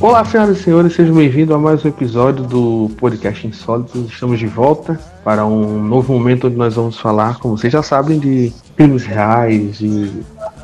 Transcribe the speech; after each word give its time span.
Olá, 0.00 0.24
senhoras 0.24 0.58
e 0.58 0.62
senhores, 0.62 0.94
sejam 0.94 1.16
bem-vindos 1.16 1.52
a 1.52 1.58
mais 1.58 1.84
um 1.84 1.88
episódio 1.88 2.44
do 2.44 2.90
Podcast 2.96 3.44
Insólitos. 3.44 4.12
Estamos 4.12 4.38
de 4.38 4.46
volta 4.46 4.94
para 5.24 5.44
um 5.44 5.82
novo 5.82 6.12
momento 6.12 6.46
onde 6.46 6.54
nós 6.54 6.76
vamos 6.76 6.96
falar, 6.96 7.40
como 7.40 7.58
vocês 7.58 7.72
já 7.72 7.82
sabem, 7.82 8.20
de 8.20 8.52
crimes 8.76 9.04
reais, 9.04 9.78
de 9.78 10.12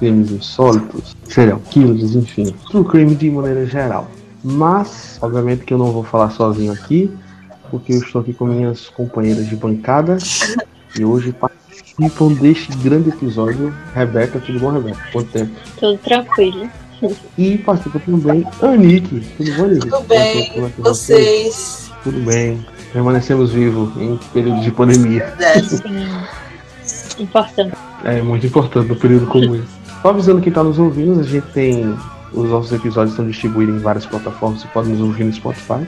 crimes 0.04 0.30
insólitos, 0.30 1.16
serial 1.24 1.58
killers, 1.70 2.14
enfim, 2.14 2.54
tudo 2.70 2.84
crime 2.84 3.14
de 3.14 3.30
maneira 3.30 3.64
geral. 3.64 4.10
Mas, 4.42 5.18
obviamente, 5.22 5.64
que 5.64 5.72
eu 5.72 5.78
não 5.78 5.90
vou 5.90 6.04
falar 6.04 6.30
sozinho 6.30 6.72
aqui, 6.72 7.10
porque 7.70 7.94
eu 7.94 7.98
estou 7.98 8.20
aqui 8.20 8.34
com 8.34 8.44
minhas 8.44 8.90
companheiras 8.90 9.48
de 9.48 9.56
bancada 9.56 10.18
e 10.98 11.02
hoje 11.02 11.32
participam 11.32 12.34
deste 12.34 12.76
grande 12.76 13.08
episódio. 13.08 13.74
Rebeca, 13.94 14.38
tudo 14.40 14.60
bom, 14.60 14.72
Rebeca? 14.72 15.00
Quanto 15.10 15.30
tempo? 15.30 15.52
Tudo 15.80 15.98
tranquilo. 15.98 16.68
E 17.38 17.56
participa 17.58 17.98
também 18.00 18.46
Anique. 18.60 19.26
Tudo 19.38 19.54
bom, 19.56 19.64
Anique? 19.64 19.88
Tudo 19.88 20.06
bem, 20.06 20.50
Como 20.52 20.66
é 20.66 20.70
que 20.70 20.80
vocês? 20.82 21.90
Tudo 22.02 22.20
bem. 22.20 22.66
Permanecemos 22.92 23.52
vivos 23.52 23.90
em 23.96 24.18
período 24.34 24.60
de 24.60 24.70
pandemia. 24.70 25.34
Verdade. 25.38 25.68
Sim. 26.82 27.22
Importante. 27.22 27.74
É 28.04 28.20
muito 28.20 28.46
importante 28.46 28.88
no 28.88 28.96
período 28.96 29.26
como 29.26 29.56
esse. 29.56 29.83
Só 30.04 30.10
avisando 30.10 30.42
quem 30.42 30.50
está 30.50 30.62
nos 30.62 30.78
ouvindo, 30.78 31.18
a 31.18 31.22
gente 31.22 31.46
tem. 31.54 31.96
Os 32.30 32.50
nossos 32.50 32.70
episódios 32.72 33.12
estão 33.12 33.26
distribuídos 33.26 33.76
em 33.76 33.78
várias 33.78 34.04
plataformas, 34.04 34.60
você 34.60 34.68
pode 34.68 34.90
nos 34.90 35.00
ouvir 35.00 35.24
no 35.24 35.32
Spotify. 35.32 35.86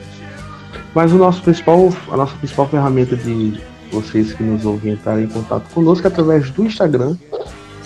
Mas 0.94 1.12
o 1.12 1.18
nosso 1.18 1.42
principal, 1.42 1.92
a 2.10 2.16
nossa 2.16 2.34
principal 2.36 2.66
ferramenta 2.66 3.14
de 3.14 3.60
vocês 3.92 4.32
que 4.32 4.42
nos 4.42 4.64
ouvem 4.64 4.94
entrar 4.94 5.20
em 5.20 5.26
contato 5.26 5.68
conosco 5.74 6.06
é 6.06 6.08
através 6.08 6.50
do 6.50 6.64
Instagram, 6.64 7.14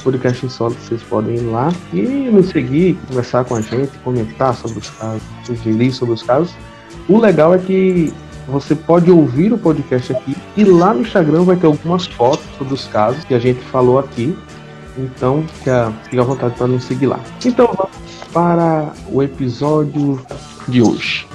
Podcast 0.04 0.46
Insólito, 0.46 0.80
vocês 0.82 1.02
podem 1.02 1.34
ir 1.34 1.40
lá 1.40 1.72
e 1.92 2.00
nos 2.00 2.50
seguir, 2.50 2.96
conversar 3.08 3.44
com 3.44 3.56
a 3.56 3.60
gente, 3.60 3.90
comentar 4.04 4.54
sobre 4.54 4.78
os 4.78 4.88
casos, 4.88 5.22
sugerir 5.44 5.90
sobre 5.90 6.14
os 6.14 6.22
casos. 6.22 6.54
O 7.08 7.18
legal 7.18 7.52
é 7.52 7.58
que 7.58 8.14
você 8.46 8.76
pode 8.76 9.10
ouvir 9.10 9.52
o 9.52 9.58
podcast 9.58 10.12
aqui 10.12 10.36
e 10.56 10.62
lá 10.62 10.94
no 10.94 11.00
Instagram 11.00 11.42
vai 11.42 11.56
ter 11.56 11.66
algumas 11.66 12.06
fotos 12.06 12.46
sobre 12.56 12.74
os 12.74 12.86
casos 12.86 13.24
que 13.24 13.34
a 13.34 13.40
gente 13.40 13.58
falou 13.62 13.98
aqui. 13.98 14.36
Então, 14.96 15.44
fica, 15.54 15.92
fica 16.04 16.22
à 16.22 16.24
vontade 16.24 16.54
para 16.56 16.66
nos 16.66 16.84
seguir 16.84 17.06
lá. 17.06 17.20
Então, 17.44 17.66
vamos 17.66 17.96
para 18.32 18.92
o 19.10 19.22
episódio 19.22 20.20
de 20.68 20.82
hoje. 20.82 21.29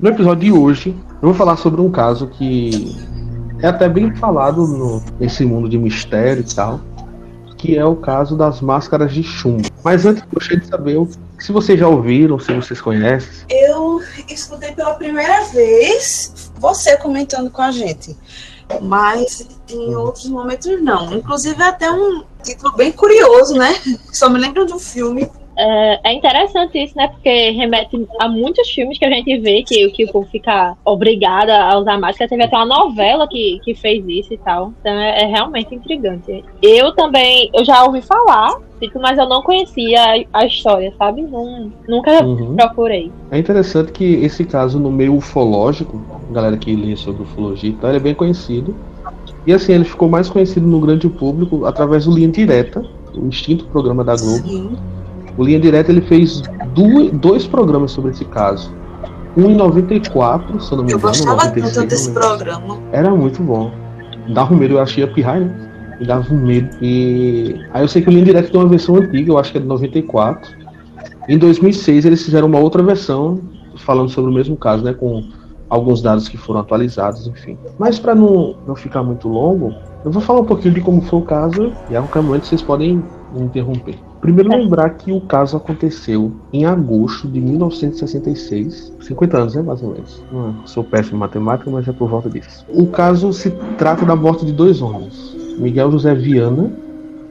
No 0.00 0.08
episódio 0.08 0.44
de 0.44 0.52
hoje, 0.52 0.96
eu 1.20 1.28
vou 1.28 1.34
falar 1.34 1.56
sobre 1.56 1.80
um 1.80 1.90
caso 1.90 2.26
que 2.26 2.96
é 3.62 3.68
até 3.68 3.88
bem 3.88 4.14
falado 4.16 4.66
no, 4.66 5.02
nesse 5.18 5.44
mundo 5.44 5.68
de 5.68 5.76
mistério 5.76 6.40
e 6.42 6.54
tal, 6.54 6.80
que 7.58 7.76
é 7.76 7.84
o 7.84 7.94
caso 7.94 8.36
das 8.36 8.62
máscaras 8.62 9.12
de 9.12 9.22
chumbo. 9.22 9.68
Mas 9.84 10.06
antes, 10.06 10.22
gostaria 10.32 10.60
de 10.60 10.66
saber 10.66 10.96
se 11.38 11.52
vocês 11.52 11.78
já 11.78 11.86
ouviram, 11.86 12.38
se 12.38 12.54
vocês 12.54 12.80
conhecem. 12.80 13.44
Eu 13.50 14.00
escutei 14.28 14.72
pela 14.72 14.94
primeira 14.94 15.44
vez 15.44 16.50
você 16.58 16.96
comentando 16.96 17.50
com 17.50 17.60
a 17.60 17.70
gente. 17.70 18.16
Mas 18.80 19.46
em 19.68 19.94
outros 19.94 20.28
momentos 20.28 20.80
não. 20.80 21.12
Inclusive 21.12 21.62
até 21.62 21.90
um 21.90 22.22
título 22.42 22.74
bem 22.76 22.92
curioso, 22.92 23.54
né? 23.54 23.74
Só 24.12 24.30
me 24.30 24.38
lembro 24.38 24.64
de 24.64 24.72
um 24.72 24.78
filme. 24.78 25.28
É, 25.60 26.00
é 26.04 26.12
interessante 26.14 26.82
isso, 26.82 26.96
né? 26.96 27.06
Porque 27.08 27.50
remete 27.50 28.06
a 28.18 28.28
muitos 28.28 28.66
filmes 28.70 28.98
que 28.98 29.04
a 29.04 29.10
gente 29.10 29.38
vê 29.40 29.62
que, 29.62 29.90
que 29.90 30.04
o 30.06 30.12
povo 30.12 30.26
fica 30.30 30.74
obrigado 30.86 31.50
a 31.50 31.78
usar 31.78 32.00
máscara. 32.00 32.30
Teve 32.30 32.44
até 32.44 32.56
uma 32.56 32.64
novela 32.64 33.28
que, 33.28 33.60
que 33.62 33.74
fez 33.74 34.02
isso 34.08 34.32
e 34.32 34.38
tal. 34.38 34.72
Então 34.80 34.92
é, 34.92 35.22
é 35.22 35.26
realmente 35.26 35.74
intrigante. 35.74 36.42
Eu 36.62 36.92
também, 36.92 37.50
eu 37.52 37.62
já 37.62 37.84
ouvi 37.84 38.00
falar, 38.00 38.54
tipo, 38.80 38.98
mas 39.00 39.18
eu 39.18 39.28
não 39.28 39.42
conhecia 39.42 40.24
a, 40.32 40.46
história, 40.46 40.92
sabe? 40.96 41.20
Não, 41.22 41.70
nunca 41.86 42.24
Uhum. 42.24 42.56
procurei. 42.56 43.12
É 43.30 43.38
interessante 43.38 43.92
que 43.92 44.04
esse 44.04 44.46
caso 44.46 44.78
no 44.78 44.90
meio 44.90 45.14
ufológico, 45.14 46.02
galera 46.32 46.56
que 46.56 46.74
lê 46.74 46.96
sobre 46.96 47.22
ufologia 47.22 47.70
e 47.70 47.74
tal, 47.74 47.90
ele 47.90 47.98
é 47.98 48.02
bem 48.02 48.14
conhecido. 48.14 48.74
E 49.46 49.52
assim, 49.52 49.72
ele 49.72 49.84
ficou 49.84 50.08
mais 50.08 50.30
conhecido 50.30 50.66
no 50.66 50.80
grande 50.80 51.08
público 51.08 51.66
através 51.66 52.06
do 52.06 52.14
Linha 52.14 52.28
Direta, 52.28 52.82
o 53.14 53.28
extinto 53.28 53.64
programa 53.66 54.02
da 54.02 54.16
Globo. 54.16 54.48
Sim. 54.48 54.76
O 55.40 55.44
Linha 55.44 55.58
Direta 55.58 55.90
ele 55.90 56.02
fez 56.02 56.42
du- 56.74 57.10
dois 57.12 57.46
programas 57.46 57.92
sobre 57.92 58.10
esse 58.10 58.26
caso. 58.26 58.70
Um 59.34 59.46
em 59.50 59.54
94, 59.54 60.60
se 60.60 60.70
eu 60.70 60.76
não 60.76 60.84
me 60.84 60.92
Eu 60.92 60.98
engano. 60.98 61.14
gostava 61.14 61.36
96, 61.46 61.74
tanto 61.74 61.88
desse 61.88 62.10
programa. 62.12 62.76
Era 62.92 63.10
muito 63.10 63.42
bom. 63.42 63.70
Dava 64.34 64.52
um 64.52 64.56
medo, 64.58 64.74
eu 64.74 64.80
achei 64.80 65.02
a 65.02 65.08
pirraia, 65.08 65.40
né? 65.46 65.96
Me 65.98 66.06
dava 66.06 66.34
um 66.34 66.36
medo. 66.46 66.68
E 66.82 67.58
aí 67.72 67.82
eu 67.82 67.88
sei 67.88 68.02
que 68.02 68.08
o 68.08 68.12
Linha 68.12 68.26
Direta 68.26 68.50
tem 68.50 68.60
uma 68.60 68.68
versão 68.68 68.96
antiga, 68.96 69.32
eu 69.32 69.38
acho 69.38 69.50
que 69.50 69.56
é 69.56 69.60
de 69.62 69.66
94. 69.66 70.50
Em 71.26 71.38
2006 71.38 72.04
eles 72.04 72.22
fizeram 72.22 72.46
uma 72.46 72.58
outra 72.58 72.82
versão 72.82 73.40
falando 73.78 74.10
sobre 74.10 74.30
o 74.30 74.34
mesmo 74.34 74.56
caso, 74.58 74.84
né? 74.84 74.92
Com 74.92 75.24
alguns 75.70 76.02
dados 76.02 76.28
que 76.28 76.36
foram 76.36 76.60
atualizados, 76.60 77.26
enfim. 77.26 77.56
Mas 77.78 77.98
para 77.98 78.14
não, 78.14 78.56
não 78.66 78.76
ficar 78.76 79.02
muito 79.02 79.26
longo, 79.26 79.72
eu 80.04 80.10
vou 80.10 80.20
falar 80.20 80.40
um 80.40 80.44
pouquinho 80.44 80.74
de 80.74 80.82
como 80.82 81.00
foi 81.00 81.18
o 81.18 81.22
caso 81.22 81.72
e 81.88 81.96
a 81.96 82.00
qualquer 82.02 82.20
momento 82.22 82.46
vocês 82.46 82.60
podem 82.60 83.02
me 83.34 83.40
interromper. 83.42 83.94
Primeiro 84.20 84.50
lembrar 84.50 84.90
que 84.90 85.10
o 85.12 85.20
caso 85.20 85.56
aconteceu 85.56 86.32
em 86.52 86.66
agosto 86.66 87.26
de 87.26 87.40
1966, 87.40 88.92
50 89.00 89.38
anos, 89.38 89.54
né, 89.54 89.62
mais 89.62 89.82
ou 89.82 89.92
menos. 89.92 90.22
Hum, 90.32 90.54
sou 90.66 90.84
péssimo 90.84 91.16
em 91.16 91.20
matemática, 91.20 91.70
mas 91.70 91.88
é 91.88 91.92
por 91.92 92.08
volta 92.08 92.28
disso. 92.28 92.66
O 92.68 92.86
caso 92.86 93.32
se 93.32 93.50
trata 93.78 94.04
da 94.04 94.14
morte 94.14 94.44
de 94.44 94.52
dois 94.52 94.82
homens, 94.82 95.34
Miguel 95.58 95.90
José 95.90 96.14
Viana, 96.14 96.70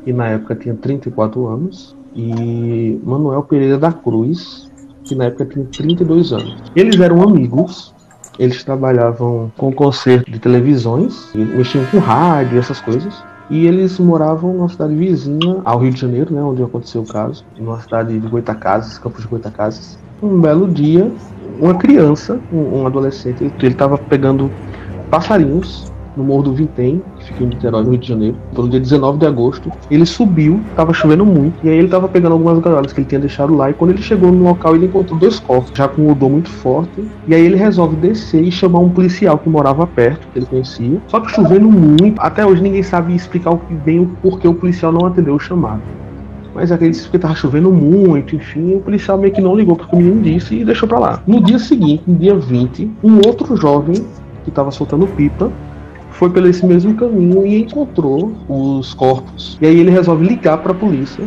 que 0.04 0.12
na 0.12 0.30
época 0.30 0.56
tinha 0.56 0.74
34 0.74 1.48
anos, 1.48 1.96
e 2.16 3.00
Manuel 3.04 3.44
Pereira 3.44 3.78
da 3.78 3.92
Cruz, 3.92 4.70
que 5.04 5.14
na 5.14 5.26
época 5.26 5.46
tinha 5.46 5.66
32 5.66 6.34
anos. 6.34 6.58
Eles 6.76 7.00
eram 7.00 7.22
amigos, 7.22 7.94
eles 8.40 8.64
trabalhavam 8.64 9.52
com 9.58 9.72
concerto 9.72 10.32
de 10.32 10.40
televisões, 10.40 11.30
mexiam 11.36 11.86
com 11.88 12.00
rádio, 12.00 12.58
essas 12.58 12.82
coisas. 12.82 13.24
E 13.50 13.66
eles 13.66 13.98
moravam 13.98 14.54
numa 14.54 14.70
cidade 14.70 14.96
vizinha 14.96 15.62
ao 15.66 15.80
Rio 15.80 15.92
de 15.92 16.00
Janeiro, 16.00 16.34
né, 16.34 16.42
onde 16.42 16.62
aconteceu 16.62 17.02
o 17.02 17.06
caso, 17.06 17.44
numa 17.58 17.82
cidade 17.82 18.20
de 18.20 18.28
Goitacazes, 18.28 19.00
Campos 19.00 19.24
de 19.24 19.28
Goitacazes. 19.28 19.98
Um 20.22 20.40
belo 20.40 20.72
dia, 20.72 21.12
uma 21.60 21.76
criança, 21.76 22.40
um, 22.52 22.82
um 22.82 22.86
adolescente, 22.86 23.44
ele 23.44 23.68
estava 23.68 23.98
pegando 23.98 24.52
passarinhos 25.10 25.90
no 26.20 26.26
Morro 26.26 26.44
do 26.44 26.54
Vintém, 26.54 27.02
que 27.18 27.26
fica 27.26 27.44
em 27.44 27.48
Niterói, 27.48 27.84
no 27.84 27.90
Rio 27.92 28.00
de 28.00 28.08
Janeiro, 28.08 28.38
pelo 28.54 28.70
dia 28.70 28.80
19 28.80 29.18
de 29.18 29.26
agosto. 29.26 29.72
Ele 29.90 30.06
subiu, 30.06 30.60
estava 30.70 30.94
chovendo 30.94 31.26
muito, 31.26 31.56
e 31.64 31.70
aí 31.70 31.76
ele 31.76 31.86
estava 31.86 32.08
pegando 32.08 32.34
algumas 32.34 32.60
gaiolas 32.60 32.94
que 32.94 33.00
ele 33.00 33.08
tinha 33.08 33.20
deixado 33.20 33.56
lá, 33.56 33.70
e 33.70 33.74
quando 33.74 33.92
ele 33.92 34.02
chegou 34.02 34.32
no 34.32 34.44
local, 34.44 34.76
ele 34.76 34.86
encontrou 34.86 35.18
dois 35.18 35.40
corpos, 35.40 35.72
já 35.74 35.88
com 35.88 36.04
um 36.04 36.12
odor 36.12 36.30
muito 36.30 36.50
forte, 36.50 37.04
e 37.28 37.34
aí 37.34 37.46
ele 37.46 37.56
resolve 37.56 37.96
descer 37.96 38.44
e 38.44 38.52
chamar 38.52 38.80
um 38.80 38.90
policial 38.90 39.38
que 39.38 39.50
morava 39.50 39.88
perto, 39.88 40.28
que 40.34 40.40
ele 40.40 40.46
conhecia, 40.46 41.02
só 41.08 41.20
que 41.20 41.32
chovendo 41.32 41.70
muito, 41.72 42.20
até 42.20 42.46
hoje 42.46 42.62
ninguém 42.62 42.84
sabe 42.84 43.16
explicar 43.16 43.52
o 43.52 43.58
que 43.58 43.74
bem 43.74 44.00
o 44.00 44.08
porquê 44.22 44.48
o 44.48 44.54
policial 44.54 44.92
não 44.92 45.06
atendeu 45.06 45.36
o 45.36 45.40
chamado. 45.40 45.82
Mas 46.54 46.72
aquele 46.72 46.92
disse 46.92 47.08
que 47.08 47.18
tava 47.18 47.36
chovendo 47.36 47.72
muito, 47.72 48.36
enfim, 48.36 48.76
o 48.76 48.82
policial 48.82 49.18
meio 49.18 49.34
que 49.34 49.42
não 49.42 49.56
ligou 49.56 49.76
porque 49.76 49.96
o 49.96 50.00
menino 50.00 50.22
disse 50.22 50.56
e 50.56 50.66
deixou 50.66 50.90
pra 50.90 51.00
lá. 51.00 51.24
No 51.26 51.42
dia 51.42 51.60
seguinte, 51.60 52.04
no 52.06 52.16
dia 52.16 52.36
20, 52.36 52.92
um 53.04 53.18
outro 53.26 53.56
jovem 53.56 53.96
que 54.44 54.52
tava 54.52 54.72
soltando 54.72 55.08
pipa 55.08 55.52
foi 56.20 56.30
pelo 56.30 56.50
esse 56.50 56.66
mesmo 56.66 56.94
caminho 56.96 57.46
e 57.46 57.62
encontrou 57.62 58.36
os 58.50 58.94
corpos. 58.94 59.58
E 59.62 59.66
aí 59.66 59.80
ele 59.80 59.90
resolve 59.90 60.28
ligar 60.28 60.58
para 60.58 60.74
a 60.74 60.76
polícia 60.76 61.26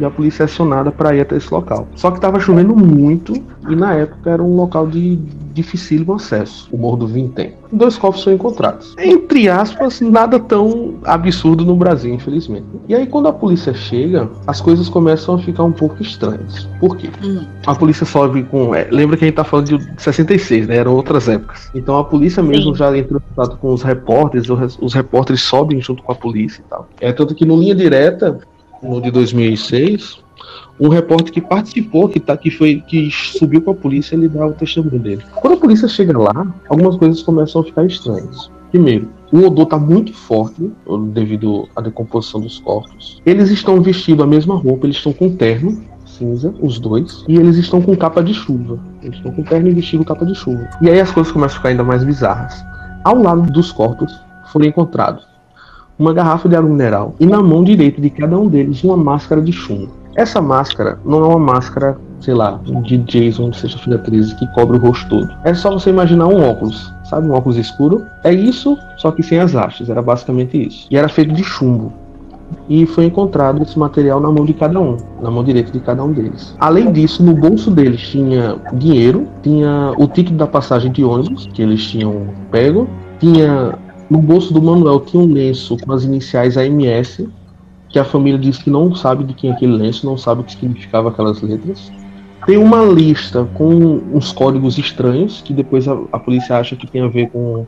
e 0.00 0.04
a 0.04 0.10
polícia 0.10 0.42
é 0.42 0.46
acionada 0.46 0.90
para 0.90 1.14
ir 1.14 1.20
até 1.20 1.36
esse 1.36 1.52
local. 1.52 1.86
Só 1.94 2.10
que 2.10 2.18
estava 2.18 2.40
chovendo 2.40 2.74
muito 2.74 3.34
e 3.68 3.76
na 3.76 3.94
época 3.94 4.30
era 4.30 4.42
um 4.42 4.56
local 4.56 4.86
de 4.86 5.16
dificílimo 5.52 6.14
acesso, 6.14 6.68
o 6.72 6.78
Morro 6.78 6.98
do 6.98 7.06
Vintém. 7.06 7.54
Dois 7.72 7.98
corpos 7.98 8.22
são 8.22 8.32
encontrados. 8.32 8.94
Entre 8.98 9.48
aspas, 9.48 10.00
nada 10.00 10.38
tão 10.38 10.94
absurdo 11.04 11.64
no 11.64 11.76
Brasil, 11.76 12.12
infelizmente. 12.12 12.66
E 12.88 12.94
aí, 12.94 13.06
quando 13.06 13.28
a 13.28 13.32
polícia 13.32 13.74
chega, 13.74 14.28
as 14.46 14.60
coisas 14.60 14.88
começam 14.88 15.34
a 15.34 15.38
ficar 15.38 15.64
um 15.64 15.72
pouco 15.72 16.02
estranhas. 16.02 16.68
Por 16.80 16.96
quê? 16.96 17.10
Hum. 17.22 17.44
A 17.66 17.74
polícia 17.74 18.06
sobe 18.06 18.42
com. 18.44 18.74
é, 18.74 18.88
lembra 18.90 19.16
que 19.16 19.24
a 19.24 19.28
gente 19.28 19.36
tá 19.36 19.44
falando 19.44 19.78
de 19.78 20.02
66, 20.02 20.68
né? 20.68 20.76
Eram 20.76 20.94
outras 20.94 21.28
épocas. 21.28 21.70
Então 21.74 21.96
a 21.98 22.04
polícia 22.04 22.42
mesmo 22.42 22.72
Sim. 22.72 22.78
já 22.78 22.96
entrou 22.96 23.20
em 23.20 23.34
contato 23.34 23.58
com 23.58 23.72
os 23.72 23.82
repórteres, 23.82 24.48
os, 24.48 24.78
os 24.80 24.94
repórteres 24.94 25.42
sobem 25.42 25.80
junto 25.80 26.02
com 26.02 26.12
a 26.12 26.14
polícia 26.14 26.62
e 26.66 26.70
tal. 26.70 26.88
É 27.00 27.12
tanto 27.12 27.34
que 27.34 27.44
no 27.44 27.58
Linha 27.58 27.74
Direta, 27.74 28.40
no 28.82 29.00
de 29.00 29.10
2006, 29.10 30.18
um 30.80 30.88
repórter 30.88 31.32
que 31.32 31.40
participou, 31.40 32.08
que, 32.08 32.18
tá, 32.18 32.36
que 32.36 32.50
foi 32.50 32.82
que 32.86 33.10
subiu 33.10 33.60
com 33.60 33.72
a 33.72 33.74
polícia, 33.74 34.14
ele 34.14 34.28
dá 34.28 34.46
o 34.46 34.52
testemunho 34.52 34.98
dele. 34.98 35.22
Quando 35.36 35.54
a 35.54 35.56
polícia 35.58 35.86
chega 35.86 36.18
lá, 36.18 36.54
algumas 36.68 36.96
coisas 36.96 37.22
começam 37.22 37.60
a 37.60 37.64
ficar 37.64 37.84
estranhas. 37.84 38.50
Primeiro, 38.70 39.08
o 39.32 39.44
odor 39.44 39.64
está 39.64 39.78
muito 39.78 40.14
forte 40.14 40.70
devido 41.12 41.68
à 41.74 41.80
decomposição 41.80 42.40
dos 42.40 42.58
corpos. 42.60 43.20
Eles 43.26 43.50
estão 43.50 43.82
vestindo 43.82 44.22
a 44.22 44.26
mesma 44.26 44.54
roupa, 44.54 44.86
eles 44.86 44.96
estão 44.96 45.12
com 45.12 45.34
terno 45.36 45.82
cinza, 46.20 46.54
os 46.60 46.78
dois, 46.78 47.24
e 47.28 47.36
eles 47.36 47.56
estão 47.56 47.80
com 47.80 47.96
capa 47.96 48.22
de 48.22 48.34
chuva. 48.34 48.78
Eles 49.02 49.16
estão 49.16 49.32
com 49.32 49.42
terno 49.42 49.68
e 49.68 49.74
vestindo 49.74 50.04
capa 50.04 50.26
de 50.26 50.34
chuva. 50.34 50.68
E 50.82 50.90
aí 50.90 51.00
as 51.00 51.10
coisas 51.10 51.32
começam 51.32 51.56
a 51.56 51.58
ficar 51.58 51.68
ainda 51.70 51.84
mais 51.84 52.04
bizarras. 52.04 52.54
Ao 53.04 53.20
lado 53.20 53.50
dos 53.52 53.72
corpos 53.72 54.12
foram 54.52 54.66
encontrados 54.66 55.29
uma 56.00 56.14
garrafa 56.14 56.48
de 56.48 56.56
água 56.56 56.70
mineral 56.70 57.14
e 57.20 57.26
na 57.26 57.42
mão 57.42 57.62
direita 57.62 58.00
de 58.00 58.08
cada 58.08 58.36
um 58.36 58.48
deles 58.48 58.82
uma 58.82 58.96
máscara 58.96 59.42
de 59.42 59.52
chumbo. 59.52 59.90
Essa 60.16 60.40
máscara 60.40 60.98
não 61.04 61.22
é 61.22 61.26
uma 61.28 61.38
máscara, 61.38 61.96
sei 62.20 62.34
lá, 62.34 62.58
de 62.82 62.96
Jason 62.96 63.50
de 63.50 63.58
Sexta-feira 63.58 63.98
13 64.00 64.34
que 64.34 64.46
cobre 64.54 64.78
o 64.78 64.80
rosto 64.80 65.08
todo. 65.08 65.28
É 65.44 65.52
só 65.52 65.70
você 65.70 65.90
imaginar 65.90 66.26
um 66.26 66.42
óculos, 66.42 66.92
sabe? 67.04 67.28
Um 67.28 67.32
óculos 67.32 67.58
escuro. 67.58 68.04
É 68.24 68.32
isso, 68.32 68.76
só 68.96 69.12
que 69.12 69.22
sem 69.22 69.38
as 69.38 69.54
hastes. 69.54 69.88
Era 69.88 70.02
basicamente 70.02 70.66
isso. 70.66 70.88
E 70.90 70.96
era 70.96 71.08
feito 71.08 71.32
de 71.32 71.44
chumbo. 71.44 71.92
E 72.68 72.84
foi 72.86 73.04
encontrado 73.04 73.62
esse 73.62 73.78
material 73.78 74.20
na 74.20 74.30
mão 74.30 74.44
de 74.44 74.54
cada 74.54 74.80
um, 74.80 74.96
na 75.20 75.30
mão 75.30 75.44
direita 75.44 75.70
de 75.70 75.78
cada 75.80 76.02
um 76.02 76.12
deles. 76.12 76.56
Além 76.58 76.90
disso, 76.90 77.22
no 77.22 77.34
bolso 77.34 77.70
deles 77.70 78.00
tinha 78.00 78.56
dinheiro, 78.72 79.28
tinha 79.42 79.92
o 79.96 80.08
ticket 80.08 80.34
da 80.34 80.46
passagem 80.46 80.90
de 80.90 81.04
ônibus 81.04 81.48
que 81.52 81.62
eles 81.62 81.86
tinham 81.86 82.26
pego, 82.50 82.88
tinha 83.20 83.78
no 84.10 84.18
bolso 84.18 84.52
do 84.52 84.60
Manuel 84.60 85.00
tinha 85.00 85.22
um 85.22 85.32
lenço 85.32 85.76
com 85.78 85.92
as 85.92 86.02
iniciais 86.02 86.56
AMS, 86.56 87.28
que 87.88 87.98
a 87.98 88.04
família 88.04 88.38
disse 88.38 88.64
que 88.64 88.70
não 88.70 88.94
sabe 88.94 89.22
de 89.22 89.34
quem 89.34 89.50
é 89.50 89.52
aquele 89.52 89.76
lenço, 89.76 90.04
não 90.04 90.18
sabe 90.18 90.40
o 90.40 90.44
que 90.44 90.52
significava 90.52 91.08
aquelas 91.08 91.40
letras. 91.40 91.92
Tem 92.44 92.56
uma 92.56 92.84
lista 92.84 93.48
com 93.54 94.00
uns 94.12 94.32
códigos 94.32 94.78
estranhos, 94.78 95.40
que 95.42 95.52
depois 95.52 95.86
a, 95.86 95.96
a 96.10 96.18
polícia 96.18 96.56
acha 96.56 96.74
que 96.74 96.86
tem 96.86 97.02
a 97.02 97.08
ver 97.08 97.30
com 97.30 97.66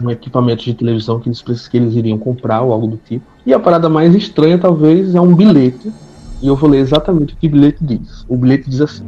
um 0.00 0.10
equipamento 0.10 0.64
de 0.64 0.74
televisão 0.74 1.20
que 1.20 1.28
eles, 1.28 1.68
que 1.68 1.76
eles 1.76 1.94
iriam 1.94 2.18
comprar 2.18 2.62
ou 2.62 2.72
algo 2.72 2.86
do 2.86 2.96
tipo. 2.96 3.24
E 3.44 3.52
a 3.52 3.58
parada 3.58 3.88
mais 3.88 4.14
estranha, 4.14 4.58
talvez, 4.58 5.14
é 5.14 5.20
um 5.20 5.34
bilhete. 5.34 5.92
E 6.42 6.48
eu 6.48 6.56
vou 6.56 6.70
ler 6.70 6.78
exatamente 6.78 7.34
o 7.34 7.36
que 7.36 7.46
o 7.46 7.50
bilhete 7.50 7.78
diz. 7.82 8.24
O 8.28 8.36
bilhete 8.36 8.68
diz 8.68 8.80
assim: 8.80 9.04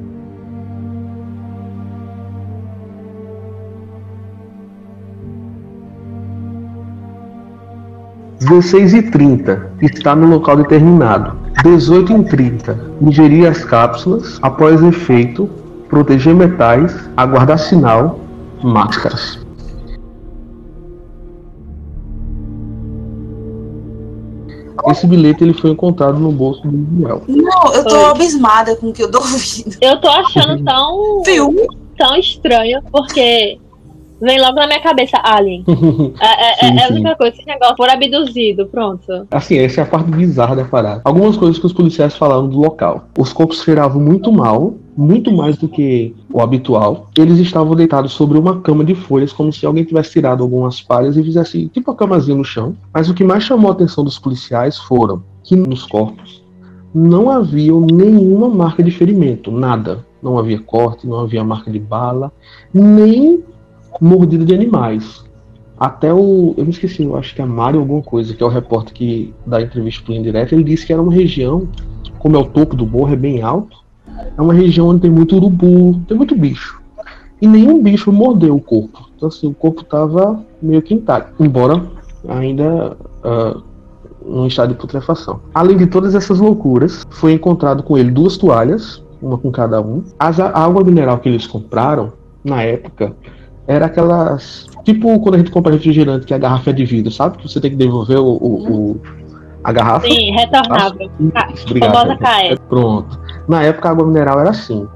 16 8.49 8.95
e 8.95 9.03
30 9.03 9.73
está 9.83 10.15
no 10.15 10.29
local 10.29 10.57
determinado. 10.57 11.37
18 11.65 12.13
e 12.13 12.25
30 12.25 12.93
ingerir 13.01 13.49
as 13.49 13.65
cápsulas 13.65 14.39
após 14.41 14.81
efeito, 14.83 15.51
proteger 15.89 16.35
metais, 16.35 16.95
aguardar 17.17 17.59
sinal, 17.59 18.21
máscaras. 18.63 19.45
Esse 24.89 25.07
bilhete 25.09 25.43
ele 25.43 25.53
foi 25.53 25.71
encontrado 25.71 26.21
no 26.21 26.31
bolso 26.31 26.63
do 26.63 26.71
Miguel. 26.71 27.23
Não, 27.27 27.75
eu 27.75 27.85
tô 27.85 27.97
Oi. 27.97 28.05
abismada 28.05 28.77
com 28.77 28.91
o 28.91 28.93
que 28.93 29.03
eu 29.03 29.11
tô 29.11 29.19
ouvindo. 29.19 29.77
Eu 29.81 30.01
tô 30.01 30.09
achando 30.09 30.63
tão, 30.63 31.23
Filme? 31.25 31.67
tão 31.99 32.15
estranho, 32.15 32.81
porque 32.93 33.59
vem 34.21 34.41
logo 34.41 34.55
na 34.55 34.67
minha 34.67 34.81
cabeça 34.81 35.19
Alien. 35.23 35.65
É, 36.21 36.67
é- 36.67 36.71
Sim, 36.71 36.79
é 36.79 36.83
a 36.85 36.87
sim. 36.89 36.95
única 36.95 37.17
coisa, 37.17 37.37
esse 37.37 37.47
negócio, 37.47 37.77
for 37.77 37.89
abduzido, 37.91 38.67
pronto. 38.67 39.27
Assim, 39.31 39.59
essa 39.59 39.81
é 39.81 39.85
a 39.85 39.87
parte 39.87 40.11
bizarra 40.11 40.57
da 40.57 40.65
parada. 40.65 41.03
Algumas 41.05 41.37
coisas 41.37 41.59
que 41.59 41.67
os 41.67 41.73
policiais 41.73 42.15
falaram 42.17 42.49
do 42.49 42.59
local. 42.59 43.07
Os 43.19 43.33
corpos 43.33 43.63
cheiravam 43.63 44.01
muito 44.01 44.33
mal, 44.33 44.75
muito 44.97 45.31
mais 45.31 45.57
do 45.57 45.69
que 45.69 46.15
o 46.33 46.41
habitual. 46.41 47.09
Eles 47.17 47.39
estavam 47.39 47.75
deitados 47.75 48.13
sobre 48.13 48.39
uma 48.39 48.61
cama 48.61 48.85
de 48.85 48.95
folhas, 48.95 49.33
como 49.33 49.53
se 49.53 49.67
alguém 49.67 49.85
tivesse 49.85 50.13
tirado 50.13 50.43
algumas 50.43 50.81
palhas 50.81 51.17
e 51.17 51.23
fizesse 51.23 51.69
tipo 51.69 51.91
uma 51.91 51.97
camazinha 51.97 52.37
no 52.37 52.45
chão. 52.45 52.75
Mas 52.93 53.09
o 53.11 53.15
que 53.15 53.25
mais 53.25 53.43
chamou 53.45 53.71
a 53.71 53.75
atenção 53.75 54.03
dos 54.03 54.19
policiais 54.19 54.79
foram 54.79 55.23
que 55.45 55.55
nos 55.55 55.85
corpos 55.85 56.43
não 56.95 57.31
havia 57.31 57.73
nenhuma 57.73 58.49
marca 58.49 58.83
de 58.83 58.91
ferimento, 58.91 59.51
nada. 59.51 60.05
Não 60.23 60.39
havia 60.39 60.59
corte, 60.59 61.07
não 61.07 61.21
havia 61.21 61.45
marca 61.45 61.71
de 61.71 61.79
bala, 61.79 62.33
nem 62.73 63.45
mordida 64.01 64.45
de 64.45 64.55
animais. 64.55 65.25
Até 65.79 66.13
o. 66.13 66.55
Eu 66.57 66.65
me 66.65 66.71
esqueci, 66.71 67.05
eu 67.05 67.17
acho 67.17 67.35
que 67.35 67.43
é 67.43 67.45
Mário 67.45 67.81
alguma 67.81 68.03
coisa, 68.03 68.35
que 68.35 68.43
é 68.43 68.47
o 68.47 68.49
repórter 68.49 68.95
que 68.95 69.35
dá 69.47 69.61
entrevista 69.61 70.03
pro 70.05 70.15
Indireto, 70.15 70.55
ele 70.55 70.65
disse 70.65 70.87
que 70.87 70.93
era 70.93 71.03
uma 71.03 71.13
região, 71.13 71.69
como 72.19 72.37
é 72.37 72.39
o 72.39 72.47
topo 72.47 72.75
do 72.75 72.87
morro, 72.87 73.13
é 73.13 73.17
bem 73.17 73.43
alto, 73.43 73.77
é 74.37 74.41
uma 74.41 74.55
região 74.55 74.89
onde 74.89 75.03
tem 75.03 75.11
muito 75.11 75.37
urubu, 75.37 76.01
tem 76.09 76.17
muito 76.17 76.35
bicho. 76.35 76.81
E 77.43 77.47
nenhum 77.47 77.83
bicho 77.83 78.11
mordeu 78.11 78.57
o 78.57 78.61
corpo. 78.61 79.11
Então 79.17 79.29
assim, 79.29 79.47
o 79.47 79.55
corpo 79.55 79.85
tava 79.85 80.43
meio 80.63 80.81
que 80.81 80.95
intacto, 80.95 81.45
embora 81.45 81.83
ainda 82.27 82.97
ah, 83.23 83.61
num 84.25 84.47
estado 84.47 84.71
de 84.71 84.79
putrefação. 84.79 85.41
Além 85.55 85.77
de 85.77 85.87
todas 85.87 86.15
essas 86.15 86.39
loucuras, 86.41 87.07
foi 87.11 87.33
encontrado 87.33 87.83
com 87.83 87.97
ele 87.97 88.11
duas 88.11 88.37
toalhas, 88.37 89.03
uma 89.23 89.39
com 89.39 89.51
cada 89.51 89.81
um. 89.81 90.03
As, 90.19 90.41
a 90.41 90.49
água 90.49 90.83
mineral 90.83 91.19
que 91.19 91.29
eles 91.29 91.47
compraram, 91.47 92.13
na 92.45 92.63
época, 92.63 93.15
era 93.67 93.87
aquelas. 93.87 94.67
Tipo 94.85 95.19
quando 95.21 95.35
a 95.35 95.39
gente 95.39 95.51
compra 95.51 95.73
refrigerante, 95.73 96.27
que 96.27 96.35
a 96.35 96.39
garrafa 96.39 96.71
é 96.71 96.73
de 96.73 96.85
vidro, 96.85 97.11
sabe? 97.13 97.39
Que 97.39 97.49
você 97.49 97.61
tem 97.61 97.71
que 97.71 97.77
devolver 97.77 98.19
o, 98.19 98.27
o- 98.27 98.73
o- 98.93 99.01
a 99.65 99.73
garrafa. 99.73 100.07
Sim, 100.07 100.31
retornável. 100.33 101.11
Isso, 101.55 101.67
obrigado. 101.67 101.93
famosa 101.93 102.17
KS. 102.17 102.59
Pronto. 102.69 103.19
Na 103.49 103.63
época 103.63 103.89
a 103.89 103.91
água 103.93 104.07
mineral 104.07 104.39
era 104.41 104.51
assim. 104.51 104.87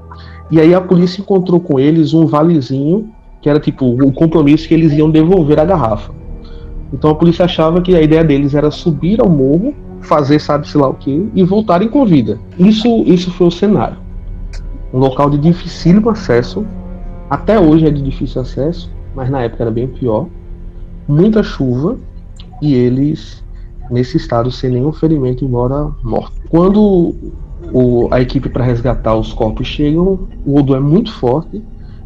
E 0.49 0.59
aí 0.59 0.73
a 0.73 0.79
polícia 0.81 1.21
encontrou 1.21 1.59
com 1.59 1.79
eles 1.79 2.13
um 2.13 2.25
valezinho, 2.25 3.09
que 3.41 3.49
era 3.49 3.59
tipo 3.59 3.85
o 3.85 4.11
compromisso 4.13 4.67
que 4.67 4.73
eles 4.73 4.93
iam 4.93 5.09
devolver 5.09 5.59
a 5.59 5.65
garrafa. 5.65 6.13
Então 6.93 7.09
a 7.09 7.15
polícia 7.15 7.45
achava 7.45 7.81
que 7.81 7.95
a 7.95 8.01
ideia 8.01 8.23
deles 8.23 8.53
era 8.53 8.69
subir 8.71 9.19
ao 9.21 9.29
morro, 9.29 9.73
fazer 10.01 10.39
sabe-se 10.39 10.77
lá 10.77 10.87
o 10.89 10.93
que, 10.93 11.29
e 11.33 11.43
voltarem 11.43 11.87
com 11.89 12.05
vida. 12.05 12.39
Isso, 12.57 12.87
isso 13.05 13.31
foi 13.31 13.47
o 13.47 13.51
cenário. 13.51 13.97
Um 14.93 14.99
local 14.99 15.29
de 15.29 15.37
dificílimo 15.37 16.09
acesso. 16.09 16.65
Até 17.31 17.57
hoje 17.57 17.87
é 17.87 17.89
de 17.89 18.01
difícil 18.01 18.41
acesso, 18.41 18.91
mas 19.15 19.29
na 19.29 19.41
época 19.41 19.63
era 19.63 19.71
bem 19.71 19.87
pior. 19.87 20.27
Muita 21.07 21.41
chuva 21.41 21.97
e 22.61 22.73
eles 22.73 23.41
nesse 23.89 24.17
estado 24.17 24.51
sem 24.51 24.69
nenhum 24.69 24.91
ferimento, 24.91 25.45
embora 25.45 25.89
morto. 26.03 26.33
Quando 26.49 27.15
o- 27.71 28.09
a 28.11 28.19
equipe 28.19 28.49
para 28.49 28.65
resgatar 28.65 29.15
os 29.15 29.31
corpos 29.31 29.65
chegam, 29.65 30.27
o 30.45 30.59
odor 30.59 30.75
é 30.75 30.79
muito 30.81 31.13
forte. 31.13 31.63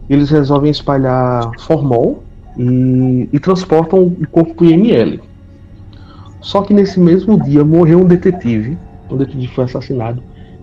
Eles 0.07 0.29
resolvem 0.29 0.69
espalhar 0.69 1.49
formol 1.57 2.23
e, 2.55 3.27
e 3.33 3.39
transportam 3.39 4.03
o 4.03 4.27
corpo 4.27 4.53
para 4.53 4.65
o 4.65 4.69
IML. 4.69 5.21
Só 6.39 6.61
que 6.61 6.71
nesse 6.71 6.99
mesmo 6.99 7.41
dia 7.41 7.65
morreu 7.65 8.01
um 8.01 8.05
detetive. 8.05 8.77
O 9.09 9.15
detetive 9.15 9.47
foi 9.47 9.63
assassinado. 9.63 10.21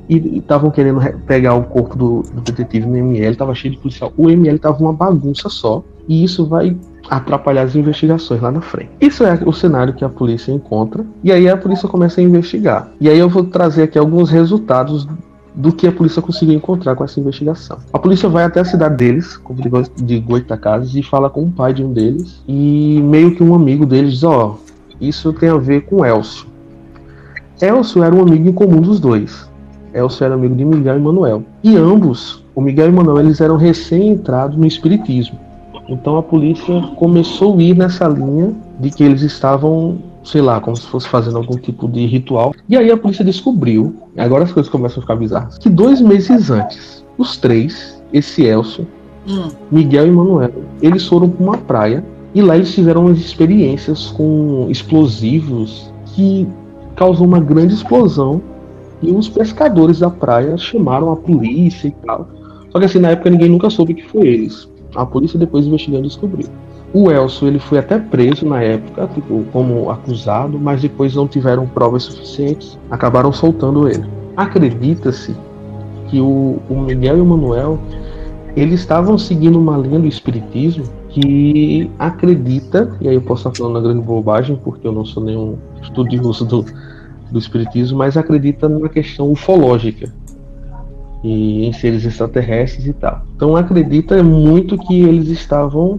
E 0.08 0.38
estavam 0.38 0.70
querendo 0.70 0.98
re- 0.98 1.14
pegar 1.26 1.54
o 1.54 1.62
corpo 1.64 1.96
do, 1.96 2.22
do 2.22 2.40
detetive 2.40 2.86
no 2.86 2.96
ML, 2.96 3.32
estava 3.32 3.54
cheio 3.54 3.74
de 3.74 3.80
policial. 3.80 4.12
O 4.16 4.28
ML 4.28 4.56
estava 4.56 4.78
uma 4.82 4.92
bagunça 4.92 5.48
só. 5.48 5.82
E 6.08 6.24
isso 6.24 6.44
vai 6.46 6.76
atrapalhar 7.08 7.62
as 7.62 7.76
investigações 7.76 8.40
lá 8.40 8.50
na 8.50 8.60
frente. 8.60 8.90
Isso 9.00 9.22
é 9.24 9.38
o 9.46 9.52
cenário 9.52 9.94
que 9.94 10.04
a 10.04 10.08
polícia 10.08 10.50
encontra. 10.52 11.04
E 11.22 11.30
aí 11.30 11.48
a 11.48 11.56
polícia 11.56 11.88
começa 11.88 12.20
a 12.20 12.24
investigar. 12.24 12.90
E 13.00 13.08
aí 13.08 13.18
eu 13.18 13.28
vou 13.28 13.44
trazer 13.44 13.84
aqui 13.84 13.98
alguns 13.98 14.28
resultados 14.30 15.06
do 15.54 15.70
que 15.70 15.86
a 15.86 15.92
polícia 15.92 16.20
conseguiu 16.22 16.54
encontrar 16.56 16.94
com 16.96 17.04
essa 17.04 17.20
investigação. 17.20 17.78
A 17.92 17.98
polícia 17.98 18.28
vai 18.28 18.42
até 18.44 18.58
a 18.60 18.64
cidade 18.64 18.96
deles, 18.96 19.38
de 19.50 19.68
Goi- 19.68 19.84
de 19.96 20.18
Goitacazes, 20.18 20.94
e 20.96 21.02
fala 21.02 21.28
com 21.30 21.42
o 21.44 21.50
pai 21.50 21.72
de 21.74 21.84
um 21.84 21.92
deles. 21.92 22.42
E 22.48 23.00
meio 23.04 23.34
que 23.36 23.42
um 23.44 23.54
amigo 23.54 23.84
deles 23.86 24.14
diz: 24.14 24.24
Ó, 24.24 24.56
isso 25.00 25.32
tem 25.34 25.50
a 25.50 25.56
ver 25.56 25.82
com 25.82 26.04
Elcio. 26.04 26.46
Elcio 27.60 28.02
era 28.02 28.14
um 28.14 28.22
amigo 28.22 28.48
em 28.48 28.52
comum 28.52 28.80
dos 28.80 28.98
dois. 28.98 29.48
Elcio 29.94 30.24
era 30.24 30.34
amigo 30.34 30.54
de 30.54 30.64
Miguel 30.64 30.96
e 30.96 31.00
Manuel. 31.00 31.42
E 31.62 31.76
ambos, 31.76 32.42
o 32.54 32.60
Miguel 32.60 32.88
e 32.88 32.92
Manuel, 32.92 33.20
eles 33.20 33.40
eram 33.40 33.56
recém-entrados 33.56 34.56
no 34.56 34.66
espiritismo. 34.66 35.38
Então 35.88 36.16
a 36.16 36.22
polícia 36.22 36.80
começou 36.96 37.56
a 37.58 37.62
ir 37.62 37.76
nessa 37.76 38.06
linha 38.08 38.52
de 38.80 38.90
que 38.90 39.02
eles 39.02 39.22
estavam 39.22 39.98
sei 40.24 40.40
lá, 40.40 40.60
como 40.60 40.76
se 40.76 40.86
fosse 40.86 41.08
fazendo 41.08 41.36
algum 41.36 41.56
tipo 41.56 41.88
de 41.88 42.06
ritual. 42.06 42.54
E 42.68 42.76
aí 42.76 42.92
a 42.92 42.96
polícia 42.96 43.24
descobriu, 43.24 43.92
agora 44.16 44.44
as 44.44 44.52
coisas 44.52 44.70
começam 44.70 44.98
a 44.98 45.02
ficar 45.02 45.16
bizarras, 45.16 45.58
que 45.58 45.68
dois 45.68 46.00
meses 46.00 46.48
antes, 46.48 47.04
os 47.18 47.36
três, 47.36 48.00
esse 48.12 48.44
Elcio, 48.44 48.86
Hum. 49.26 49.48
Miguel 49.70 50.08
e 50.08 50.10
Manuel, 50.10 50.50
eles 50.80 51.06
foram 51.06 51.28
para 51.28 51.44
uma 51.44 51.56
praia 51.56 52.04
e 52.34 52.42
lá 52.42 52.56
eles 52.56 52.74
tiveram 52.74 53.02
umas 53.06 53.18
experiências 53.18 54.08
com 54.08 54.66
explosivos 54.68 55.92
que 56.06 56.46
causou 56.96 57.26
uma 57.26 57.38
grande 57.38 57.74
explosão 57.74 58.42
e 59.02 59.10
os 59.10 59.28
pescadores 59.28 59.98
da 59.98 60.08
praia 60.08 60.56
chamaram 60.56 61.10
a 61.10 61.16
polícia 61.16 61.88
e 61.88 61.90
tal. 62.06 62.28
Só 62.70 62.78
que 62.78 62.84
assim, 62.84 62.98
na 62.98 63.10
época 63.10 63.30
ninguém 63.30 63.48
nunca 63.48 63.68
soube 63.68 63.94
que 63.94 64.08
foi 64.08 64.26
eles. 64.26 64.68
A 64.94 65.04
polícia 65.04 65.38
depois 65.38 65.66
investigando 65.66 66.06
descobriu. 66.06 66.46
O 66.94 67.10
Elcio 67.10 67.48
ele 67.48 67.58
foi 67.58 67.78
até 67.78 67.98
preso 67.98 68.46
na 68.46 68.62
época, 68.62 69.08
tipo, 69.14 69.44
como 69.50 69.90
acusado, 69.90 70.58
mas 70.58 70.82
depois 70.82 71.14
não 71.14 71.26
tiveram 71.26 71.66
provas 71.66 72.02
suficientes, 72.04 72.78
acabaram 72.90 73.32
soltando 73.32 73.88
ele. 73.88 74.04
Acredita-se 74.36 75.34
que 76.08 76.20
o, 76.20 76.58
o 76.68 76.80
Miguel 76.80 77.18
e 77.18 77.20
o 77.20 77.24
Manuel 77.24 77.78
eles 78.54 78.80
estavam 78.80 79.16
seguindo 79.16 79.58
uma 79.58 79.78
linha 79.78 79.98
do 79.98 80.06
espiritismo 80.06 80.84
que 81.08 81.90
acredita, 81.98 82.94
e 83.00 83.08
aí 83.08 83.14
eu 83.14 83.22
posso 83.22 83.48
estar 83.48 83.58
falando 83.58 83.76
uma 83.76 83.82
grande 83.82 84.02
bobagem, 84.02 84.58
porque 84.62 84.86
eu 84.86 84.92
não 84.92 85.04
sou 85.04 85.24
nenhum 85.24 85.56
estudioso 85.82 86.44
do, 86.44 86.64
do 87.32 87.38
espiritismo, 87.38 87.98
mas 87.98 88.16
acredita 88.16 88.68
numa 88.68 88.88
questão 88.88 89.30
ufológica 89.30 90.12
e 91.24 91.66
em 91.66 91.72
seres 91.72 92.04
extraterrestres 92.04 92.86
e 92.86 92.92
tal. 92.92 93.22
Então 93.34 93.56
acredita 93.56 94.22
muito 94.22 94.76
que 94.76 95.02
eles 95.02 95.28
estavam 95.28 95.98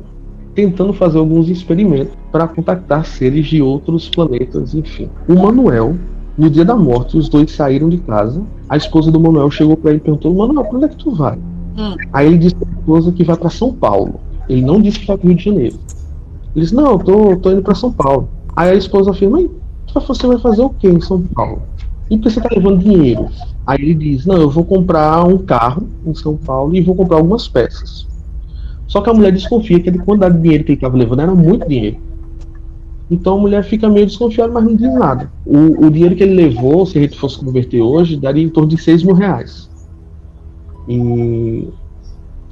tentando 0.54 0.94
fazer 0.94 1.18
alguns 1.18 1.50
experimentos 1.50 2.14
para 2.32 2.48
contactar 2.48 3.06
seres 3.06 3.48
de 3.48 3.62
outros 3.62 4.10
planetas, 4.10 4.76
enfim. 4.76 5.10
O 5.28 5.34
Manuel, 5.34 5.96
no 6.38 6.50
dia 6.50 6.66
da 6.66 6.76
morte, 6.76 7.18
os 7.18 7.28
dois 7.30 7.52
saíram 7.52 7.90
de 7.90 7.98
casa. 7.98 8.44
A 8.70 8.78
esposa 8.78 9.12
do 9.12 9.20
Manuel 9.20 9.50
chegou 9.50 9.76
para 9.76 9.92
ele 9.92 10.00
e 10.00 10.04
perguntou: 10.04 10.34
Manuel, 10.34 10.66
para 10.66 10.78
onde 10.78 10.86
é 10.86 10.90
que 10.90 10.98
tu 10.98 11.12
vai? 11.12 11.38
Hum. 11.78 11.96
Aí 12.12 12.28
ele 12.28 12.38
disse 12.38 12.56
para 12.56 12.70
a 12.70 12.80
esposa 12.80 13.12
que 13.12 13.24
vai 13.24 13.38
para 13.38 13.50
São 13.50 13.74
Paulo. 13.74 14.20
Ele 14.48 14.62
não 14.62 14.82
disse 14.82 15.00
que 15.00 15.08
vai 15.08 15.18
para 15.18 15.26
o 15.26 15.30
Rio 15.30 15.38
de 15.38 15.46
Janeiro. 15.46 15.80
Ele 16.56 16.64
disse: 16.64 16.76
Não, 16.76 16.92
eu 16.92 17.00
tô, 17.00 17.36
tô 17.38 17.52
indo 17.52 17.64
para 17.64 17.74
São 17.74 17.92
Paulo. 17.92 18.30
Aí 18.56 18.70
a 18.70 18.76
esposa 18.76 19.12
afirma: 19.12 19.42
Mas 19.94 20.06
você 20.06 20.28
vai 20.28 20.38
fazer 20.38 20.62
o 20.62 20.70
que 20.70 20.88
em 20.88 21.00
São 21.00 21.22
Paulo? 21.22 21.62
E 22.10 22.18
por 22.18 22.24
que 22.24 22.30
você 22.32 22.40
está 22.40 22.50
levando 22.54 22.80
dinheiro? 22.80 23.30
Aí 23.66 23.82
ele 23.82 23.94
diz: 23.94 24.26
Não, 24.26 24.38
eu 24.38 24.50
vou 24.50 24.66
comprar 24.66 25.24
um 25.26 25.38
carro 25.38 25.88
em 26.06 26.14
São 26.14 26.36
Paulo 26.36 26.76
e 26.76 26.82
vou 26.82 26.96
comprar 26.96 27.18
algumas 27.18 27.48
peças. 27.48 28.08
Só 28.88 29.02
que 29.02 29.10
a 29.10 29.14
mulher 29.14 29.32
desconfia 29.32 29.80
que 29.80 29.90
a 29.90 30.04
quantidade 30.04 30.36
de 30.36 30.42
dinheiro 30.42 30.64
que 30.64 30.72
ele 30.72 30.78
estava 30.78 30.98
levando 30.98 31.22
era 31.22 31.34
muito 31.34 31.68
dinheiro. 31.68 31.98
Então 33.10 33.38
a 33.38 33.42
mulher 33.42 33.64
fica 33.64 33.90
meio 33.90 34.06
desconfiada, 34.06 34.52
mas 34.52 34.64
não 34.64 34.76
diz 34.76 34.94
nada. 34.94 35.32
O, 35.46 35.86
o 35.86 35.90
dinheiro 35.90 36.16
que 36.16 36.24
ele 36.24 36.36
levou, 36.36 36.86
se 36.86 36.98
a 36.98 37.02
gente 37.02 37.18
fosse 37.18 37.40
converter 37.40 37.82
hoje, 37.82 38.18
daria 38.18 38.44
em 38.44 38.50
torno 38.50 38.70
de 38.70 38.78
6 38.78 39.04
mil 39.04 39.16
reais. 39.16 39.70
E 40.88 41.68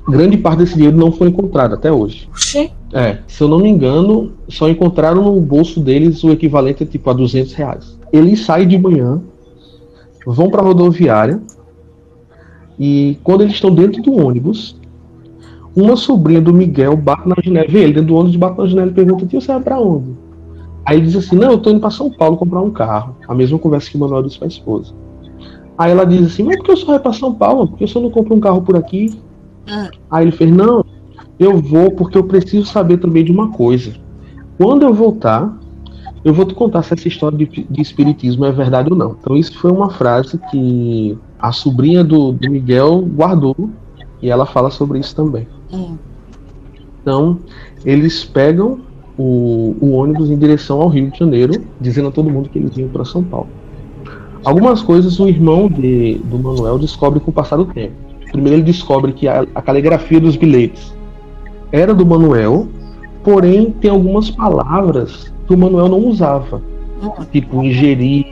grande 0.08 0.38
parte 0.38 0.60
desse 0.60 0.75
dinheiro 0.75 0.98
não 0.98 1.12
foi 1.12 1.29
encontrado 1.29 1.74
até 1.74 1.91
hoje. 1.91 2.27
Oxi. 2.31 2.72
É, 2.93 3.20
se 3.27 3.41
eu 3.41 3.48
não 3.48 3.60
me 3.60 3.70
engano, 3.70 4.34
só 4.50 4.70
encontraram 4.70 5.24
no 5.24 5.39
bolso 5.39 5.79
deles 5.79 6.24
o 6.24 6.31
equivalente 6.31 6.86
tipo 6.86 7.10
a 7.10 7.13
200 7.13 7.53
reais. 7.53 7.98
Eles 8.12 8.41
saem 8.41 8.67
de 8.67 8.77
manhã, 8.77 9.22
vão 10.25 10.50
para 10.50 10.62
a 10.62 10.65
rodoviária 10.65 11.41
e 12.77 13.17
quando 13.24 13.41
eles 13.41 13.53
estão 13.53 13.74
dentro 13.74 14.01
do 14.01 14.13
ônibus, 14.13 14.75
uma 15.75 15.96
sobrinha 15.96 16.41
do 16.41 16.53
Miguel 16.53 16.98
bate 16.98 17.29
na 17.29 17.36
janela, 17.41 17.67
vê 17.70 17.84
ele 17.84 17.93
dentro 17.93 18.08
do 18.08 18.15
ônibus, 18.15 18.36
bate 18.36 18.58
na 18.58 18.65
janela 18.65 18.91
e 18.91 18.93
pergunta: 18.93 19.25
Tio, 19.25 19.39
você 19.39 19.53
vai 19.53 19.62
pra 19.62 19.79
onde? 19.79 20.12
Aí 20.86 20.98
ele 20.98 21.05
diz 21.05 21.15
assim: 21.15 21.36
Não, 21.36 21.51
eu 21.51 21.58
tô 21.58 21.70
indo 21.70 21.79
pra 21.79 21.89
São 21.89 22.12
Paulo 22.12 22.38
comprar 22.38 22.62
um 22.62 22.72
carro. 22.72 23.15
A 23.27 23.34
mesma 23.34 23.58
conversa 23.58 23.89
que 23.89 23.98
o 23.98 24.00
Manuel 24.00 24.24
disse 24.24 24.38
pra 24.38 24.48
esposa. 24.48 24.93
Aí 25.77 25.91
ela 25.91 26.05
diz 26.05 26.25
assim: 26.25 26.43
Mas 26.43 26.58
por 26.58 26.65
que 26.65 26.72
eu 26.72 26.77
só 26.77 26.88
vai 26.88 27.00
pra 27.00 27.13
São 27.13 27.34
Paulo? 27.34 27.67
Porque 27.67 27.84
eu 27.84 27.88
só 27.88 28.01
não 28.01 28.10
compro 28.10 28.36
um 28.36 28.39
carro 28.39 28.62
por 28.62 28.75
aqui? 28.75 29.17
Hum. 29.68 29.89
Aí 30.10 30.25
ele 30.25 30.32
fez: 30.32 30.51
Não, 30.51 30.86
eu 31.39 31.58
vou 31.58 31.91
porque 31.91 32.18
eu 32.18 32.24
preciso 32.24 32.65
saber 32.65 32.98
também 32.98 33.24
de 33.24 33.32
uma 33.32 33.51
coisa. 33.51 33.94
Quando 34.58 34.84
eu 34.84 34.94
voltar, 34.94 35.58
eu 36.24 36.34
vou 36.34 36.46
te 36.46 36.53
contar 36.53 36.84
se 36.84 36.94
essa 36.94 37.08
história 37.08 37.38
de, 37.38 37.46
de 37.48 37.82
espiritismo 37.82 38.46
é 38.46 38.51
verdade 38.51 38.89
ou 38.91 38.96
não. 38.96 39.15
Então, 39.20 39.36
isso 39.36 39.58
foi 39.58 39.72
uma 39.72 39.89
frase 39.89 40.39
que 40.51 41.18
a 41.39 41.51
sobrinha 41.51 42.03
do, 42.03 42.32
do 42.32 42.50
Miguel 42.50 43.01
guardou 43.01 43.56
e 44.22 44.30
ela 44.30 44.46
fala 44.46 44.70
sobre 44.70 45.00
isso 45.00 45.15
também. 45.15 45.48
Hum. 45.74 45.98
Então, 47.01 47.39
eles 47.84 48.24
pegam 48.24 48.80
o, 49.18 49.75
o 49.82 49.91
ônibus 49.94 50.30
em 50.30 50.38
direção 50.38 50.80
ao 50.80 50.88
Rio 50.88 51.10
de 51.10 51.18
Janeiro, 51.18 51.63
dizendo 51.80 52.10
a 52.10 52.12
todo 52.12 52.30
mundo 52.30 52.50
que 52.50 52.60
eles 52.60 52.77
iam 52.77 52.89
para 52.89 53.03
São 53.03 53.24
Paulo. 53.24 53.50
Algumas 54.44 54.82
coisas 54.82 55.20
o 55.20 55.27
irmão 55.27 55.68
de, 55.68 56.20
do 56.25 56.38
Manuel 56.38 56.77
descobre 56.77 57.20
com 57.20 57.32
o 57.32 57.34
passar 57.34 57.58
do 57.58 57.65
tempo. 57.65 58.11
Primeiro, 58.32 58.58
ele 58.58 58.64
descobre 58.64 59.14
que 59.14 59.28
a, 59.28 59.46
a 59.54 59.62
caligrafia 59.62 60.20
dos 60.20 60.36
bilhetes 60.36 60.94
era 61.72 61.94
do 61.94 62.06
Manuel, 62.06 62.68
porém 63.24 63.72
tem 63.72 63.92
algumas 63.92 64.30
palavras 64.30 65.32
que 65.48 65.54
o 65.54 65.58
Manuel 65.58 65.90
não 65.90 66.00
usava, 66.08 66.62
tipo 67.32 67.64
ingerir, 67.64 68.26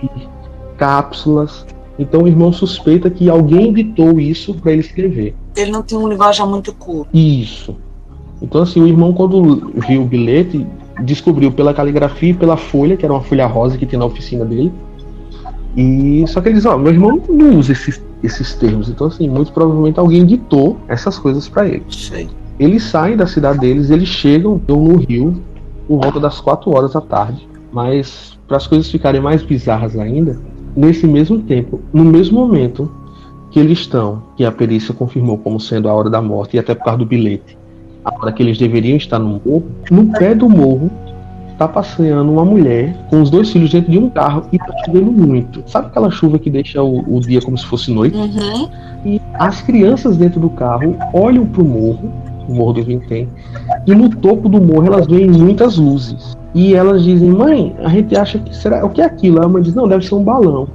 cápsulas. 0.78 1.66
Então 1.98 2.24
o 2.24 2.28
irmão 2.28 2.52
suspeita 2.54 3.10
que 3.10 3.30
alguém 3.30 3.74
ditou 3.74 4.20
isso 4.20 4.54
para 4.54 4.72
ele 4.72 4.82
escrever. 4.82 5.36
Ele 5.56 5.72
não 5.72 5.84
tinha 5.84 6.00
um 6.00 6.08
linguajar 6.08 6.48
muito 6.48 6.74
curto. 6.74 7.10
Isso. 7.14 7.76
Então, 8.42 8.62
assim, 8.62 8.82
o 8.82 8.88
irmão, 8.88 9.12
quando 9.12 9.74
viu 9.86 10.04
o 10.04 10.06
bilhete, 10.06 10.66
descobriu 11.04 11.52
pela 11.52 11.74
caligrafia 11.74 12.30
e 12.30 12.34
pela 12.34 12.56
folha, 12.56 12.96
que 12.96 13.06
era 13.06 13.14
uma 13.14 13.22
folha 13.22 13.46
rosa 13.46 13.78
que 13.78 13.86
tinha 13.86 14.00
na 14.00 14.06
oficina 14.06 14.46
dele. 14.46 14.72
E 15.76 16.24
só 16.28 16.40
que 16.40 16.48
ele 16.48 16.56
diz: 16.56 16.66
Ó, 16.66 16.78
meu 16.78 16.94
irmão 16.94 17.22
não 17.30 17.58
usa 17.58 17.74
esses, 17.74 18.02
esses 18.24 18.54
termos. 18.56 18.90
Então, 18.90 19.08
assim, 19.08 19.30
muito 19.30 19.52
provavelmente 19.52 20.00
alguém 20.00 20.26
ditou 20.26 20.78
essas 20.88 21.18
coisas 21.18 21.48
para 21.48 21.68
ele. 21.68 21.86
Eles 22.60 22.84
saem 22.84 23.16
da 23.16 23.26
cidade 23.26 23.60
deles, 23.60 23.90
eles 23.90 24.10
chegam 24.10 24.62
no 24.68 24.98
Rio 24.98 25.42
por 25.88 26.02
volta 26.02 26.20
das 26.20 26.42
4 26.42 26.70
horas 26.72 26.94
da 26.94 27.02
tarde. 27.02 27.48
Mas, 27.72 28.38
para 28.48 28.58
as 28.58 28.68
coisas 28.68 28.90
ficarem 28.90 29.22
mais 29.22 29.44
bizarras 29.44 29.98
ainda, 29.98 30.40
nesse 30.76 31.06
mesmo 31.08 31.40
tempo, 31.40 31.80
no 31.94 32.04
mesmo 32.04 32.40
momento 32.40 32.92
que 33.52 33.60
eles 33.60 33.80
estão, 33.80 34.24
que 34.36 34.44
a 34.46 34.52
perícia 34.52 34.94
confirmou 34.94 35.38
como 35.38 35.60
sendo 35.60 35.88
a 35.88 35.94
hora 35.94 36.10
da 36.10 36.22
morte, 36.22 36.56
e 36.56 36.60
até 36.60 36.76
por 36.76 36.84
causa 36.84 37.00
do 37.00 37.06
bilhete, 37.06 37.58
a 38.04 38.14
hora 38.14 38.32
que 38.32 38.44
eles 38.44 38.58
deveriam 38.58 38.98
estar 38.98 39.20
no 39.20 39.42
morro, 39.44 39.66
no 39.90 40.12
pé 40.14 40.36
do 40.36 40.50
morro 40.50 40.92
tá 41.60 41.68
passeando 41.68 42.32
uma 42.32 42.46
mulher 42.46 42.96
com 43.10 43.22
os 43.22 43.30
dois 43.30 43.52
filhos 43.52 43.70
dentro 43.70 43.92
de 43.92 44.00
um 44.00 44.10
carro 44.10 44.46
e 44.50 44.58
tá 44.58 44.74
chovendo 44.86 45.12
muito. 45.12 45.62
Sabe 45.68 45.88
aquela 45.88 46.10
chuva 46.10 46.40
que 46.40 46.50
deixa 46.50 46.82
o, 46.82 47.18
o 47.18 47.20
dia 47.20 47.42
como 47.42 47.58
se 47.58 47.66
fosse 47.66 47.92
noite? 47.92 48.16
Uhum. 48.16 48.70
E 49.06 49.22
as 49.34 49.62
crianças 49.62 50.16
dentro 50.16 50.40
do 50.40 50.50
carro 50.50 50.96
olham 51.14 51.46
pro 51.46 51.66
morro, 51.66 52.10
o 52.48 52.54
Morro 52.54 52.74
do 52.74 52.84
Vintém, 52.84 53.28
e 53.86 53.94
no 53.94 54.10
topo 54.10 54.48
do 54.48 54.62
morro 54.62 54.88
elas 54.88 55.06
veem 55.06 55.30
muitas 55.30 55.78
luzes. 55.78 56.38
E 56.56 56.74
elas 56.74 57.04
dizem, 57.04 57.30
mãe, 57.30 57.76
a 57.84 57.90
gente 57.90 58.16
acha 58.16 58.40
que 58.40 58.56
será. 58.56 58.84
O 58.86 58.90
que 58.90 59.02
é 59.02 59.06
aquilo? 59.06 59.44
A 59.44 59.48
mãe 59.48 59.62
diz, 59.62 59.76
não, 59.76 59.88
deve 59.88 60.06
ser 60.06 60.16
um 60.16 60.24
balão. 60.24 60.68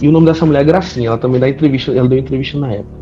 E 0.00 0.08
o 0.08 0.12
nome 0.12 0.26
dessa 0.26 0.46
mulher 0.46 0.62
é 0.62 0.64
Gracinha, 0.64 1.08
ela 1.08 1.18
também 1.18 1.38
dá 1.38 1.48
entrevista, 1.48 1.92
ela 1.92 2.08
deu 2.08 2.18
entrevista 2.18 2.58
na 2.58 2.72
época. 2.72 2.97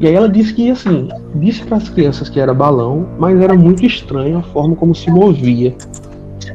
E 0.00 0.06
aí 0.06 0.14
ela 0.14 0.28
disse 0.28 0.54
que 0.54 0.70
assim, 0.70 1.08
disse 1.34 1.64
para 1.64 1.76
as 1.76 1.88
crianças 1.88 2.28
que 2.28 2.38
era 2.38 2.54
balão, 2.54 3.08
mas 3.18 3.40
era 3.40 3.54
muito 3.54 3.84
estranho 3.84 4.38
a 4.38 4.42
forma 4.42 4.76
como 4.76 4.94
se 4.94 5.10
movia, 5.10 5.74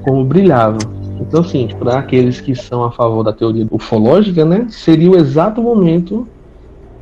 como 0.04 0.24
brilhava. 0.24 0.80
Então 1.20 1.42
assim, 1.42 1.68
para 1.80 2.00
aqueles 2.00 2.40
que 2.40 2.56
são 2.56 2.84
a 2.84 2.92
favor 2.92 3.24
da 3.24 3.34
teoria 3.34 3.68
ufológica, 3.70 4.46
né, 4.46 4.68
seria 4.70 5.12
o 5.12 5.18
exato 5.18 5.62
momento 5.62 6.28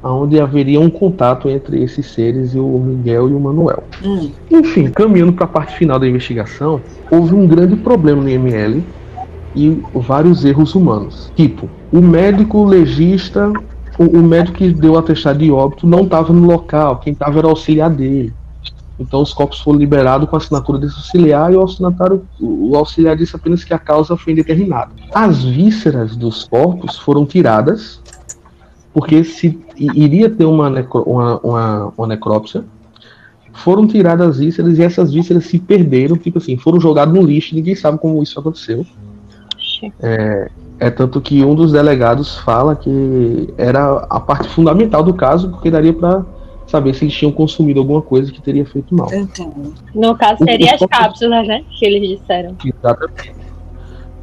onde 0.04 0.40
haveria 0.40 0.80
um 0.80 0.90
contato 0.90 1.48
entre 1.48 1.84
esses 1.84 2.08
seres 2.08 2.56
e 2.56 2.60
o 2.60 2.80
Miguel 2.80 3.30
e 3.30 3.34
o 3.34 3.40
Manuel. 3.40 3.84
Hum. 4.04 4.32
Enfim, 4.50 4.90
caminhando 4.90 5.34
para 5.34 5.46
a 5.46 5.48
parte 5.48 5.78
final 5.78 6.00
da 6.00 6.08
investigação, 6.08 6.82
houve 7.12 7.36
um 7.36 7.48
grande 7.48 7.76
problema 7.76 8.22
no 8.22 8.30
IML 8.30 8.84
e 9.56 9.82
vários 9.94 10.44
erros 10.44 10.74
humanos. 10.74 11.32
Tipo, 11.36 11.70
o 11.92 12.02
médico 12.02 12.64
legista, 12.64 13.52
o, 13.98 14.20
o 14.20 14.24
médico 14.24 14.58
que 14.58 14.72
deu 14.72 14.94
o 14.94 14.98
atestado 14.98 15.40
de 15.40 15.52
óbito 15.52 15.88
não 15.88 16.02
estava 16.02 16.32
no 16.34 16.46
local, 16.46 16.98
quem 16.98 17.14
estava 17.14 17.40
era 17.40 17.48
o 17.48 17.52
auxiliar 17.52 17.90
dele. 17.90 18.34
Então 19.00 19.22
os 19.22 19.34
corpos 19.34 19.60
foram 19.60 19.80
liberados 19.80 20.30
com 20.30 20.36
a 20.36 20.38
assinatura 20.38 20.78
desse 20.78 20.96
auxiliar 20.96 21.52
e 21.52 21.56
o, 21.56 21.64
assinatário, 21.64 22.28
o 22.40 22.76
auxiliar 22.76 23.16
disse 23.16 23.36
apenas 23.36 23.64
que 23.64 23.74
a 23.74 23.80
causa 23.80 24.16
foi 24.16 24.34
indeterminada. 24.34 24.92
As 25.14 25.44
vísceras 25.44 26.16
dos 26.16 26.44
corpos 26.44 26.98
foram 27.00 27.26
tiradas 27.26 28.00
porque 28.94 29.24
se 29.24 29.60
iria 29.76 30.30
ter 30.30 30.46
uma, 30.46 30.70
necro- 30.70 31.04
uma, 31.04 31.40
uma, 31.40 31.94
uma 31.98 32.08
necrópsia, 32.08 32.64
foram 33.54 33.88
tiradas 33.88 34.30
as 34.30 34.38
vísceras 34.38 34.78
e 34.78 34.84
essas 34.84 35.14
vísceras 35.14 35.46
se 35.46 35.58
perderam, 35.60 36.18
tipo 36.18 36.38
assim, 36.38 36.58
foram 36.58 36.80
jogadas 36.80 37.14
no 37.14 37.22
lixo, 37.22 37.56
ninguém 37.56 37.76
sabe 37.76 37.98
como 37.98 38.22
isso 38.22 38.40
aconteceu. 38.40 38.86
É 40.00 40.52
tanto 40.90 41.22
que 41.22 41.44
um 41.44 41.54
dos 41.54 41.72
delegados 41.72 42.38
fala 42.40 42.76
que 42.76 43.54
era 43.58 44.06
a 44.10 44.20
parte 44.20 44.48
fundamental 44.50 45.04
do 45.04 45.14
caso, 45.14 45.50
porque 45.50 45.70
daria 45.70 45.94
pra 45.94 46.24
saber 46.66 46.94
se 46.96 47.04
eles 47.06 47.14
tinham 47.14 47.32
consumido 47.32 47.80
alguma 47.80 48.02
coisa 48.02 48.32
que 48.32 48.42
teria 48.42 48.66
feito 48.66 48.96
mal. 48.96 49.14
Entendo. 49.14 49.74
No 49.94 50.16
caso, 50.16 50.44
seria 50.44 50.72
o 50.72 50.74
as 50.74 50.80
foco- 50.80 50.92
cápsulas, 50.92 51.48
né? 51.48 51.64
Que 51.70 51.86
eles 51.86 52.20
disseram. 52.20 52.56
Exatamente. 52.66 53.34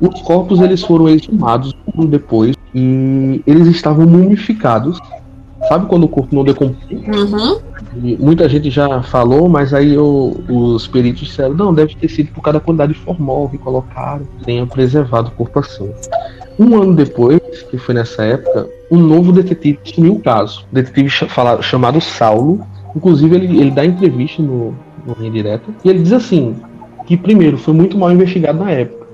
Os 0.00 0.22
corpos 0.22 0.60
eles 0.60 0.82
foram 0.82 1.08
exumados 1.08 1.74
depois 2.08 2.54
e 2.74 3.42
eles 3.46 3.66
estavam 3.68 4.06
mumificados. 4.06 4.98
Sabe 5.68 5.86
quando 5.86 6.04
o 6.04 6.08
corpo 6.08 6.34
não 6.34 6.44
decompõe? 6.44 7.04
Uhum. 7.08 7.58
Muita 8.18 8.48
gente 8.48 8.70
já 8.70 9.02
falou, 9.02 9.48
mas 9.48 9.72
aí 9.72 9.96
o- 9.96 10.36
os 10.48 10.86
peritos 10.86 11.28
disseram, 11.28 11.54
não, 11.54 11.72
deve 11.74 11.94
ter 11.96 12.08
sido 12.08 12.30
por 12.32 12.42
causa 12.42 12.58
da 12.58 12.64
quantidade 12.64 12.92
de 12.92 12.98
formol 13.00 13.48
que 13.48 13.58
colocaram, 13.58 14.22
tenha 14.44 14.66
preservado 14.66 15.28
o 15.28 15.30
corpo 15.32 15.58
assim. 15.58 15.90
Um 16.58 16.80
ano 16.80 16.94
depois, 16.94 17.40
que 17.70 17.78
foi 17.78 17.94
nessa 17.94 18.24
época, 18.24 18.68
um 18.90 18.98
novo 18.98 19.32
detetive 19.32 19.78
assumiu 19.84 20.14
o 20.14 20.20
caso. 20.20 20.66
Um 20.70 20.74
detetive 20.74 21.08
chamado 21.62 22.00
Saulo. 22.00 22.60
Inclusive, 22.96 23.36
ele, 23.36 23.60
ele 23.60 23.70
dá 23.70 23.84
entrevista 23.84 24.42
no, 24.42 24.74
no 25.06 25.14
Linha 25.18 25.30
Direta. 25.30 25.64
E 25.84 25.88
ele 25.88 26.02
diz 26.02 26.12
assim, 26.12 26.56
que 27.06 27.16
primeiro, 27.16 27.56
foi 27.56 27.72
muito 27.72 27.96
mal 27.96 28.10
investigado 28.12 28.58
na 28.58 28.70
época. 28.70 29.06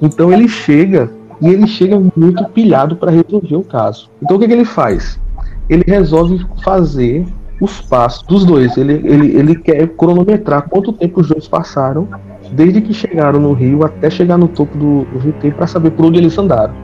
Então 0.00 0.32
ele 0.32 0.48
chega, 0.48 1.10
e 1.40 1.48
ele 1.48 1.66
chega 1.66 2.00
muito 2.16 2.44
pilhado 2.50 2.96
para 2.96 3.10
resolver 3.10 3.56
o 3.56 3.64
caso. 3.64 4.08
Então 4.22 4.36
o 4.36 4.40
que, 4.40 4.46
que 4.46 4.52
ele 4.52 4.64
faz? 4.64 5.18
Ele 5.68 5.82
resolve 5.86 6.44
fazer 6.62 7.26
os 7.64 7.80
passos 7.80 8.22
dos 8.22 8.44
dois. 8.44 8.76
Ele, 8.76 9.00
ele, 9.04 9.36
ele 9.36 9.54
quer 9.54 9.88
cronometrar 9.88 10.68
quanto 10.68 10.92
tempo 10.92 11.20
os 11.20 11.28
dois 11.28 11.48
passaram, 11.48 12.08
desde 12.52 12.80
que 12.80 12.94
chegaram 12.94 13.40
no 13.40 13.52
rio 13.52 13.84
até 13.84 14.08
chegar 14.10 14.38
no 14.38 14.48
topo 14.48 14.76
do, 14.76 15.04
do 15.04 15.18
VT, 15.18 15.52
para 15.52 15.66
saber 15.66 15.90
por 15.90 16.06
onde 16.06 16.18
eles 16.18 16.36
andaram. 16.38 16.74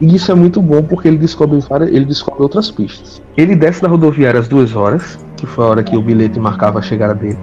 E 0.00 0.14
isso 0.14 0.32
é 0.32 0.34
muito 0.34 0.62
bom 0.62 0.82
porque 0.82 1.08
ele 1.08 1.18
descobre, 1.18 1.60
várias, 1.60 1.90
ele 1.90 2.06
descobre 2.06 2.42
outras 2.42 2.70
pistas. 2.70 3.20
Ele 3.36 3.54
desce 3.54 3.82
da 3.82 3.88
rodoviária 3.88 4.40
às 4.40 4.48
duas 4.48 4.74
horas, 4.74 5.18
que 5.36 5.46
foi 5.46 5.64
a 5.64 5.68
hora 5.68 5.82
que 5.82 5.96
o 5.96 6.00
bilhete 6.00 6.40
marcava 6.40 6.78
a 6.78 6.82
chegada 6.82 7.14
dele. 7.14 7.38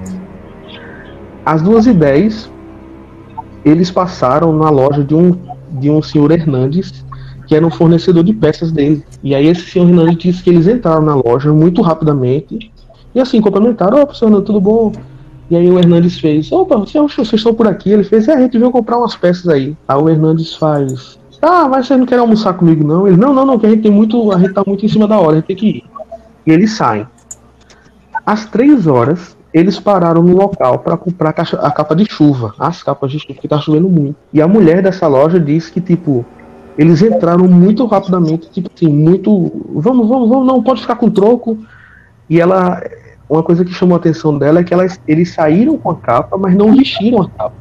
Às 1.45 1.61
duas 1.61 1.85
e 1.85 1.93
dez, 1.93 2.51
eles 3.63 3.91
passaram 3.91 4.51
na 4.57 4.69
loja 4.69 5.03
de 5.03 5.13
um, 5.13 5.37
de 5.79 5.89
um 5.89 6.01
senhor 6.01 6.31
Hernandes, 6.31 7.05
que 7.47 7.55
era 7.55 7.65
um 7.65 7.71
fornecedor 7.71 8.23
de 8.23 8.33
peças 8.33 8.71
dele. 8.71 9.03
E 9.23 9.33
aí 9.33 9.47
esse 9.47 9.61
senhor 9.61 9.87
Hernandes 9.87 10.17
disse 10.17 10.43
que 10.43 10.49
eles 10.49 10.67
entraram 10.67 11.01
na 11.01 11.15
loja 11.15 11.51
muito 11.53 11.81
rapidamente 11.81 12.71
e 13.15 13.19
assim 13.19 13.41
cumprimentaram, 13.41 14.01
opa, 14.01 14.13
senhor 14.13 14.41
tudo 14.41 14.59
bom? 14.59 14.91
E 15.49 15.55
aí 15.55 15.71
o 15.71 15.79
Hernandes 15.79 16.19
fez, 16.19 16.51
opa, 16.51 16.75
vocês, 16.77 17.01
vocês 17.15 17.33
estão 17.33 17.53
por 17.53 17.67
aqui? 17.67 17.89
Ele 17.89 18.03
fez, 18.03 18.27
é, 18.27 18.33
a 18.33 18.41
gente 18.41 18.57
veio 18.57 18.69
comprar 18.69 18.97
umas 18.97 19.15
peças 19.15 19.47
aí. 19.47 19.75
Aí 19.87 19.97
o 19.97 20.09
Hernandes 20.09 20.53
faz, 20.53 21.17
ah, 21.41 21.67
mas 21.69 21.87
vocês 21.87 21.97
não 21.97 22.05
querem 22.05 22.21
almoçar 22.21 22.53
comigo 22.53 22.85
não? 22.85 23.07
Ele, 23.07 23.15
não, 23.15 23.33
não, 23.33 23.45
não, 23.45 23.57
que 23.57 23.65
a 23.65 23.69
gente 23.69 23.83
tem 23.83 23.91
muito, 23.91 24.31
a 24.33 24.37
gente 24.37 24.53
tá 24.53 24.61
muito 24.67 24.85
em 24.85 24.89
cima 24.89 25.07
da 25.07 25.17
hora, 25.17 25.31
a 25.31 25.35
gente 25.35 25.45
tem 25.45 25.55
que 25.55 25.67
ir. 25.67 25.83
E 26.45 26.51
eles 26.51 26.73
saem. 26.73 27.07
Às 28.25 28.45
três 28.45 28.87
horas, 28.87 29.37
eles 29.53 29.79
pararam 29.79 30.21
no 30.21 30.35
local 30.35 30.79
para 30.79 30.97
comprar 30.97 31.29
a, 31.29 31.33
caixa- 31.33 31.59
a 31.59 31.71
capa 31.71 31.95
de 31.95 32.05
chuva, 32.05 32.53
as 32.59 32.83
capas 32.83 33.11
de 33.11 33.19
chuva, 33.19 33.33
porque 33.33 33.47
tá 33.47 33.57
chovendo 33.57 33.87
muito. 33.87 34.15
E 34.33 34.41
a 34.41 34.47
mulher 34.47 34.81
dessa 34.81 35.07
loja 35.07 35.39
disse 35.39 35.71
que, 35.71 35.79
tipo, 35.79 36.25
eles 36.77 37.01
entraram 37.01 37.47
muito 37.47 37.85
rapidamente, 37.85 38.49
tipo 38.51 38.69
assim, 38.73 38.87
muito. 38.87 39.51
Vamos, 39.73 40.07
vamos, 40.07 40.29
vamos, 40.29 40.47
não, 40.47 40.61
pode 40.61 40.81
ficar 40.81 40.95
com 40.95 41.09
troco. 41.09 41.57
E 42.29 42.39
ela. 42.39 42.81
Uma 43.29 43.43
coisa 43.43 43.65
que 43.65 43.73
chamou 43.73 43.95
a 43.95 43.99
atenção 43.99 44.37
dela 44.37 44.59
é 44.59 44.63
que 44.63 44.73
elas, 44.73 45.01
eles 45.05 45.33
saíram 45.33 45.77
com 45.77 45.91
a 45.91 45.95
capa, 45.95 46.37
mas 46.37 46.55
não 46.55 46.73
vestiram 46.73 47.23
a 47.23 47.29
capa. 47.29 47.55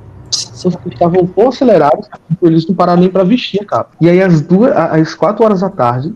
Então, 0.58 0.72
estavam 0.86 1.26
tão 1.26 1.48
acelerados 1.48 2.08
eles 2.42 2.66
não 2.66 2.74
pararam 2.74 3.00
nem 3.00 3.10
para 3.10 3.24
vestir 3.24 3.62
a 3.62 3.64
capa. 3.64 3.90
E 4.00 4.08
aí, 4.08 4.22
às, 4.22 4.40
duas, 4.40 4.70
às 4.76 5.14
quatro 5.14 5.44
horas 5.44 5.60
da 5.60 5.70
tarde, 5.70 6.14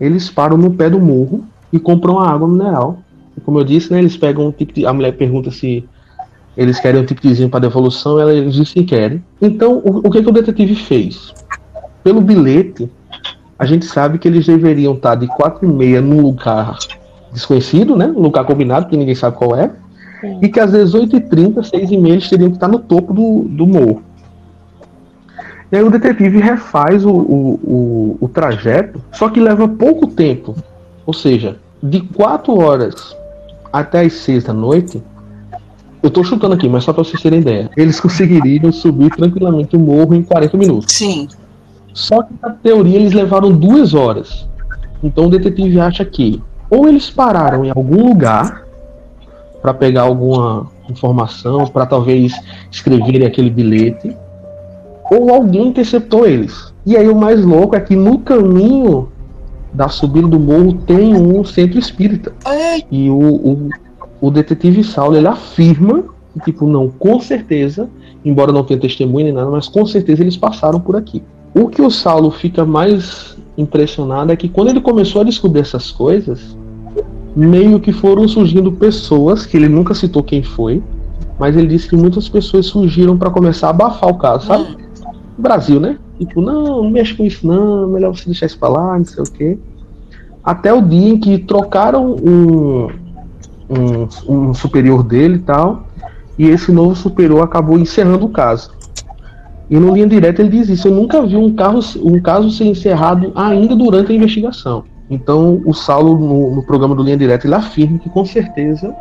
eles 0.00 0.30
param 0.30 0.56
no 0.56 0.72
pé 0.72 0.88
do 0.88 1.00
morro 1.00 1.44
e 1.72 1.78
compram 1.78 2.18
a 2.18 2.30
água 2.30 2.48
mineral. 2.48 2.98
E 3.36 3.40
como 3.40 3.58
eu 3.58 3.64
disse, 3.64 3.92
né, 3.92 3.98
eles 3.98 4.16
pegam 4.16 4.46
um 4.46 4.52
tipo 4.52 4.72
de, 4.72 4.86
A 4.86 4.92
mulher 4.92 5.12
pergunta 5.16 5.50
se 5.50 5.86
eles 6.56 6.80
querem 6.80 7.00
um 7.00 7.04
ticketzinho 7.06 7.48
para 7.48 7.60
devolução, 7.60 8.18
ela, 8.18 8.32
dizem 8.42 8.64
que 8.64 8.84
querem. 8.84 9.24
Então, 9.40 9.78
o, 9.78 10.08
o 10.08 10.10
que, 10.10 10.22
que 10.22 10.28
o 10.28 10.32
detetive 10.32 10.74
fez? 10.74 11.34
Pelo 12.02 12.20
bilhete, 12.20 12.90
a 13.58 13.66
gente 13.66 13.84
sabe 13.84 14.18
que 14.18 14.26
eles 14.26 14.46
deveriam 14.46 14.94
estar 14.94 15.14
de 15.14 15.26
4 15.26 15.68
e 15.68 15.72
meia 15.72 16.00
num 16.00 16.22
lugar 16.22 16.78
desconhecido, 17.32 17.96
né? 17.96 18.06
Um 18.06 18.20
lugar 18.20 18.44
combinado, 18.44 18.86
que 18.86 18.96
ninguém 18.96 19.14
sabe 19.14 19.36
qual 19.36 19.54
é. 19.54 19.70
E 20.40 20.48
que 20.48 20.60
às 20.60 20.72
18h30, 20.72 21.62
6 21.64 21.90
e 21.90 21.98
meia, 21.98 22.14
eles 22.14 22.28
teriam 22.28 22.50
que 22.50 22.56
estar 22.56 22.68
no 22.68 22.78
topo 22.78 23.12
do, 23.12 23.42
do 23.48 23.66
morro. 23.66 24.02
E 25.72 25.76
aí 25.76 25.82
o 25.82 25.90
detetive 25.90 26.40
refaz 26.40 27.04
o, 27.04 27.12
o, 27.12 27.60
o, 27.62 28.18
o 28.22 28.28
trajeto, 28.28 29.00
só 29.12 29.28
que 29.28 29.38
leva 29.38 29.68
pouco 29.68 30.06
tempo. 30.08 30.56
Ou 31.06 31.14
seja, 31.14 31.58
de 31.82 32.00
4 32.00 32.58
horas 32.58 33.16
até 33.72 34.00
as 34.00 34.14
6 34.14 34.44
da 34.44 34.52
noite, 34.52 35.02
eu 36.02 36.10
tô 36.10 36.24
chutando 36.24 36.54
aqui, 36.54 36.68
mas 36.68 36.84
só 36.84 36.92
para 36.92 37.04
vocês 37.04 37.22
terem 37.22 37.40
ideia, 37.40 37.70
eles 37.76 38.00
conseguiriam 38.00 38.72
subir 38.72 39.10
tranquilamente 39.10 39.76
o 39.76 39.78
morro 39.78 40.14
em 40.14 40.22
40 40.22 40.56
minutos. 40.56 40.94
Sim. 40.94 41.28
Só 41.92 42.22
que 42.22 42.34
na 42.42 42.50
teoria 42.50 42.96
eles 42.96 43.12
levaram 43.12 43.52
duas 43.52 43.94
horas. 43.94 44.48
Então 45.02 45.26
o 45.26 45.30
detetive 45.30 45.80
acha 45.80 46.04
que 46.04 46.42
ou 46.70 46.88
eles 46.88 47.10
pararam 47.10 47.64
em 47.64 47.70
algum 47.70 48.08
lugar 48.08 48.64
para 49.60 49.74
pegar 49.74 50.02
alguma 50.02 50.68
informação, 50.88 51.66
para 51.66 51.84
talvez 51.84 52.32
escreverem 52.70 53.26
aquele 53.26 53.50
bilhete, 53.50 54.16
ou 55.10 55.34
alguém 55.34 55.68
interceptou 55.68 56.26
eles. 56.26 56.72
E 56.86 56.96
aí 56.96 57.08
o 57.08 57.16
mais 57.16 57.44
louco 57.44 57.76
é 57.76 57.80
que 57.80 57.96
no 57.96 58.18
caminho 58.18 59.08
da 59.72 59.88
subida 59.88 60.26
do 60.26 60.38
morro 60.38 60.74
tem 60.86 61.14
um 61.14 61.44
centro 61.44 61.78
espírita. 61.78 62.32
E 62.90 63.10
o, 63.10 63.18
o, 63.18 63.68
o 64.20 64.30
detetive 64.30 64.82
Saulo 64.82 65.16
ele 65.16 65.28
afirma 65.28 66.04
que, 66.32 66.40
tipo, 66.40 66.66
não, 66.66 66.88
com 66.88 67.20
certeza, 67.20 67.88
embora 68.24 68.52
não 68.52 68.64
tenha 68.64 68.80
testemunha 68.80 69.26
nem 69.26 69.34
nada, 69.34 69.50
mas 69.50 69.68
com 69.68 69.84
certeza 69.84 70.22
eles 70.22 70.36
passaram 70.36 70.80
por 70.80 70.96
aqui. 70.96 71.22
O 71.54 71.68
que 71.68 71.82
o 71.82 71.90
Saulo 71.90 72.30
fica 72.30 72.64
mais 72.64 73.36
impressionado 73.56 74.32
é 74.32 74.36
que 74.36 74.48
quando 74.48 74.68
ele 74.68 74.80
começou 74.80 75.20
a 75.20 75.24
descobrir 75.24 75.60
essas 75.60 75.90
coisas, 75.90 76.56
meio 77.34 77.80
que 77.80 77.92
foram 77.92 78.26
surgindo 78.28 78.72
pessoas, 78.72 79.46
que 79.46 79.56
ele 79.56 79.68
nunca 79.68 79.94
citou 79.94 80.22
quem 80.22 80.42
foi, 80.42 80.82
mas 81.38 81.56
ele 81.56 81.66
disse 81.66 81.88
que 81.88 81.96
muitas 81.96 82.28
pessoas 82.28 82.66
surgiram 82.66 83.16
para 83.16 83.30
começar 83.30 83.68
a 83.68 83.70
abafar 83.70 84.10
o 84.10 84.18
caso, 84.18 84.46
sabe? 84.46 84.76
Brasil, 85.38 85.80
né? 85.80 85.98
Tipo, 86.18 86.42
não, 86.42 86.82
não 86.82 86.90
mexe 86.90 87.14
com 87.14 87.24
isso 87.24 87.46
não, 87.46 87.88
melhor 87.88 88.14
você 88.14 88.26
deixar 88.26 88.46
isso 88.46 88.58
pra 88.58 88.68
lá, 88.68 88.98
não 88.98 89.04
sei 89.04 89.22
o 89.22 89.26
quê. 89.26 89.58
Até 90.44 90.72
o 90.72 90.82
dia 90.82 91.08
em 91.08 91.18
que 91.18 91.38
trocaram 91.38 92.14
um, 92.14 92.88
um, 93.68 94.08
um 94.28 94.54
superior 94.54 95.02
dele 95.02 95.36
e 95.36 95.40
tal, 95.40 95.86
e 96.38 96.46
esse 96.46 96.70
novo 96.70 96.94
superior 96.94 97.42
acabou 97.42 97.78
encerrando 97.78 98.26
o 98.26 98.30
caso. 98.30 98.70
E 99.70 99.78
no 99.78 99.94
linha 99.94 100.06
direta 100.06 100.42
ele 100.42 100.50
diz 100.50 100.68
isso, 100.68 100.88
eu 100.88 100.92
nunca 100.92 101.24
vi 101.24 101.36
um, 101.36 101.54
carro, 101.54 101.80
um 102.02 102.20
caso 102.20 102.50
ser 102.50 102.64
encerrado 102.64 103.32
ainda 103.36 103.76
durante 103.76 104.10
a 104.10 104.14
investigação. 104.14 104.82
Então 105.08 105.62
o 105.64 105.72
Saulo, 105.72 106.18
no, 106.18 106.56
no 106.56 106.62
programa 106.64 106.94
do 106.94 107.02
Linha 107.02 107.16
Direta, 107.16 107.46
ele 107.46 107.54
afirma 107.54 107.98
que 107.98 108.10
com 108.10 108.24
certeza 108.24 108.92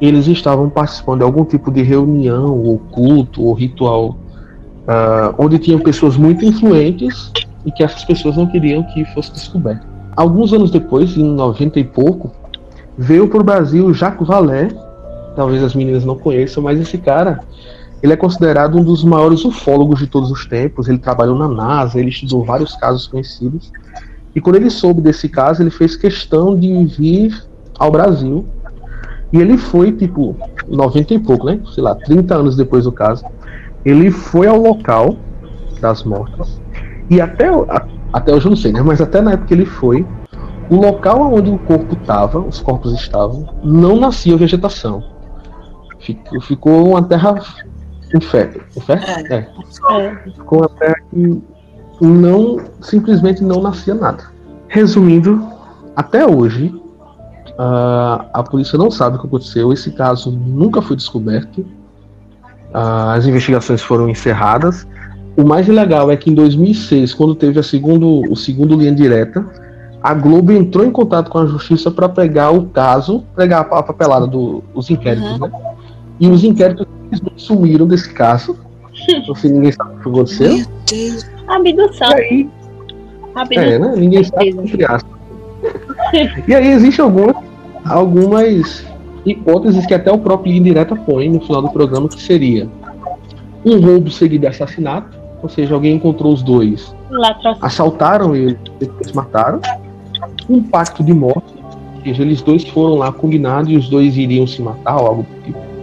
eles 0.00 0.26
estavam 0.26 0.68
participando 0.68 1.18
de 1.18 1.24
algum 1.24 1.44
tipo 1.44 1.70
de 1.70 1.82
reunião, 1.82 2.58
ou 2.62 2.78
culto, 2.78 3.42
ou 3.42 3.54
ritual 3.54 4.16
ah, 4.86 5.34
onde 5.38 5.58
tinham 5.58 5.80
pessoas 5.80 6.16
muito 6.16 6.44
influentes 6.44 7.32
e 7.64 7.72
que 7.72 7.82
essas 7.82 8.04
pessoas 8.04 8.36
não 8.36 8.46
queriam 8.46 8.82
que 8.82 9.04
fosse 9.06 9.32
descoberto. 9.32 9.86
Alguns 10.14 10.52
anos 10.52 10.70
depois, 10.70 11.16
em 11.16 11.24
90 11.24 11.80
e 11.80 11.84
pouco, 11.84 12.30
veio 12.96 13.26
para 13.28 13.40
o 13.40 13.44
Brasil 13.44 13.92
Jacques 13.94 14.26
Vallée, 14.26 14.68
talvez 15.34 15.62
as 15.62 15.74
meninas 15.74 16.04
não 16.04 16.16
conheçam, 16.16 16.62
mas 16.62 16.78
esse 16.78 16.98
cara, 16.98 17.40
ele 18.04 18.12
é 18.12 18.16
considerado 18.16 18.76
um 18.76 18.84
dos 18.84 19.02
maiores 19.02 19.46
ufólogos 19.46 19.98
de 19.98 20.06
todos 20.06 20.30
os 20.30 20.44
tempos, 20.44 20.88
ele 20.88 20.98
trabalhou 20.98 21.38
na 21.38 21.48
NASA, 21.48 21.98
ele 21.98 22.10
estudou 22.10 22.44
vários 22.44 22.76
casos 22.76 23.06
conhecidos, 23.06 23.72
e 24.34 24.42
quando 24.42 24.56
ele 24.56 24.68
soube 24.68 25.00
desse 25.00 25.26
caso, 25.26 25.62
ele 25.62 25.70
fez 25.70 25.96
questão 25.96 26.54
de 26.54 26.84
vir 26.84 27.42
ao 27.78 27.90
Brasil, 27.90 28.46
e 29.32 29.40
ele 29.40 29.56
foi, 29.56 29.90
tipo, 29.90 30.36
90 30.68 31.14
e 31.14 31.18
pouco, 31.18 31.46
né, 31.46 31.58
sei 31.74 31.82
lá, 31.82 31.94
30 31.94 32.34
anos 32.34 32.56
depois 32.56 32.84
do 32.84 32.92
caso, 32.92 33.24
ele 33.86 34.10
foi 34.10 34.46
ao 34.48 34.60
local 34.60 35.16
das 35.80 36.04
mortes. 36.04 36.60
E 37.08 37.22
até 37.22 37.48
até 38.12 38.34
hoje 38.34 38.46
eu 38.46 38.50
não 38.50 38.56
sei, 38.56 38.70
né? 38.70 38.82
Mas 38.82 39.00
até 39.00 39.22
na 39.22 39.32
época 39.32 39.48
que 39.48 39.54
ele 39.54 39.64
foi, 39.64 40.06
o 40.68 40.76
local 40.76 41.32
onde 41.32 41.50
o 41.50 41.58
corpo 41.58 41.94
estava, 41.94 42.38
os 42.38 42.60
corpos 42.60 42.92
estavam, 42.92 43.48
não 43.64 43.96
nascia 43.96 44.36
vegetação. 44.36 45.02
Ficou 46.42 46.90
uma 46.90 47.02
terra 47.02 47.40
infértil. 48.14 48.62
infértil? 48.76 49.14
É. 49.30 49.36
É. 49.36 50.16
Ficou 50.34 50.58
uma 50.60 50.68
terra 50.68 50.96
que 51.10 51.42
não 52.00 52.58
simplesmente 52.80 53.42
não 53.42 53.60
nascia 53.62 53.94
nada. 53.94 54.24
Resumindo, 54.68 55.46
até 55.94 56.26
hoje 56.26 56.74
ah, 57.58 58.26
a 58.32 58.42
polícia 58.42 58.76
não 58.78 58.90
sabe 58.90 59.16
o 59.16 59.20
que 59.20 59.26
aconteceu. 59.26 59.72
Esse 59.72 59.90
caso 59.92 60.30
nunca 60.30 60.82
foi 60.82 60.96
descoberto. 60.96 61.64
Ah, 62.72 63.14
as 63.14 63.26
investigações 63.26 63.82
foram 63.82 64.08
encerradas. 64.08 64.86
O 65.36 65.44
mais 65.44 65.66
legal 65.66 66.10
é 66.10 66.16
que 66.16 66.30
em 66.30 66.34
2006, 66.34 67.14
quando 67.14 67.34
teve 67.34 67.58
a 67.58 67.62
segundo, 67.62 68.22
o 68.30 68.36
segundo 68.36 68.76
linha 68.76 68.94
direta, 68.94 69.44
a 70.02 70.14
Globo 70.14 70.52
entrou 70.52 70.84
em 70.84 70.90
contato 70.90 71.30
com 71.30 71.38
a 71.38 71.46
justiça 71.46 71.90
para 71.90 72.08
pegar 72.08 72.50
o 72.50 72.66
caso, 72.66 73.24
pegar 73.34 73.60
a 73.60 73.82
papelada 73.82 74.26
dos 74.26 74.90
inquéritos, 74.90 75.32
Uhum. 75.32 75.48
né? 75.48 75.52
E 76.20 76.28
os 76.28 76.44
inquéritos 76.44 76.86
sumiram 77.36 77.86
desse 77.86 78.12
caso. 78.12 78.56
Então, 79.08 79.34
se 79.34 79.52
ninguém 79.52 79.72
sabe 79.72 79.90
o 79.90 80.00
que 80.00 80.08
aconteceu. 80.08 80.56
Meu 80.56 80.66
Deus. 80.88 81.26
Abdução. 81.48 82.10
E 82.10 82.14
aí, 82.14 82.50
Abdução. 83.34 83.62
é, 83.64 83.78
né? 83.78 83.94
Ninguém 83.96 84.24
sabe, 84.24 84.48
entre 84.50 84.84
aspas. 84.84 85.14
E 86.46 86.54
aí 86.54 86.68
existem 86.68 87.04
algumas, 87.04 87.36
algumas 87.84 88.86
hipóteses 89.26 89.84
que 89.86 89.94
até 89.94 90.12
o 90.12 90.18
próprio 90.18 90.52
Linha 90.52 90.64
Direta 90.64 90.94
põe 90.94 91.28
no 91.28 91.40
final 91.40 91.62
do 91.62 91.70
programa, 91.70 92.08
que 92.08 92.22
seria 92.22 92.68
um 93.64 93.80
roubo 93.80 94.10
seguido 94.10 94.42
de 94.42 94.46
assassinato, 94.46 95.18
ou 95.42 95.48
seja, 95.48 95.74
alguém 95.74 95.96
encontrou 95.96 96.32
os 96.32 96.42
dois, 96.42 96.94
assaltaram 97.60 98.34
ele, 98.36 98.58
depois 98.78 99.12
mataram, 99.12 99.60
um 100.48 100.62
pacto 100.62 101.02
de 101.02 101.12
morte, 101.12 101.54
ou 101.96 102.02
seja, 102.02 102.22
eles 102.22 102.42
dois 102.42 102.64
foram 102.68 102.96
lá 102.96 103.10
combinados 103.10 103.70
e 103.70 103.76
os 103.76 103.88
dois 103.88 104.16
iriam 104.16 104.46
se 104.46 104.60
matar 104.62 105.00
ou 105.00 105.06
algo 105.06 105.22
do 105.22 105.42
tipo. 105.42 105.73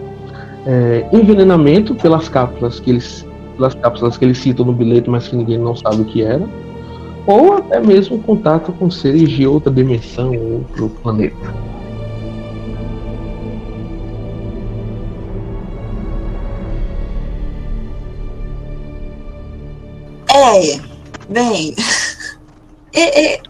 É, 0.65 1.07
envenenamento 1.11 1.95
pelas 1.95 2.29
cápsulas 2.29 2.79
que 2.79 2.91
eles 2.91 3.25
pelas 3.55 3.75
cápsulas 3.75 4.17
que 4.17 4.25
eles 4.25 4.37
citam 4.39 4.65
no 4.65 4.73
bilhete, 4.73 5.09
mas 5.09 5.27
que 5.27 5.35
ninguém 5.35 5.57
não 5.57 5.75
sabe 5.75 6.01
o 6.01 6.05
que 6.05 6.23
era, 6.23 6.47
ou 7.27 7.53
até 7.53 7.79
mesmo 7.79 8.21
contato 8.23 8.71
com 8.73 8.89
seres 8.89 9.29
de 9.29 9.45
outra 9.45 9.71
dimensão, 9.71 10.33
outro 10.35 10.89
planeta. 11.01 11.35
É, 20.33 20.79
bem. 21.29 21.75
é, 22.93 23.35
é, 23.35 23.41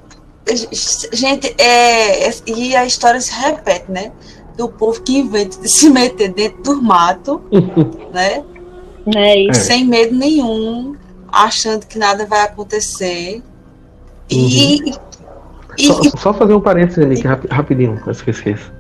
gente, 1.14 1.56
é, 1.58 2.30
e 2.48 2.76
a 2.76 2.86
história 2.86 3.22
se 3.22 3.32
repete, 3.34 3.90
né? 3.90 4.12
Do 4.58 4.68
povo 4.70 5.02
que 5.02 5.18
inventa 5.20 5.60
de 5.62 5.68
se 5.70 5.90
meter 5.90 6.32
dentro 6.34 6.62
do 6.64 6.82
mato, 6.82 7.42
né? 8.14 8.44
Né? 9.06 9.36
Isso. 9.38 9.62
Sem 9.62 9.86
medo 9.86 10.16
nenhum, 10.16 10.96
achando 11.32 11.86
que 11.88 11.98
nada 11.98 12.26
vai 12.26 12.42
acontecer. 12.42 13.42
E, 14.30 14.90
e- 14.90 14.94
Só, 15.88 16.02
só 16.18 16.34
fazer 16.34 16.54
um 16.54 16.62
parênteses 16.62 17.04
ali, 17.04 17.16
que 17.20 17.28
rapi- 17.28 17.48
rapidinho, 17.50 18.00
antes 18.06 18.22
que 18.22 18.30
eu 18.30 18.34
esqueça. 18.34 18.72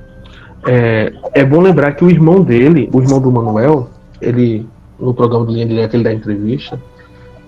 É, 0.67 1.11
é 1.33 1.43
bom 1.43 1.59
lembrar 1.59 1.93
que 1.93 2.05
o 2.05 2.09
irmão 2.09 2.43
dele, 2.43 2.87
o 2.93 3.01
irmão 3.01 3.19
do 3.19 3.31
Manuel, 3.31 3.89
ele, 4.21 4.67
no 4.99 5.11
programa 5.13 5.45
do 5.45 5.51
Linha 5.53 5.65
Direta, 5.65 5.95
ele 5.95 6.03
dá 6.03 6.13
entrevista, 6.13 6.79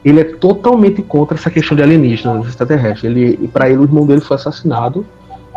ele 0.03 0.19
é 0.21 0.23
totalmente 0.23 1.01
contra 1.03 1.37
essa 1.37 1.51
questão 1.51 1.77
de 1.77 1.83
alienígenas, 1.83 2.47
extraterrestres. 2.47 3.03
Ele, 3.03 3.37
e 3.41 3.47
pra 3.47 3.69
ele, 3.69 3.77
o 3.79 3.83
irmão 3.83 4.05
dele 4.07 4.21
foi 4.21 4.35
assassinado, 4.35 5.05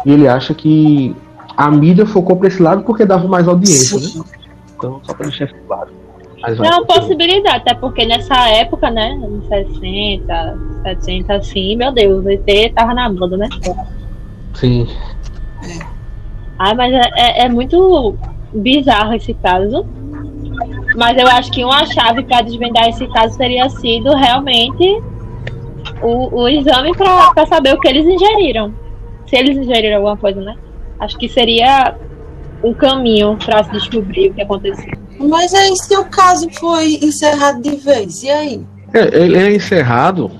e 0.04 0.12
ele 0.12 0.28
acha 0.28 0.52
que 0.52 1.16
a 1.56 1.70
mídia 1.70 2.04
focou 2.06 2.36
pra 2.36 2.48
esse 2.48 2.62
lado 2.62 2.82
porque 2.82 3.04
dava 3.04 3.26
mais 3.26 3.48
audiência, 3.48 3.98
né? 3.98 4.24
Então, 4.76 5.00
só 5.04 5.14
pra 5.14 5.26
deixar 5.26 5.46
isso 5.46 5.54
claro. 5.66 5.90
Mas 6.42 6.58
É 6.60 6.62
uma 6.70 6.84
possibilidade, 6.84 7.56
até 7.56 7.74
porque 7.74 8.04
nessa 8.04 8.48
época, 8.50 8.90
né, 8.90 9.14
nos 9.14 9.46
60, 9.46 10.58
70, 10.82 11.34
assim, 11.34 11.76
meu 11.76 11.90
Deus, 11.92 12.24
o 12.24 12.28
ET 12.28 12.72
tava 12.74 12.92
na 12.94 13.08
moda, 13.08 13.36
né? 13.38 13.48
Sim. 14.54 14.86
Ah, 16.58 16.74
mas 16.74 16.92
é, 16.92 17.10
é- 17.16 17.44
é 17.44 17.48
muito 17.48 18.14
bizarro 18.52 19.14
esse 19.14 19.34
caso. 19.34 19.86
Mas 20.96 21.18
eu 21.18 21.26
acho 21.26 21.50
que 21.52 21.64
uma 21.64 21.84
chave 21.86 22.22
para 22.22 22.42
desvendar 22.42 22.88
esse 22.88 23.06
caso 23.08 23.36
teria 23.36 23.68
sido 23.68 24.14
realmente 24.14 25.02
o, 26.02 26.40
o 26.42 26.48
exame 26.48 26.92
para 26.96 27.46
saber 27.46 27.74
o 27.74 27.80
que 27.80 27.88
eles 27.88 28.06
ingeriram. 28.06 28.72
Se 29.26 29.36
eles 29.36 29.56
ingeriram 29.58 29.96
alguma 29.96 30.16
coisa, 30.16 30.40
né? 30.40 30.54
Acho 31.00 31.16
que 31.18 31.28
seria 31.28 31.94
um 32.62 32.72
caminho 32.72 33.36
para 33.44 33.64
se 33.64 33.72
descobrir 33.72 34.30
o 34.30 34.34
que 34.34 34.42
aconteceu. 34.42 34.92
Mas 35.18 35.52
aí, 35.54 35.74
se 35.76 35.96
o 35.96 36.04
caso 36.06 36.48
foi 36.58 36.98
encerrado 37.02 37.62
de 37.62 37.76
vez, 37.76 38.22
e 38.22 38.30
aí? 38.30 38.66
É, 38.92 39.22
ele 39.22 39.36
é 39.36 39.54
encerrado 39.54 40.30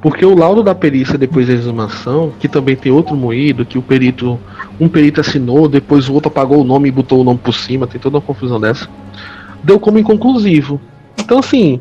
porque 0.00 0.24
o 0.24 0.34
laudo 0.34 0.62
da 0.62 0.74
perícia 0.74 1.18
depois 1.18 1.46
da 1.46 1.52
exumação, 1.52 2.32
que 2.38 2.48
também 2.48 2.74
tem 2.74 2.90
outro 2.90 3.14
moído, 3.14 3.66
que 3.66 3.76
o 3.76 3.82
perito, 3.82 4.38
um 4.78 4.88
perito 4.88 5.20
assinou, 5.20 5.68
depois 5.68 6.08
o 6.08 6.14
outro 6.14 6.28
apagou 6.28 6.60
o 6.60 6.64
nome 6.64 6.88
e 6.88 6.92
botou 6.92 7.20
o 7.20 7.24
nome 7.24 7.38
por 7.38 7.52
cima, 7.52 7.86
tem 7.86 8.00
toda 8.00 8.16
uma 8.16 8.22
confusão 8.22 8.58
dessa, 8.58 8.88
deu 9.62 9.78
como 9.78 9.98
inconclusivo. 9.98 10.80
Então 11.18 11.38
assim, 11.38 11.80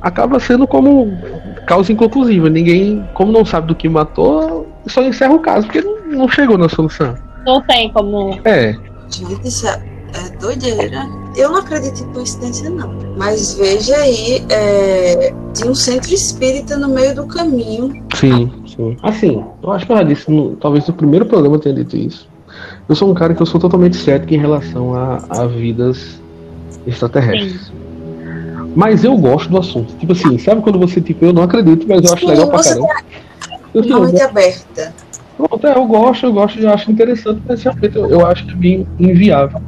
acaba 0.00 0.40
sendo 0.40 0.66
como 0.66 1.12
causa 1.66 1.92
inconclusiva. 1.92 2.48
Ninguém, 2.48 3.04
como 3.12 3.32
não 3.32 3.44
sabe 3.44 3.66
do 3.66 3.74
que 3.74 3.88
matou, 3.88 4.66
só 4.86 5.02
encerra 5.02 5.34
o 5.34 5.40
caso, 5.40 5.66
porque 5.66 5.82
não, 5.82 6.06
não 6.06 6.28
chegou 6.28 6.56
na 6.56 6.70
solução. 6.70 7.14
Não 7.44 7.60
tem 7.62 7.90
como. 7.92 8.38
É, 8.44 8.74
Gente, 9.10 9.48
isso 9.48 9.66
é, 9.66 9.82
é 10.14 10.36
doideira. 10.38 11.06
Eu 11.36 11.50
não 11.50 11.58
acredito 11.58 12.02
em 12.02 12.12
coincidência, 12.12 12.68
não. 12.70 12.92
Mas 13.16 13.54
veja 13.54 13.96
aí, 13.96 14.44
é, 14.50 15.32
tinha 15.54 15.70
um 15.70 15.74
centro 15.74 16.12
espírita 16.12 16.76
no 16.76 16.88
meio 16.88 17.14
do 17.14 17.26
caminho. 17.26 18.04
Sim, 18.14 18.52
sim. 18.66 18.96
Assim, 19.02 19.44
eu 19.62 19.72
acho 19.72 19.86
que 19.86 19.92
eu 19.92 19.96
já 19.96 20.02
disse, 20.02 20.30
no- 20.30 20.56
talvez 20.56 20.86
no 20.86 20.94
primeiro 20.94 21.26
programa 21.26 21.56
eu 21.56 21.60
tenha 21.60 21.74
dito 21.74 21.96
isso. 21.96 22.28
Eu 22.88 22.94
sou 22.94 23.10
um 23.10 23.14
cara 23.14 23.34
que 23.34 23.42
eu 23.42 23.46
sou 23.46 23.60
totalmente 23.60 23.96
cético 23.96 24.34
em 24.34 24.38
relação 24.38 24.94
a, 24.94 25.22
a 25.28 25.46
vidas 25.46 26.20
extraterrestres. 26.86 27.70
Mas 28.74 29.04
eu 29.04 29.16
gosto 29.16 29.48
do 29.50 29.58
assunto. 29.58 29.94
Tipo 29.96 30.12
assim, 30.12 30.38
sabe 30.38 30.62
quando 30.62 30.78
você, 30.78 31.00
tipo, 31.00 31.24
eu 31.24 31.32
não 31.32 31.42
acredito, 31.42 31.86
mas 31.88 32.04
eu 32.04 32.12
acho 32.12 32.24
Sim, 32.24 32.30
legal 32.30 32.48
pra 32.48 32.62
caramba. 32.62 32.88
Eu, 33.74 33.82
Uma 33.82 33.96
eu, 33.98 34.04
mente 34.04 34.22
aberta. 34.22 34.94
Pronto, 35.38 35.66
é, 35.66 35.74
eu 35.76 35.86
gosto, 35.86 36.26
eu 36.26 36.32
gosto, 36.32 36.58
eu 36.58 36.70
acho 36.70 36.90
interessante, 36.90 37.40
mas 37.48 37.62
realmente 37.62 37.96
eu, 37.96 38.06
eu 38.10 38.26
acho 38.26 38.44
que 38.46 38.52
é 38.52 38.56
bem 38.56 38.86
inviável 38.98 39.60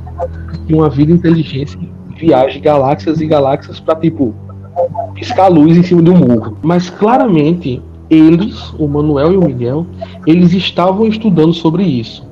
que 0.67 0.75
uma 0.75 0.91
vida 0.91 1.13
inteligente 1.13 1.79
viaje 2.19 2.59
galáxias 2.61 3.21
e 3.21 3.27
galáxias 3.27 3.81
pra, 3.81 3.95
tipo, 3.97 4.35
piscar 5.15 5.49
luz 5.49 5.75
em 5.77 5.83
cima 5.83 6.03
de 6.03 6.11
um 6.11 6.17
murro. 6.17 6.59
Mas 6.63 6.91
claramente, 6.91 7.83
eles, 8.11 8.75
o 8.79 8.87
Manuel 8.87 9.33
e 9.33 9.37
o 9.39 9.45
Miguel, 9.45 9.87
eles 10.27 10.53
estavam 10.53 11.07
estudando 11.07 11.55
sobre 11.55 11.83
isso. 11.85 12.29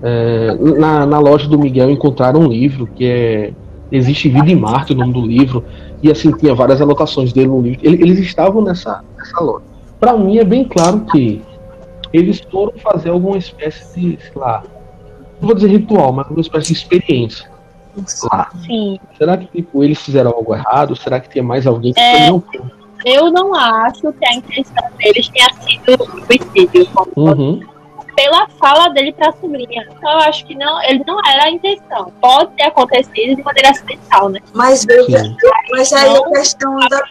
É, 0.00 0.54
na, 0.78 1.06
na 1.06 1.18
loja 1.18 1.48
do 1.48 1.58
Miguel 1.58 1.90
encontraram 1.90 2.40
um 2.40 2.46
livro 2.48 2.86
que 2.94 3.04
é 3.04 3.52
Existe 3.90 4.28
Vida 4.28 4.50
em 4.50 4.56
Marte, 4.56 4.92
o 4.92 4.96
nome 4.96 5.12
do 5.12 5.20
livro, 5.22 5.64
e 6.02 6.10
assim, 6.10 6.30
tinha 6.32 6.54
várias 6.54 6.80
anotações 6.80 7.32
dele 7.32 7.48
no 7.48 7.60
livro. 7.60 7.80
Ele- 7.82 8.02
Eles 8.02 8.18
estavam 8.20 8.62
nessa, 8.62 9.02
nessa 9.18 9.40
loja. 9.42 9.64
Para 9.98 10.16
mim 10.16 10.38
é 10.38 10.44
bem 10.44 10.64
claro 10.64 11.00
que 11.10 11.40
eles 12.12 12.40
foram 12.40 12.76
fazer 12.78 13.10
alguma 13.10 13.38
espécie 13.38 13.98
de, 13.98 14.22
sei 14.22 14.32
lá, 14.34 14.62
não 15.40 15.48
vou 15.48 15.54
dizer 15.54 15.68
ritual, 15.68 16.12
mas 16.12 16.28
uma 16.28 16.40
espécie 16.40 16.68
de 16.68 16.72
experiência 16.74 17.50
lá. 18.32 18.50
Sim. 18.64 18.98
Será 19.18 19.36
que 19.36 19.46
tipo, 19.46 19.82
eles 19.84 20.00
fizeram 20.00 20.30
algo 20.30 20.54
errado? 20.54 20.96
Será 20.96 21.20
que 21.20 21.28
tinha 21.28 21.44
mais 21.44 21.66
alguém 21.66 21.92
que 21.92 22.00
É. 22.00 22.30
não? 22.30 22.42
Eu 23.04 23.30
não 23.32 23.52
acho 23.54 24.12
que 24.12 24.24
a 24.26 24.34
intenção 24.34 24.84
deles 24.96 25.28
tenha 25.28 25.48
sido 25.54 26.04
suicídio. 26.24 26.88
Uhum. 27.16 27.60
pela 28.14 28.46
fala 28.60 28.88
dele 28.90 29.12
pra 29.12 29.32
sobrinha. 29.32 29.88
Então 29.90 30.10
eu 30.12 30.18
acho 30.18 30.44
que 30.46 30.54
não, 30.54 30.82
ele 30.84 31.02
não 31.06 31.18
era 31.26 31.44
a 31.44 31.50
intenção. 31.50 32.12
Pode 32.20 32.52
ter 32.52 32.64
acontecido 32.64 33.36
de 33.36 33.42
maneira 33.42 33.70
acidental, 33.70 34.28
né? 34.28 34.38
Mas 34.54 34.86
mas 35.70 35.92
aí 35.92 36.16
a 36.16 36.28
questão 36.28 36.78
da, 36.78 37.02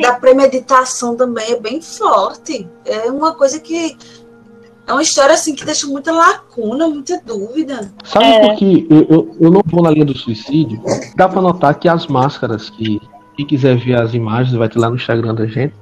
da 0.00 0.12
premeditação 0.14 1.16
também 1.16 1.52
é 1.52 1.56
bem 1.60 1.80
forte. 1.80 2.68
É 2.84 3.10
uma 3.10 3.34
coisa 3.34 3.58
que. 3.60 3.96
É 4.90 4.92
uma 4.92 5.02
história 5.02 5.32
assim 5.36 5.54
que 5.54 5.64
deixa 5.64 5.86
muita 5.86 6.10
lacuna, 6.10 6.88
muita 6.88 7.22
dúvida. 7.24 7.92
Sabe 8.02 8.24
É. 8.24 8.40
por 8.40 8.56
que 8.56 8.88
eu, 8.90 9.06
eu, 9.08 9.36
eu 9.40 9.48
não 9.48 9.62
vou 9.64 9.84
na 9.84 9.90
linha 9.90 10.04
do 10.04 10.18
suicídio? 10.18 10.82
Dá 11.14 11.28
pra 11.28 11.40
notar 11.40 11.78
que 11.78 11.88
as 11.88 12.08
máscaras 12.08 12.70
que. 12.70 13.00
Quem 13.36 13.46
quiser 13.46 13.76
ver 13.76 14.02
as 14.02 14.14
imagens, 14.14 14.52
vai 14.56 14.68
ter 14.68 14.80
lá 14.80 14.90
no 14.90 14.96
Instagram 14.96 15.32
da 15.36 15.46
gente. 15.46 15.72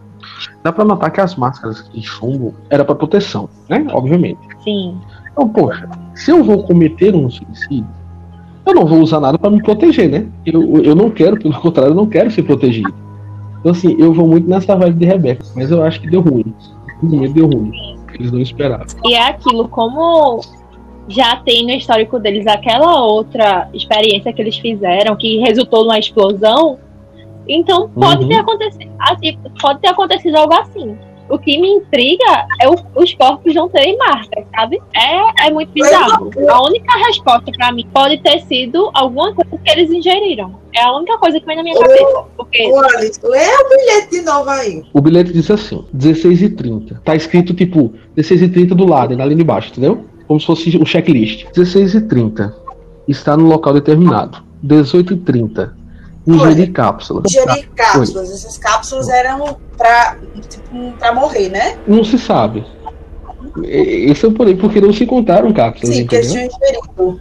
Dá 0.63 0.71
pra 0.71 0.85
notar 0.85 1.11
que 1.11 1.23
as 1.23 1.35
máscaras 1.37 1.89
de 1.91 2.03
chumbo 2.03 2.55
era 2.69 2.85
pra 2.85 2.95
proteção, 2.95 3.49
né? 3.67 3.87
Obviamente. 3.93 4.39
Sim. 4.63 4.99
Então, 5.33 5.49
poxa, 5.49 5.89
se 6.15 6.31
eu 6.31 6.45
vou 6.45 6.63
cometer 6.65 7.15
um 7.17 7.31
suicídio, 7.31 7.89
eu 8.67 8.75
não 8.75 8.85
vou 8.85 8.99
usar 9.01 9.21
nada 9.21 9.39
pra 9.39 9.49
me 9.49 9.63
proteger, 9.63 10.11
né? 10.11 10.27
Eu, 10.45 10.83
eu 10.83 10.95
não 10.95 11.09
quero, 11.09 11.39
pelo 11.39 11.55
contrário, 11.59 11.93
eu 11.93 11.97
não 11.97 12.07
quero 12.07 12.31
ser 12.31 12.43
protegido. 12.43 12.93
Então, 13.61 13.73
assim, 13.73 13.97
eu 13.99 14.13
vou 14.13 14.29
muito 14.29 14.47
nessa 14.47 14.77
vibe 14.77 14.99
de 14.99 15.07
Rebeca, 15.07 15.47
mas 15.57 15.71
eu 15.71 15.83
acho 15.83 15.99
que 15.99 16.11
deu 16.11 16.21
ruim. 16.21 16.55
Simplesmente 17.01 17.33
deu 17.33 17.47
ruim. 17.47 17.73
Eles 18.19 18.33
não 18.33 18.41
esperavam. 18.41 18.87
E 19.05 19.15
é 19.15 19.23
aquilo, 19.23 19.69
como 19.69 20.41
já 21.09 21.37
tem 21.37 21.65
no 21.65 21.71
histórico 21.73 22.19
deles 22.19 22.47
aquela 22.47 23.03
outra 23.03 23.69
experiência 23.73 24.33
que 24.33 24.43
eles 24.43 24.57
fizeram, 24.59 25.17
que 25.17 25.39
resultou 25.39 25.85
numa 25.85 25.99
explosão, 25.99 26.79
então 27.49 27.89
pode 27.91 28.23
Uhum. 28.25 28.29
ter 28.29 28.37
acontecido. 28.37 28.91
Assim, 28.99 29.39
pode 29.61 29.81
ter 29.81 29.89
acontecido 29.89 30.37
algo 30.37 30.55
assim. 30.55 30.99
O 31.31 31.39
que 31.39 31.59
me 31.61 31.69
intriga 31.69 32.47
é 32.59 32.67
o- 32.71 32.77
os 32.97 33.13
corpos 33.13 33.55
não 33.55 33.69
terem 33.69 33.99
marcas, 33.99 34.45
sabe? 34.55 34.81
É, 34.97 35.47
é 35.47 35.51
muito 35.51 35.71
bizarro. 35.73 36.31
A 36.49 36.63
única 36.63 36.97
resposta 37.07 37.53
pra 37.53 37.71
mim 37.71 37.87
pode 37.93 38.17
ter 38.23 38.41
sido 38.47 38.91
alguma 38.95 39.35
coisa 39.35 39.59
que 39.63 39.71
eles 39.71 39.91
ingeriram. 39.91 40.55
É 40.75 40.81
a 40.83 40.93
única 40.97 41.19
coisa 41.19 41.39
que 41.39 41.45
vem 41.45 41.57
na 41.57 41.63
minha 41.63 41.79
cabeça. 41.79 42.25
Porque 42.35 42.63
Alice, 42.97 43.21
lê 43.23 43.47
o 43.47 43.69
bilhete 43.69 44.11
de 44.11 44.23
novo 44.23 44.49
aí. 44.49 44.83
O 44.95 45.03
bilhete 45.03 45.33
diz 45.35 45.51
assim, 45.51 45.85
16 45.93 46.41
e 46.41 46.49
30. 46.49 46.99
Tá 47.05 47.15
escrito, 47.15 47.53
tipo, 47.53 47.93
16 48.19 48.43
e 48.43 48.49
30 48.49 48.75
do 48.75 48.85
lado, 48.85 49.17
na 49.17 49.25
linha 49.25 49.37
de 49.37 49.45
baixo, 49.45 49.71
entendeu? 49.71 50.05
Como 50.27 50.41
se 50.41 50.47
fosse 50.47 50.77
um 50.77 50.85
checklist. 50.85 51.47
16 51.55 51.95
e 51.95 52.01
30. 52.01 52.53
Está 53.07 53.37
no 53.37 53.47
local 53.47 53.73
determinado. 53.73 54.39
18 54.61 55.15
e 55.15 55.17
30. 55.19 55.73
Ingerir 56.27 56.73
cápsula. 56.73 57.23
Ingerir 57.25 57.71
cápsulas. 57.77 58.31
Essas 58.33 58.59
cápsulas 58.59 59.09
eram 59.09 59.57
pra, 59.77 60.19
tipo, 60.49 60.93
pra 60.99 61.15
morrer, 61.15 61.49
né? 61.49 61.79
Não 61.87 62.03
se 62.03 62.19
sabe. 62.19 62.65
Esse 63.63 64.27
é 64.27 64.29
o 64.29 64.33
porém, 64.33 64.57
porque 64.57 64.81
não 64.81 64.93
se 64.93 65.07
contaram 65.07 65.53
cápsulas, 65.53 65.95
Sim, 65.95 66.03
porque 66.03 66.17
eles 66.17 66.33
tinham 66.33 66.47
ingerido. 66.47 67.21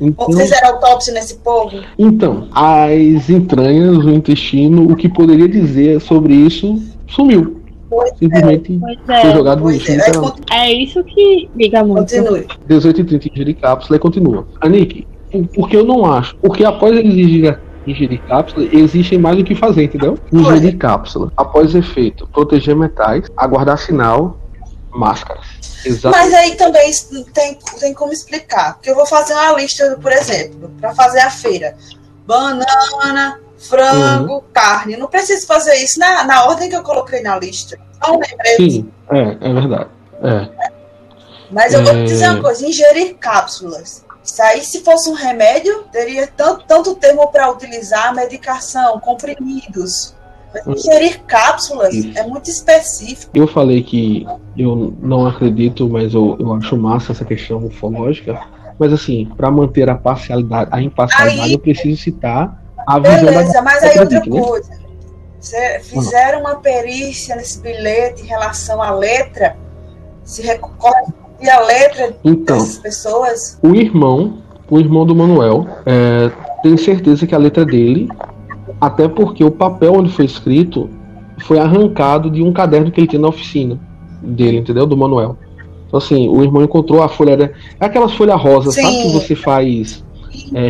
Então, 0.00 0.32
Fizeram 0.32 0.68
autópsia 0.74 1.12
nesse 1.12 1.36
povo? 1.38 1.76
então, 1.98 2.48
as 2.52 3.28
entranhas, 3.28 3.98
o 3.98 4.10
intestino, 4.10 4.90
o 4.90 4.96
que 4.96 5.08
poderia 5.08 5.48
dizer 5.48 6.00
sobre 6.00 6.32
isso 6.34 6.80
sumiu. 7.06 7.57
Pois 7.88 8.16
Simplesmente 8.18 8.78
Pois 8.78 8.98
foi 9.06 9.14
é. 9.14 9.32
jogado 9.32 9.60
no 9.62 9.70
lixo. 9.70 9.90
é, 9.90 9.96
literalmente. 9.96 10.42
É 10.52 10.72
isso 10.72 11.04
que 11.04 11.48
liga 11.56 11.82
muito. 11.84 12.00
Continue. 12.14 12.46
18 12.66 13.00
e 13.00 13.04
30 13.04 13.28
ingerir 13.32 13.56
cápsula 13.56 13.96
e 13.96 13.98
continua. 13.98 14.46
Anik, 14.60 15.06
por- 15.32 15.46
porque 15.48 15.76
eu 15.76 15.84
não 15.84 16.04
acho. 16.04 16.36
Porque 16.36 16.64
após 16.64 16.96
eles 16.96 17.14
ingerir, 17.14 17.58
ingerir 17.86 18.20
cápsula, 18.28 18.66
existem 18.72 19.18
mais 19.18 19.38
o 19.38 19.44
que 19.44 19.54
fazer, 19.54 19.84
entendeu? 19.84 20.18
Ingerir 20.32 20.76
cápsula. 20.76 21.32
Após 21.36 21.74
efeito, 21.74 22.26
proteger 22.28 22.76
metais, 22.76 23.26
aguardar 23.36 23.78
sinal, 23.78 24.38
máscaras. 24.90 25.46
Exato. 25.84 26.16
Mas 26.16 26.34
aí 26.34 26.56
também 26.56 26.90
tem, 27.32 27.56
tem 27.78 27.94
como 27.94 28.12
explicar. 28.12 28.74
Porque 28.74 28.90
eu 28.90 28.94
vou 28.96 29.06
fazer 29.06 29.32
uma 29.34 29.52
lista, 29.52 29.96
por 30.02 30.10
exemplo, 30.12 30.70
para 30.80 30.92
fazer 30.94 31.20
a 31.20 31.30
feira: 31.30 31.74
banana, 32.26 33.38
frango, 33.58 34.34
Uhum. 34.34 34.42
carne. 34.52 34.96
Não 34.96 35.08
preciso 35.08 35.46
fazer 35.46 35.74
isso 35.76 35.98
na, 35.98 36.24
na 36.24 36.44
ordem 36.46 36.68
que 36.68 36.76
eu 36.76 36.82
coloquei 36.82 37.20
na 37.22 37.38
lista. 37.38 37.78
Sim, 38.56 38.88
é, 39.10 39.36
é 39.40 39.52
verdade. 39.52 39.90
É. 40.22 40.48
Mas 41.50 41.72
eu 41.74 41.82
vou 41.82 41.92
É. 41.92 42.04
te 42.04 42.04
dizer 42.04 42.30
uma 42.30 42.42
coisa: 42.42 42.66
ingerir 42.66 43.16
cápsulas. 43.16 44.04
Isso 44.22 44.42
aí, 44.42 44.62
se 44.62 44.80
fosse 44.84 45.08
um 45.08 45.14
remédio, 45.14 45.84
teria 45.90 46.26
tanto, 46.26 46.64
tanto 46.66 46.94
termo 46.96 47.26
para 47.28 47.50
utilizar 47.50 48.14
medicação, 48.14 49.00
comprimidos. 49.00 50.14
Mas 50.54 50.66
Hum. 50.66 50.72
ingerir 50.72 51.20
cápsulas 51.26 51.94
Isso. 51.94 52.18
é 52.18 52.26
muito 52.26 52.48
específico. 52.50 53.30
Eu 53.34 53.46
falei 53.46 53.82
que 53.82 54.26
eu 54.56 54.94
não 55.00 55.26
acredito, 55.26 55.88
mas 55.88 56.12
eu, 56.14 56.36
eu 56.38 56.52
acho 56.54 56.76
massa 56.76 57.12
essa 57.12 57.24
questão 57.24 57.58
ufológica. 57.64 58.38
Mas 58.78 58.92
assim, 58.92 59.26
para 59.36 59.50
manter 59.50 59.88
a 59.90 59.94
parcialidade, 59.94 60.70
a 60.72 60.80
imparcialidade, 60.80 61.40
Aí- 61.48 61.52
eu 61.52 61.58
preciso 61.58 62.00
citar 62.00 62.62
a 62.96 63.00
Beleza, 63.00 63.62
mas 63.62 63.82
aí 63.82 63.98
outra 64.00 64.20
né? 64.20 64.40
coisa. 64.40 64.70
Cê- 65.40 65.80
Fizeram 65.80 66.40
uma 66.40 66.56
perícia 66.56 67.36
nesse 67.36 67.60
bilhete 67.60 68.22
em 68.22 68.26
relação 68.26 68.82
à 68.82 68.90
letra. 68.90 69.56
Se 70.24 70.42
recorre 70.42 71.04
a 71.50 71.60
letra 71.60 72.16
Então, 72.24 72.58
dessas 72.58 72.78
pessoas. 72.78 73.58
o 73.62 73.74
irmão, 73.74 74.38
o 74.70 74.78
irmão 74.78 75.06
do 75.06 75.14
Manuel, 75.14 75.66
é, 75.86 76.30
tem 76.62 76.76
certeza 76.76 77.26
que 77.26 77.34
a 77.34 77.38
letra 77.38 77.64
dele, 77.64 78.08
até 78.80 79.06
porque 79.08 79.44
o 79.44 79.50
papel 79.50 79.94
onde 79.94 80.10
foi 80.12 80.24
escrito 80.24 80.90
foi 81.46 81.58
arrancado 81.58 82.28
de 82.30 82.42
um 82.42 82.52
caderno 82.52 82.90
que 82.90 83.00
ele 83.00 83.06
tinha 83.06 83.22
na 83.22 83.28
oficina 83.28 83.78
dele, 84.20 84.58
entendeu? 84.58 84.84
Do 84.86 84.96
Manuel. 84.96 85.36
Então 85.86 85.98
assim, 85.98 86.28
o 86.28 86.42
irmão 86.42 86.62
encontrou 86.62 87.02
a 87.02 87.08
folha, 87.08 87.54
é 87.80 87.84
aquelas 87.84 88.12
folhas 88.14 88.40
rosas, 88.40 88.74
sabe 88.74 88.88
Sim. 88.88 89.02
que 89.04 89.12
você 89.12 89.34
faz 89.36 90.04
é, 90.54 90.68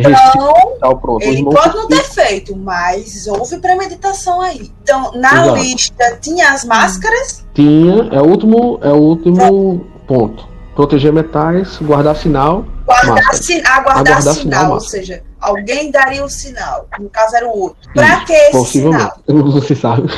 Então, 0.75 0.97
pronto. 0.99 1.23
Ele 1.23 1.43
pode 1.43 1.75
não 1.75 1.87
ter 1.87 2.03
feito, 2.03 2.55
mas 2.55 3.27
houve 3.27 3.57
premeditação 3.59 4.41
aí. 4.41 4.71
Então, 4.83 5.11
na 5.13 5.31
Exato. 5.31 5.55
lista 5.55 6.17
tinha 6.21 6.51
as 6.51 6.65
máscaras. 6.65 7.45
tinha, 7.53 8.09
é 8.11 8.21
o 8.21 8.25
último, 8.27 8.79
é 8.81 8.91
o 8.91 8.97
último 8.97 9.85
ponto. 10.07 10.47
Proteger 10.75 11.11
metais, 11.11 11.77
guardar 11.81 12.15
sinal, 12.15 12.63
Guardar 12.85 13.15
Máscara. 13.15 13.37
sin- 13.43 13.59
aguardar, 13.65 13.97
Aguardar 13.99 14.21
sinal, 14.21 14.33
sinal, 14.61 14.71
ou 14.71 14.79
seja, 14.79 15.21
alguém 15.41 15.91
daria 15.91 16.23
o 16.23 16.29
sinal. 16.29 16.87
No 16.99 17.09
caso 17.09 17.35
era 17.35 17.47
o 17.47 17.55
outro. 17.55 17.77
Pra 17.93 18.07
Isso, 18.15 18.25
que 18.25 18.33
esse 18.33 18.51
possivelmente. 18.51 19.13
sinal? 19.27 19.43
Não 19.45 19.61
se 19.61 19.75
sabe. 19.75 20.09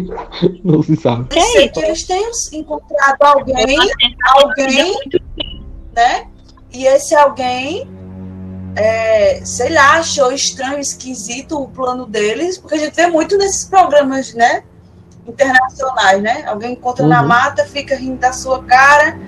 não 0.64 0.82
se 0.82 0.96
sabe. 0.96 1.24
Pode 1.28 1.40
ser 1.52 1.68
que 1.68 1.80
eles 1.80 2.04
tenham 2.06 2.30
encontrado 2.52 3.16
alguém 3.22 3.76
alguém, 4.36 4.94
né? 5.94 6.24
E 6.72 6.86
esse 6.86 7.14
alguém, 7.14 7.86
é, 8.76 9.40
sei 9.44 9.70
lá, 9.72 9.98
achou 9.98 10.32
estranho, 10.32 10.78
esquisito 10.78 11.60
o 11.60 11.68
plano 11.68 12.06
deles, 12.06 12.58
porque 12.58 12.74
a 12.74 12.78
gente 12.78 12.94
vê 12.94 13.06
muito 13.06 13.36
nesses 13.38 13.64
programas, 13.64 14.34
né? 14.34 14.62
Internacionais, 15.26 16.22
né? 16.22 16.44
Alguém 16.46 16.72
encontra 16.72 17.06
na 17.06 17.22
Uhum. 17.22 17.28
mata, 17.28 17.64
fica 17.64 17.96
rindo 17.96 18.18
da 18.18 18.32
sua 18.32 18.62
cara. 18.64 19.18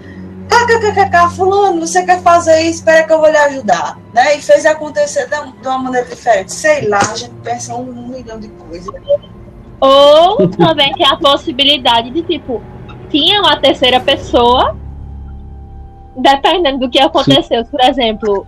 KKKK, 0.49 1.31
fulano, 1.35 1.87
você 1.87 2.05
quer 2.05 2.23
fazer 2.23 2.61
isso? 2.63 2.79
Espera 2.79 3.05
que 3.05 3.13
eu 3.13 3.19
vou 3.19 3.29
lhe 3.31 3.37
ajudar. 3.37 3.99
Né? 4.13 4.37
E 4.37 4.43
fez 4.43 4.65
acontecer 4.67 5.29
de 5.29 5.69
uma 5.69 5.79
maneira 5.79 6.07
diferente. 6.07 6.53
Sei 6.53 6.89
lá, 6.89 6.99
a 6.99 7.17
gente 7.17 7.35
pensa 7.43 7.75
um 7.75 7.85
milhão 8.09 8.39
de 8.39 8.49
coisas. 8.49 8.95
Ou 9.81 10.49
também 10.49 10.93
tem 10.93 11.07
a 11.07 11.17
possibilidade 11.17 12.11
de, 12.11 12.23
tipo, 12.23 12.63
tinha 13.11 13.41
uma 13.41 13.57
terceira 13.59 13.99
pessoa, 14.01 14.77
dependendo 16.17 16.79
do 16.79 16.91
que 16.91 16.99
aconteceu. 17.01 17.65
Por 17.65 17.81
exemplo, 17.81 18.47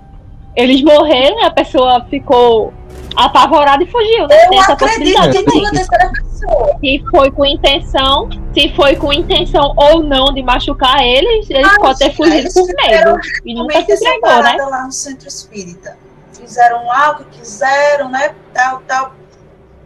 eles 0.56 0.82
morreram 0.82 1.40
e 1.40 1.44
a 1.44 1.50
pessoa 1.50 2.04
ficou 2.08 2.72
apavorada 3.16 3.82
e 3.82 3.86
fugiu, 3.86 4.26
né? 4.28 4.36
Eu 4.46 4.60
acredito 4.60 5.30
que 5.30 5.58
uma 5.58 5.70
terceira 5.70 6.12
pessoa. 6.12 6.78
Se 6.80 7.04
foi 7.10 7.30
com 7.30 7.44
intenção, 7.44 8.28
se 8.54 8.72
foi 8.74 8.96
com 8.96 9.12
intenção 9.12 9.74
ou 9.76 10.02
não 10.02 10.32
de 10.32 10.42
machucar 10.42 11.02
eles, 11.02 11.50
eles 11.50 11.66
Ah, 11.66 11.76
podem 11.80 12.08
ter 12.08 12.14
fugido 12.14 12.52
por 12.52 12.66
fizeram 12.66 13.12
medo. 13.14 13.20
E 13.44 13.54
nunca 13.54 13.84
se 13.84 13.92
entregou, 13.92 14.42
né? 14.42 14.56
lá 14.56 14.84
no 14.84 14.92
centro 14.92 15.26
espírita. 15.26 15.96
Fizeram 16.32 16.86
lá 16.86 17.10
o 17.10 17.16
que 17.16 17.38
quiseram, 17.38 18.08
né? 18.08 18.34
Tal, 18.54 18.80
tal. 18.86 19.14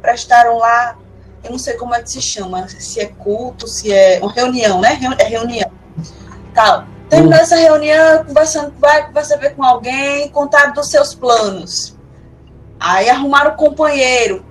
Prestaram 0.00 0.58
lá. 0.58 0.96
Eu 1.42 1.50
não 1.50 1.58
sei 1.58 1.74
como 1.74 1.94
é 1.94 2.02
que 2.02 2.10
se 2.10 2.20
chama. 2.20 2.68
Se 2.68 3.00
é 3.00 3.06
culto, 3.06 3.66
se 3.66 3.92
é 3.92 4.18
uma 4.22 4.30
reunião, 4.32 4.80
né? 4.80 4.98
É 5.18 5.24
reunião. 5.24 5.70
Tal. 6.54 6.84
Terminou 7.12 7.38
essa 7.38 7.56
reunião, 7.56 8.24
conversando, 8.24 8.72
vai 8.78 9.06
conversar 9.06 9.36
ver 9.36 9.54
com 9.54 9.62
alguém, 9.62 10.30
contaram 10.30 10.72
dos 10.72 10.88
seus 10.88 11.14
planos. 11.14 11.94
Aí 12.80 13.10
arrumaram 13.10 13.52
um 13.52 13.56
companheiro, 13.56 14.42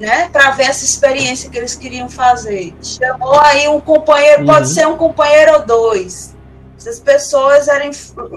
né? 0.00 0.28
Para 0.30 0.50
ver 0.50 0.64
essa 0.64 0.84
experiência 0.84 1.48
que 1.48 1.56
eles 1.56 1.76
queriam 1.76 2.08
fazer. 2.08 2.74
Chamou 2.82 3.38
aí 3.38 3.68
um 3.68 3.80
companheiro, 3.80 4.40
Uhum. 4.40 4.46
pode 4.48 4.68
ser 4.68 4.84
um 4.88 4.96
companheiro 4.96 5.52
ou 5.52 5.64
dois. 5.64 6.34
Essas 6.76 6.98
pessoas 6.98 7.68
eram, 7.68 7.88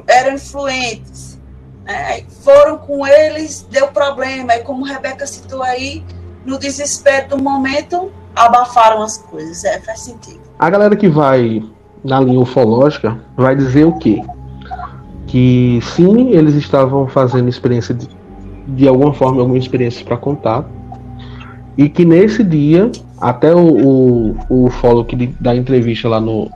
eram 0.08 0.34
influentes. 0.36 1.40
né? 1.84 2.24
Foram 2.44 2.78
com 2.78 3.08
eles, 3.08 3.66
deu 3.68 3.88
problema. 3.88 4.54
Aí, 4.54 4.64
como 4.64 4.86
a 4.86 4.90
Rebeca 4.90 5.26
citou 5.26 5.64
aí, 5.64 6.06
no 6.46 6.60
desespero 6.60 7.30
do 7.30 7.38
momento, 7.42 8.12
abafaram 8.36 9.02
as 9.02 9.18
coisas. 9.18 9.64
É, 9.66 9.82
faz 9.82 10.02
sentido. 10.02 10.40
A 10.60 10.70
galera 10.70 10.96
que 10.96 11.10
vai 11.10 11.64
na 12.04 12.20
linha 12.20 12.40
ufológica 12.40 13.20
vai 13.36 13.56
dizer 13.56 13.86
o 13.86 13.94
quê? 13.94 14.22
Que 15.28 15.80
sim, 15.82 16.30
eles 16.32 16.56
estavam 16.56 17.08
fazendo 17.08 17.48
experiência 17.48 17.94
de, 17.94 18.08
de 18.68 18.88
alguma 18.88 19.14
forma, 19.14 19.40
alguma 19.40 19.58
experiência 19.58 20.06
para 20.06 20.18
contar. 20.18 20.66
E 21.78 21.88
que 21.88 22.04
nesse 22.04 22.44
dia, 22.44 22.92
até 23.20 23.56
o, 23.56 24.36
o, 24.50 24.66
o 24.68 25.06
que 25.06 25.28
dá 25.40 25.56
entrevista 25.56 26.10
lá 26.10 26.20
no, 26.20 26.50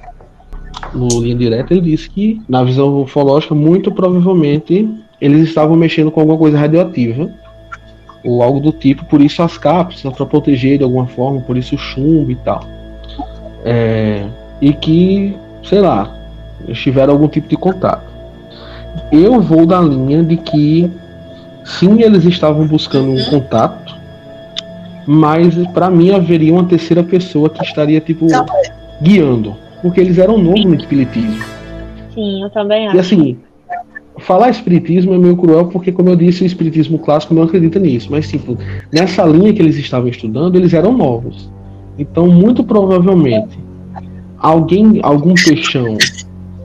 no 0.94 1.08
Linha 1.22 1.36
Direta, 1.36 1.74
ele 1.74 1.92
disse 1.92 2.10
que, 2.10 2.42
na 2.50 2.64
visão 2.64 3.02
ufológica, 3.02 3.56
muito 3.56 3.92
provavelmente 3.92 4.90
eles 5.22 5.48
estavam 5.48 5.76
mexendo 5.76 6.12
com 6.12 6.20
alguma 6.20 6.38
coisa 6.38 6.58
radioativa. 6.58 7.30
Ou 8.24 8.42
algo 8.42 8.60
do 8.60 8.72
tipo, 8.72 9.06
por 9.06 9.22
isso 9.22 9.44
as 9.44 9.58
cápsulas, 9.58 10.18
para 10.18 10.26
proteger 10.26 10.80
de 10.80 10.84
alguma 10.84 11.06
forma, 11.06 11.42
por 11.42 11.56
isso 11.56 11.76
o 11.76 11.78
chumbo 11.78 12.32
e 12.32 12.36
tal. 12.38 12.64
É, 13.64 14.28
e 14.62 14.74
que, 14.74 15.36
sei 15.64 15.80
lá, 15.82 16.14
tiveram 16.74 17.14
algum 17.14 17.28
tipo 17.28 17.48
de 17.48 17.56
contato. 17.56 18.04
Eu 19.12 19.42
vou 19.42 19.66
da 19.66 19.82
linha 19.82 20.24
de 20.24 20.38
que 20.38 20.90
sim, 21.64 22.02
eles 22.02 22.24
estavam 22.26 22.66
buscando 22.68 23.12
um 23.12 23.24
contato, 23.26 23.96
mas 25.06 25.56
para 25.68 25.90
mim 25.90 26.12
haveria 26.12 26.54
uma 26.54 26.64
terceira 26.64 27.04
pessoa 27.04 27.50
que 27.50 27.64
estaria 27.64 28.00
tipo 28.00 28.28
guiando, 29.02 29.56
porque 29.82 30.00
eles 30.00 30.18
eram 30.18 30.38
novos 30.38 30.66
no 30.66 30.76
espiritismo. 30.76 31.44
Sim, 32.14 32.44
eu 32.44 32.50
também 32.50 32.86
E 32.86 32.88
acho. 32.88 33.00
assim, 33.00 33.38
falar 34.20 34.50
espiritismo 34.50 35.14
é 35.14 35.18
meio 35.18 35.36
cruel, 35.36 35.68
porque 35.68 35.92
como 35.92 36.10
eu 36.10 36.16
disse, 36.16 36.44
o 36.44 36.46
espiritismo 36.46 36.98
clássico 36.98 37.34
não 37.34 37.44
acredita 37.44 37.78
nisso, 37.80 38.08
mas 38.10 38.30
tipo, 38.30 38.58
nessa 38.92 39.24
linha 39.26 39.54
que 39.54 39.62
eles 39.62 39.76
estavam 39.78 40.08
estudando, 40.08 40.56
eles 40.56 40.74
eram 40.74 40.94
novos. 40.94 41.52
Então, 41.98 42.28
muito 42.28 42.64
provavelmente, 42.64 43.58
alguém, 44.46 45.00
algum 45.04 45.34
peixão 45.34 45.98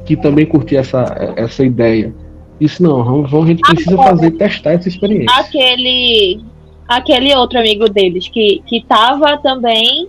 que 0.05 0.17
também 0.17 0.45
curtia 0.47 0.81
essa, 0.81 1.33
essa 1.37 1.65
ideia, 1.65 2.13
disse, 2.61 2.83
não, 2.83 3.03
vamos, 3.05 3.31
vamos- 3.31 3.47
a 3.47 3.49
gente 3.51 3.61
precisa 3.63 3.97
fazer, 3.97 4.31
testar 4.33 4.73
essa 4.73 4.89
experiência. 4.89 5.35
Aquele, 5.39 6.41
aquele 6.89 7.35
outro 7.35 7.59
amigo 7.59 7.89
deles 7.89 8.29
que, 8.29 8.63
que 8.67 8.85
tava 8.85 9.39
também 9.39 10.09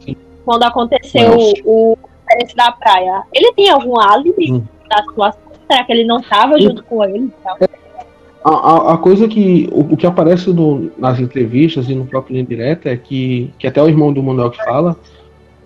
Sim. 0.00 0.16
quando 0.44 0.62
aconteceu 0.64 1.28
Nossa. 1.30 1.54
o 1.64 1.96
diferente 2.26 2.56
da 2.56 2.72
praia. 2.72 3.22
Ele 3.32 3.52
tinha 3.54 3.74
algum 3.74 3.98
álibi 4.00 4.52
Hum. 4.52 4.62
da 4.88 5.02
situação? 5.02 5.40
Será 5.70 5.84
que 5.84 5.92
ele 5.92 6.04
não 6.04 6.20
tava 6.22 6.60
junto 6.60 6.82
com 6.84 7.02
ele? 7.04 7.24
e 7.26 7.32
tal? 7.44 7.56
a, 8.44 8.50
a, 8.50 8.94
a 8.94 8.98
coisa 8.98 9.26
que. 9.28 9.68
O, 9.72 9.94
o 9.94 9.96
que 9.96 10.06
aparece 10.06 10.50
no- 10.52 10.90
nas 10.98 11.18
entrevistas 11.20 11.88
e 11.88 11.94
no 11.94 12.04
próprio 12.06 12.34
linha 12.34 12.44
direta 12.46 12.90
é 12.90 12.96
que, 12.96 13.50
que 13.58 13.66
até 13.66 13.82
o 13.82 13.88
irmão 13.88 14.12
do 14.12 14.22
Manuel 14.22 14.50
que 14.50 14.62
fala, 14.64 14.94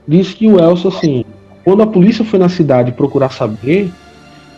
diz 0.07 0.33
que 0.35 0.49
o 0.49 0.59
Elcio, 0.61 0.89
assim, 0.89 1.25
quando 1.69 1.83
a 1.83 1.87
polícia 1.87 2.25
foi 2.25 2.39
na 2.39 2.49
cidade 2.49 2.93
procurar 2.93 3.31
saber, 3.31 3.93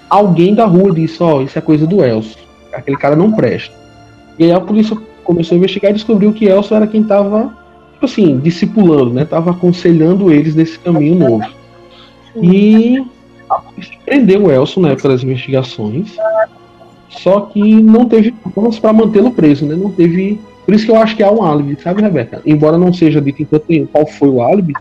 alguém 0.09 0.55
da 0.55 0.65
rua 0.65 0.95
disse, 0.95 1.21
ó, 1.21 1.43
isso 1.43 1.59
é 1.59 1.61
coisa 1.61 1.85
do 1.85 2.05
Elcio. 2.05 2.39
Aquele 2.73 2.97
cara 2.97 3.17
não 3.17 3.33
presta. 3.33 3.75
E 4.39 4.45
aí 4.45 4.53
a 4.53 4.61
polícia 4.61 4.97
começou 5.25 5.57
a 5.57 5.59
investigar 5.59 5.91
e 5.91 5.95
descobriu 5.95 6.33
que 6.33 6.45
Elcio 6.45 6.77
era 6.77 6.87
quem 6.87 7.03
tava, 7.03 7.53
tipo 7.95 8.07
assim, 8.07 8.39
discipulando, 8.39 9.13
né? 9.13 9.25
Tava 9.25 9.51
aconselhando 9.51 10.31
eles 10.31 10.55
nesse 10.55 10.79
caminho 10.79 11.17
novo. 11.17 11.49
E 12.41 13.05
a 13.51 13.57
polícia 13.57 13.99
prendeu 14.05 14.45
o 14.45 14.81
na 14.81 14.91
época 14.91 15.09
das 15.09 15.25
investigações. 15.25 16.15
Só 17.09 17.41
que 17.41 17.83
não 17.83 18.05
teve 18.05 18.31
provas 18.55 18.79
para 18.79 18.93
mantê-lo 18.93 19.33
preso, 19.33 19.67
né? 19.67 19.75
Não 19.75 19.91
teve. 19.91 20.41
Por 20.65 20.77
isso 20.77 20.85
que 20.85 20.93
eu 20.93 20.97
acho 20.97 21.17
que 21.17 21.25
há 21.25 21.33
um 21.33 21.43
álibi, 21.43 21.77
sabe, 21.83 22.03
Rebeca? 22.03 22.41
Embora 22.47 22.79
não 22.79 22.93
seja 22.93 23.21
dito 23.21 23.43
em 23.43 23.47
canto 23.47 23.65
nenhum 23.69 23.87
qual 23.87 24.07
foi 24.07 24.29
o 24.29 24.41
álibi, 24.41 24.75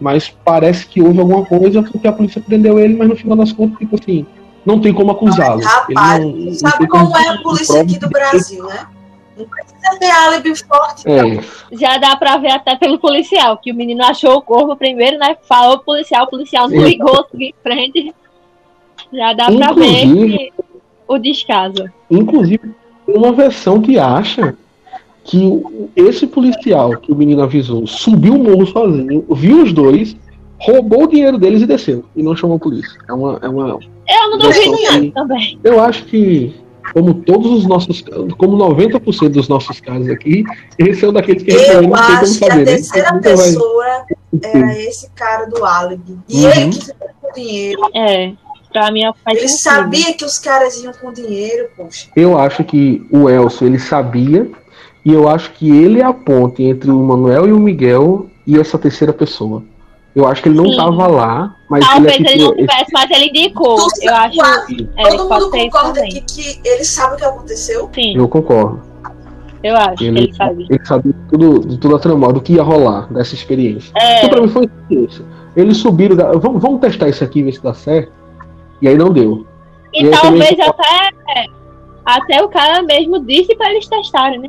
mas 0.00 0.28
parece 0.44 0.86
que 0.86 1.02
houve 1.02 1.20
alguma 1.20 1.44
coisa 1.44 1.82
porque 1.82 2.06
a 2.08 2.12
polícia 2.12 2.40
prendeu 2.40 2.78
ele, 2.78 2.94
mas 2.96 3.08
no 3.08 3.16
final 3.16 3.36
das 3.36 3.52
contas, 3.52 3.78
tipo 3.78 3.96
assim, 4.00 4.26
não 4.64 4.80
tem 4.80 4.92
como 4.92 5.10
acusá-lo. 5.12 5.62
Rapaz, 5.62 6.20
Ele 6.24 6.32
não- 6.32 6.44
não 6.46 6.54
sabe 6.54 6.86
como 6.88 7.16
é 7.16 7.28
a 7.28 7.38
polícia 7.38 7.80
aqui 7.80 7.98
do 7.98 8.08
Brasil, 8.08 8.64
né? 8.66 8.86
Não 9.36 9.46
precisa 9.46 9.98
ter 10.00 10.10
álibi 10.10 10.52
forte. 10.56 11.08
É, 11.08 11.40
Já 11.76 11.96
dá 11.96 12.16
pra 12.16 12.36
ver 12.38 12.50
até 12.50 12.74
pelo 12.76 12.98
policial, 12.98 13.56
que 13.56 13.70
o 13.70 13.74
menino 13.74 14.02
achou 14.04 14.36
o 14.36 14.42
corpo 14.42 14.74
primeiro, 14.76 15.16
né? 15.18 15.36
Falou 15.48 15.76
pro 15.76 15.86
policial, 15.86 16.24
o 16.24 16.30
policial 16.30 16.68
não 16.68 16.76
Sim. 16.80 16.84
ligou 16.84 17.24
em 17.38 17.54
frente. 17.62 18.14
Já 19.12 19.32
dá 19.32 19.46
pra 19.46 19.72
ver 19.72 20.04
Inclusive- 20.04 20.36
que 20.38 20.52
o 21.06 21.18
descaso. 21.18 21.84
Inclusive, 22.10 22.74
tem 23.06 23.16
uma 23.16 23.32
versão 23.32 23.80
que 23.80 23.98
acha 23.98 24.56
que 25.28 25.62
esse 25.94 26.26
policial 26.26 26.96
que 26.96 27.12
o 27.12 27.14
menino 27.14 27.42
avisou 27.42 27.86
subiu 27.86 28.34
o 28.34 28.38
morro 28.42 28.66
sozinho, 28.66 29.24
viu 29.30 29.62
os 29.62 29.72
dois, 29.72 30.16
roubou 30.58 31.04
o 31.04 31.06
dinheiro 31.06 31.38
deles 31.38 31.62
e 31.62 31.66
desceu. 31.66 32.04
E 32.16 32.22
não 32.22 32.34
chamou 32.34 32.56
a 32.56 32.60
polícia. 32.60 32.98
É 33.08 33.12
uma. 33.12 33.38
É 33.42 33.48
uma 33.48 33.78
Eu 34.08 34.30
não 34.30 34.38
duvido 34.38 34.76
que- 34.76 35.00
não, 35.00 35.10
também. 35.10 35.58
eu 35.62 35.80
acho 35.80 36.04
que, 36.06 36.54
como 36.94 37.12
todos 37.14 37.50
os 37.52 37.66
nossos. 37.66 38.02
Como 38.38 38.56
90% 38.56 39.28
dos 39.28 39.48
nossos 39.48 39.78
casos 39.80 40.08
aqui, 40.08 40.44
esse 40.78 41.04
é 41.04 41.08
um 41.08 41.12
daqueles 41.12 41.42
que 41.42 41.52
a 41.52 41.58
gente 41.58 41.68
Eu 41.70 41.82
não 41.82 41.90
tem 41.90 41.90
como 41.90 42.02
acho 42.02 42.38
que 42.38 42.44
a 42.44 42.48
saber. 42.48 42.56
né? 42.56 42.64
terceira 42.64 43.10
vai- 43.10 43.20
pessoa 43.20 43.84
era 44.42 44.78
esse 44.82 45.10
cara 45.10 45.44
do 45.44 45.64
álibi. 45.64 46.16
E 46.28 46.36
Uhum. 46.44 46.50
ele 46.50 46.70
que 46.70 46.84
ficou 46.86 47.08
com 47.20 47.28
o 47.28 47.32
dinheiro. 47.34 47.80
É, 47.94 48.32
pra 48.72 48.90
mim 48.90 49.02
faz 49.24 49.38
Ele 49.38 49.48
sentido. 49.48 49.58
sabia 49.62 50.14
que 50.14 50.24
os 50.24 50.38
caras 50.38 50.82
iam 50.82 50.92
com 50.94 51.12
dinheiro, 51.12 51.68
poxa. 51.76 52.08
Eu 52.16 52.38
acho 52.38 52.64
que 52.64 53.06
o 53.12 53.28
Elcio 53.28 53.66
ele 53.66 53.78
sabia, 53.78 54.50
e 55.08 55.12
eu 55.14 55.28
acho 55.28 55.52
que 55.52 55.70
ele 55.70 56.00
é 56.00 56.04
a 56.04 56.12
ponte 56.12 56.62
entre 56.62 56.90
o 56.90 56.98
Manuel 57.02 57.48
e 57.48 57.52
o 57.52 57.58
Miguel 57.58 58.26
e 58.46 58.58
essa 58.58 58.78
terceira 58.78 59.12
pessoa. 59.12 59.62
Eu 60.14 60.26
acho 60.26 60.42
que 60.42 60.48
ele 60.48 60.56
não 60.56 60.64
Sim. 60.64 60.70
estava 60.72 61.06
lá, 61.06 61.54
mas 61.70 61.86
Talvez 61.86 62.16
ele 62.16 62.28
é 62.28 62.32
ele 62.32 62.42
não 62.42 62.50
tipo. 62.56 62.60
tivesse, 62.66 62.92
mas 62.92 63.10
ele 63.10 63.26
indicou. 63.28 63.76
Tu 63.76 64.02
Eu 64.04 64.14
acho. 64.14 64.36
sabe, 64.36 64.90
É, 64.96 65.02
Todo 65.10 65.30
mundo 65.30 65.50
concorda 65.50 66.00
aqui 66.00 66.20
que 66.22 66.60
ele 66.68 66.84
sabe 66.84 67.14
o 67.14 67.16
que 67.18 67.24
aconteceu? 67.24 67.88
Sim, 67.94 68.16
Eu 68.16 68.28
concordo. 68.28 68.80
eu 69.62 69.76
acho 69.76 69.96
que 69.96 70.06
Ele, 70.06 70.18
ele 70.24 70.34
sabe. 70.34 70.66
ele 70.68 70.84
sabia 70.86 71.14
tudo, 71.30 71.60
de 71.68 71.78
tudo 71.78 71.96
a 71.96 71.98
tramar, 71.98 72.32
do 72.32 72.40
que 72.40 72.54
ia 72.54 72.62
rolar 72.62 73.12
dessa 73.12 73.34
experiência. 73.34 73.92
É, 73.96 74.18
Então, 74.18 74.30
pra 74.30 74.40
mim 74.42 74.48
foi 74.48 74.68
isso. 74.90 75.24
Eles 75.56 75.76
subiram. 75.76 76.16
da- 76.16 76.32
Vamos, 76.32 76.60
vamos 76.60 76.80
testar 76.80 77.08
isso 77.08 77.22
aqui, 77.22 77.42
ver 77.42 77.52
se 77.52 77.62
dá 77.62 77.72
certo. 77.74 78.12
E 78.82 78.88
aí 78.88 78.96
não 78.96 79.10
deu. 79.12 79.46
e 79.94 80.04
e 80.04 80.10
talvez 80.10 80.48
também- 80.50 80.66
até, 80.68 81.46
até 82.04 82.42
o 82.44 82.48
cara 82.48 82.82
mesmo 82.82 83.20
disse 83.24 83.54
pra 83.56 83.70
eles 83.70 83.86
testarem, 83.88 84.38
né? 84.40 84.48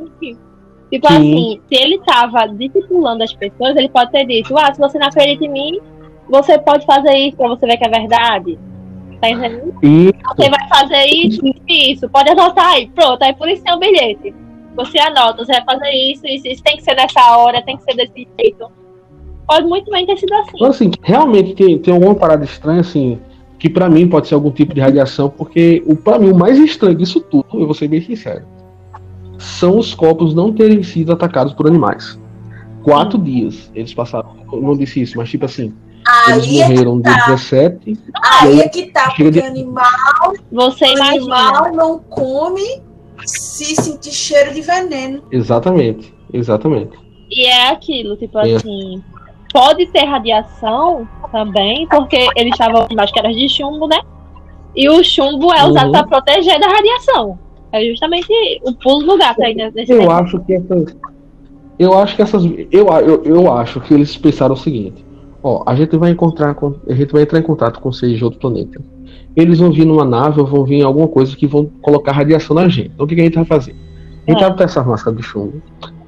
Tipo 0.90 1.08
Sim. 1.08 1.14
assim, 1.14 1.60
se 1.68 1.82
ele 1.82 2.00
tava 2.00 2.46
discipulando 2.48 3.22
as 3.22 3.32
pessoas, 3.32 3.76
ele 3.76 3.88
pode 3.88 4.10
ter 4.10 4.26
dito, 4.26 4.56
ah, 4.58 4.74
se 4.74 4.80
você 4.80 4.98
não 4.98 5.06
acredita 5.06 5.44
em 5.44 5.48
mim, 5.48 5.80
você 6.28 6.58
pode 6.58 6.84
fazer 6.84 7.16
isso 7.16 7.36
pra 7.36 7.48
você 7.48 7.66
ver 7.66 7.76
que 7.76 7.86
é 7.86 7.90
verdade. 7.90 8.58
Tá 9.20 9.30
entendendo? 9.30 9.74
Você 9.80 10.50
vai 10.50 10.68
fazer 10.68 11.04
isso, 11.06 11.40
isso, 11.68 12.08
pode 12.08 12.30
anotar 12.30 12.72
aí, 12.72 12.88
pronto, 12.88 13.22
aí 13.22 13.34
por 13.34 13.48
isso 13.48 13.62
tem 13.62 13.74
um 13.74 13.78
bilhete. 13.78 14.34
Você 14.74 14.98
anota, 14.98 15.44
você 15.44 15.52
vai 15.52 15.64
fazer 15.64 15.90
isso, 15.90 16.26
isso, 16.26 16.48
isso 16.48 16.62
tem 16.62 16.76
que 16.76 16.82
ser 16.82 16.94
nessa 16.94 17.36
hora, 17.36 17.62
tem 17.62 17.76
que 17.76 17.84
ser 17.84 17.94
desse 17.94 18.26
jeito. 18.38 18.66
Pode 19.46 19.66
muito 19.66 19.90
bem 19.90 20.06
ter 20.06 20.16
sido 20.16 20.32
assim. 20.34 20.50
Então, 20.54 20.68
assim, 20.68 20.90
realmente 21.02 21.54
tem, 21.54 21.78
tem 21.78 21.92
alguma 21.92 22.14
parada 22.14 22.44
estranha, 22.44 22.80
assim, 22.80 23.18
que 23.58 23.68
pra 23.68 23.90
mim 23.90 24.08
pode 24.08 24.26
ser 24.26 24.34
algum 24.34 24.50
tipo 24.50 24.72
de 24.72 24.80
radiação, 24.80 25.28
porque 25.28 25.82
o, 25.86 25.94
pra 25.94 26.18
mim 26.18 26.30
o 26.30 26.38
mais 26.38 26.58
estranho 26.58 26.96
disso 26.96 27.20
tudo, 27.20 27.46
eu 27.52 27.66
vou 27.66 27.74
ser 27.74 27.88
bem 27.88 28.00
sincero, 28.00 28.44
são 29.40 29.78
os 29.78 29.94
corpos 29.94 30.34
não 30.34 30.52
terem 30.52 30.82
sido 30.82 31.12
atacados 31.12 31.52
por 31.54 31.66
animais. 31.66 32.18
Quatro 32.82 33.18
dias 33.18 33.70
eles 33.74 33.92
passaram, 33.92 34.36
não 34.52 34.76
disse 34.76 35.02
isso, 35.02 35.16
mas 35.16 35.28
tipo 35.30 35.44
assim, 35.44 35.74
eles 36.28 36.44
Aí 36.44 36.60
é 36.60 36.66
que 36.66 36.70
morreram 36.72 37.00
dia 37.00 37.12
tá. 37.14 37.26
17, 37.26 37.98
Aí 38.40 38.60
é 38.60 38.68
que 38.68 38.86
tá, 38.90 39.06
porque 39.08 39.30
de- 39.30 39.42
animal, 39.42 39.84
Você 40.52 40.86
imagina. 40.86 41.36
animal 41.36 41.72
não 41.74 41.98
come 41.98 42.80
se 43.26 43.74
sentir 43.76 44.12
cheiro 44.12 44.54
de 44.54 44.62
veneno. 44.62 45.22
exatamente, 45.30 46.14
exatamente. 46.32 46.98
E 47.30 47.46
é 47.46 47.68
aquilo, 47.70 48.16
tipo 48.16 48.38
É. 48.38 48.54
assim. 48.54 49.02
Pode 49.52 49.84
ter 49.88 50.04
radiação 50.04 51.06
também, 51.32 51.86
porque 51.88 52.28
eles 52.36 52.52
estavam 52.52 52.86
com 52.86 52.94
máscaras 52.94 53.34
de 53.34 53.48
chumbo, 53.48 53.86
né? 53.88 54.00
E 54.76 54.88
o 54.88 55.02
chumbo 55.02 55.52
é 55.52 55.64
usado 55.64 55.86
Uhum. 55.86 55.92
pra 55.92 56.04
proteger 56.06 56.58
da 56.60 56.68
radiação. 56.68 57.38
É 57.72 57.84
justamente 57.84 58.26
o 58.64 58.72
pulo 58.74 59.04
do 59.06 59.16
gato 59.18 59.42
aí 59.42 59.54
né, 59.54 59.70
nesse 59.74 59.92
Eu 59.92 60.00
tempo. 60.00 60.10
acho 60.12 60.40
que 60.40 60.54
essas. 60.54 60.96
Eu 61.78 61.98
acho 61.98 62.16
que 62.16 62.22
essas. 62.22 62.44
Eu, 62.70 62.86
eu, 62.88 63.22
eu 63.24 63.52
acho 63.52 63.80
que 63.80 63.94
eles 63.94 64.16
pensaram 64.16 64.54
o 64.54 64.58
seguinte: 64.58 65.04
ó, 65.42 65.62
a 65.66 65.74
gente 65.74 65.96
vai 65.96 66.10
encontrar. 66.10 66.54
com- 66.54 66.74
A 66.88 66.92
gente 66.94 67.12
vai 67.12 67.22
entrar 67.22 67.38
em 67.38 67.42
contato 67.42 67.80
com 67.80 67.92
seres 67.92 68.18
de 68.18 68.24
outro 68.24 68.40
planeta. 68.40 68.80
Eles 69.36 69.58
vão 69.60 69.70
vir 69.72 69.84
numa 69.86 70.04
nave 70.04 70.40
ou 70.40 70.46
vão 70.46 70.64
vir 70.64 70.76
em 70.76 70.82
alguma 70.82 71.06
coisa 71.08 71.36
que 71.36 71.46
vão 71.46 71.70
colocar 71.80 72.12
radiação 72.12 72.54
na 72.56 72.68
gente. 72.68 72.90
Então 72.94 73.06
o 73.06 73.08
que, 73.08 73.14
que 73.14 73.20
a 73.20 73.24
gente 73.24 73.34
vai 73.36 73.44
fazer? 73.44 73.74
A 74.26 74.30
gente 74.32 74.38
É. 74.38 74.42
vai 74.42 74.50
botar 74.50 74.64
essas 74.64 74.84
máscaras 74.86 75.16
de 75.18 75.24
chumbo 75.24 75.62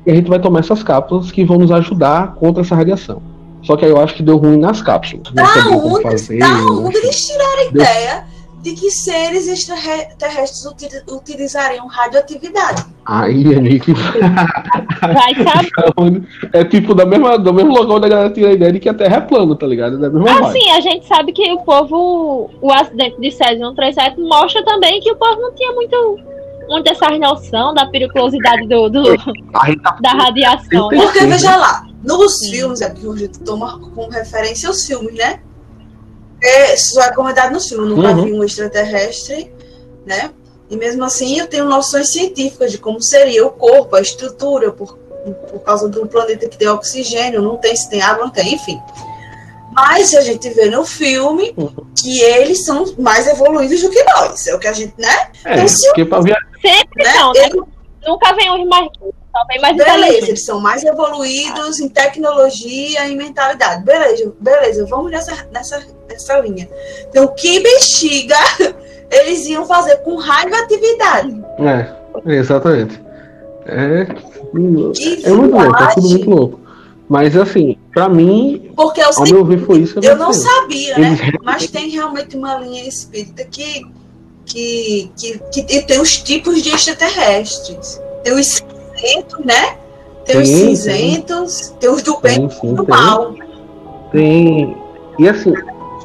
e 0.04 0.10
a 0.10 0.14
gente 0.14 0.28
vai 0.28 0.40
tomar 0.40 0.58
essas 0.60 0.82
cápsulas 0.82 1.30
que 1.30 1.44
vão 1.44 1.58
nos 1.58 1.70
ajudar 1.70 2.34
contra 2.34 2.62
essa 2.62 2.74
radiação. 2.74 3.22
Só 3.62 3.76
que 3.76 3.84
aí 3.84 3.90
eu 3.92 4.00
acho 4.00 4.14
que 4.16 4.22
deu 4.24 4.36
ruim 4.38 4.56
nas 4.58 4.82
cápsulas. 4.82 5.24
Não 5.32 5.34
Da 5.44 5.46
sabia 5.46 5.78
como 5.80 5.94
onde, 5.94 6.02
fazer, 6.02 6.38
da 6.40 6.46
eu 6.48 6.84
onde 6.84 6.96
eles 6.96 7.26
tiraram 7.28 7.52
a 7.52 7.56
Deu- 7.70 7.82
ideia 7.82 8.24
de 8.62 8.74
que 8.74 8.90
seres 8.92 9.48
extraterrestres 9.48 10.64
uti- 10.64 11.02
utilizariam 11.10 11.86
radioatividade? 11.88 12.84
Aí, 13.04 13.42
Nick, 13.60 13.92
Vai 13.92 15.34
saber. 15.34 16.22
é 16.52 16.64
tipo 16.64 16.94
da 16.94 17.04
mesma, 17.04 17.36
do 17.38 17.52
mesmo 17.52 17.72
local 17.72 17.96
onde 17.96 18.06
a 18.06 18.08
galera 18.08 18.30
tira 18.30 18.50
a 18.50 18.52
ideia 18.52 18.72
de 18.72 18.78
que 18.80 18.88
a 18.88 18.94
Terra 18.94 19.16
é 19.16 19.20
plana, 19.20 19.56
tá 19.56 19.66
ligado? 19.66 19.98
Da 19.98 20.08
mesma 20.08 20.24
vibe. 20.40 20.46
Assim, 20.46 20.70
a 20.70 20.80
gente 20.80 21.06
sabe 21.06 21.32
que 21.32 21.50
o 21.52 21.58
povo, 21.62 22.50
o 22.60 22.72
acidente 22.72 23.20
de 23.20 23.30
Césio 23.32 23.58
137 23.58 24.20
mostra 24.20 24.64
também 24.64 25.00
que 25.00 25.10
o 25.10 25.16
povo 25.16 25.40
não 25.40 25.52
tinha 25.54 25.72
muito, 25.72 26.18
muito 26.68 26.88
essa 26.88 27.08
noção 27.18 27.74
da 27.74 27.86
periculosidade 27.86 28.68
do, 28.68 28.88
do- 28.88 29.16
tá 29.52 29.96
da 30.00 30.10
radiação. 30.10 30.88
né? 30.88 31.00
Porque, 31.02 31.18
Sim. 31.20 31.28
veja 31.28 31.56
lá, 31.56 31.84
nos 32.04 32.38
Sim. 32.38 32.50
filmes, 32.52 32.80
é 32.80 32.90
porque 32.90 33.06
a 33.08 33.16
gente 33.16 33.40
toma 33.40 33.78
como 33.80 34.08
referência 34.08 34.70
os 34.70 34.86
filmes, 34.86 35.14
né? 35.16 35.40
É, 36.42 36.74
isso 36.74 37.00
é 37.00 37.12
comentado 37.14 37.52
nos 37.52 37.68
filmes, 37.68 37.88
eu 37.90 37.96
nunca 37.96 38.08
Uhum. 38.10 38.24
vi 38.24 38.32
um 38.32 38.42
extraterrestre, 38.44 39.52
né? 40.04 40.30
E 40.68 40.76
mesmo 40.76 41.04
assim 41.04 41.38
eu 41.38 41.46
tenho 41.46 41.66
noções 41.66 42.10
científicas 42.10 42.72
de 42.72 42.78
como 42.78 43.00
seria 43.00 43.46
o 43.46 43.50
corpo, 43.50 43.94
a 43.94 44.00
estrutura, 44.00 44.72
por, 44.72 44.96
por 45.50 45.60
causa 45.60 45.88
do 45.88 46.06
planeta 46.06 46.48
que 46.48 46.56
tem 46.56 46.68
oxigênio, 46.68 47.42
não 47.42 47.56
tem, 47.58 47.76
se 47.76 47.88
tem 47.88 48.00
água, 48.02 48.24
não 48.24 48.32
tem, 48.32 48.54
enfim. 48.54 48.80
Mas 49.74 50.14
a 50.14 50.20
gente 50.20 50.48
vê 50.50 50.66
no 50.68 50.84
filme 50.84 51.54
Uhum. 51.56 51.86
que 51.98 52.20
eles 52.20 52.64
são 52.64 52.84
mais 52.98 53.26
evoluídos 53.26 53.80
do 53.82 53.90
que 53.90 54.02
nós. 54.04 54.46
É 54.46 54.54
o 54.54 54.58
que 54.58 54.66
a 54.68 54.72
gente, 54.72 54.94
né? 54.98 55.30
É, 55.44 55.54
Então, 55.54 55.68
se 55.68 55.86
porque 55.88 56.04
pra 56.04 56.20
Sempre 56.22 57.04
né? 57.04 57.14
não, 57.14 57.32
né? 57.32 57.46
Ele- 57.46 57.62
Nunca 58.06 58.32
vem 58.34 58.50
os 58.50 58.66
mais 58.68 58.88
mais 59.62 59.76
Beleza, 59.76 60.26
eles 60.28 60.44
são 60.44 60.60
mais 60.60 60.82
evoluídos 60.84 61.80
em 61.80 61.88
tecnologia 61.88 63.06
e 63.08 63.16
mentalidade. 63.16 63.82
Beleza, 63.84 64.32
beleza, 64.40 64.84
vamos 64.86 65.10
nessa, 65.10 65.46
nessa, 65.52 65.82
nessa 66.12 66.38
linha. 66.40 66.68
Então, 67.08 67.28
que 67.28 67.60
bexiga 67.60 68.36
eles 69.10 69.46
iam 69.46 69.66
fazer 69.66 69.96
com 69.98 70.16
radioatividade? 70.16 71.42
É, 71.58 72.34
exatamente. 72.34 73.00
É, 73.66 74.06
Que 74.94 75.26
é 75.26 75.30
muito 75.30 75.56
louco, 75.56 75.76
é 75.82 75.94
tudo 75.94 76.08
muito 76.08 76.30
louco. 76.30 76.60
Mas 77.08 77.36
assim, 77.36 77.76
pra 77.92 78.08
mim, 78.08 78.72
Porque 78.74 79.00
eu, 79.00 79.06
ao 79.06 79.12
sei, 79.12 79.32
meu 79.32 79.44
ver, 79.44 79.58
foi 79.66 79.80
isso 79.80 79.98
eu 80.02 80.16
não 80.16 80.32
sabia, 80.32 80.96
né? 80.98 81.18
Eles- 81.20 81.38
Mas 81.42 81.70
tem 81.70 81.90
realmente 81.90 82.36
uma 82.36 82.56
linha 82.58 82.88
espírita 82.88 83.44
que, 83.44 83.86
que, 84.46 85.10
que, 85.16 85.38
que 85.52 85.82
tem 85.82 86.00
os 86.00 86.16
tipos 86.22 86.62
de 86.62 86.70
extraterrestres. 86.70 88.00
Tem 88.24 88.32
os 88.32 88.46
cinzentos, 88.46 89.44
né? 89.44 89.76
Tem 90.24 90.40
os 90.40 90.48
cinzentos, 90.48 91.74
tem 91.78 91.90
os 91.90 92.02
do 92.02 92.18
bem 92.20 92.48
e 92.62 92.66
do 92.72 92.84
tem. 92.84 92.94
mal. 92.96 93.34
Tem. 94.10 94.76
E 95.18 95.28
assim, 95.28 95.52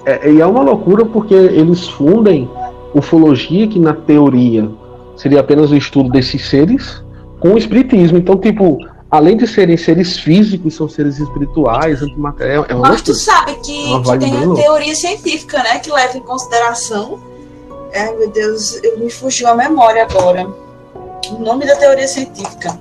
é, 0.08 0.32
e 0.32 0.40
é 0.40 0.46
uma 0.46 0.62
loucura 0.62 1.06
porque 1.06 1.34
eles 1.34 1.86
fundem 1.90 2.50
ufologia, 2.94 3.68
que 3.68 3.78
na 3.78 3.94
teoria 3.94 4.70
seria 5.18 5.42
apenas 5.42 5.70
o 5.70 5.76
estudo 5.76 6.10
desses 6.10 6.48
seres 6.48 7.04
com 7.42 7.50
o 7.50 7.58
espiritismo. 7.58 8.18
Então, 8.18 8.38
tipo, 8.38 8.78
além 9.12 9.36
de 9.36 9.46
serem 9.46 9.76
seres 9.76 10.18
físicos, 10.18 10.76
são 10.76 10.88
seres 10.88 11.20
espirituais, 11.20 12.02
antimatéria. 12.02 12.66
É 12.70 12.74
Mas 12.74 13.02
tu 13.02 13.14
sabe 13.14 13.56
que, 13.56 13.86
Uma 13.88 14.18
que 14.18 14.20
tem 14.20 14.34
a 14.34 14.56
teoria 14.56 14.96
científica, 14.96 15.62
né? 15.62 15.80
Que 15.80 15.92
leva 15.92 16.18
em 16.18 16.22
consideração. 16.22 17.20
Ai, 17.94 18.16
meu 18.16 18.30
Deus, 18.30 18.82
eu 18.84 19.00
me 19.00 19.10
fugiu 19.10 19.50
a 19.50 19.56
memória 19.56 20.04
agora. 20.04 20.48
O 21.32 21.40
nome 21.40 21.66
da 21.66 21.76
teoria 21.76 22.08
científica. 22.08 22.80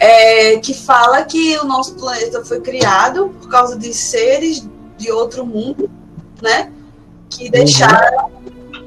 É, 0.00 0.58
que 0.58 0.74
fala 0.74 1.22
que 1.22 1.56
o 1.58 1.64
nosso 1.64 1.94
planeta 1.94 2.44
foi 2.44 2.60
criado 2.60 3.30
por 3.40 3.48
causa 3.48 3.76
de 3.76 3.92
seres 3.92 4.67
de 4.98 5.10
outro 5.10 5.46
mundo, 5.46 5.88
né? 6.42 6.70
Que 7.30 7.50
deixaram, 7.50 8.30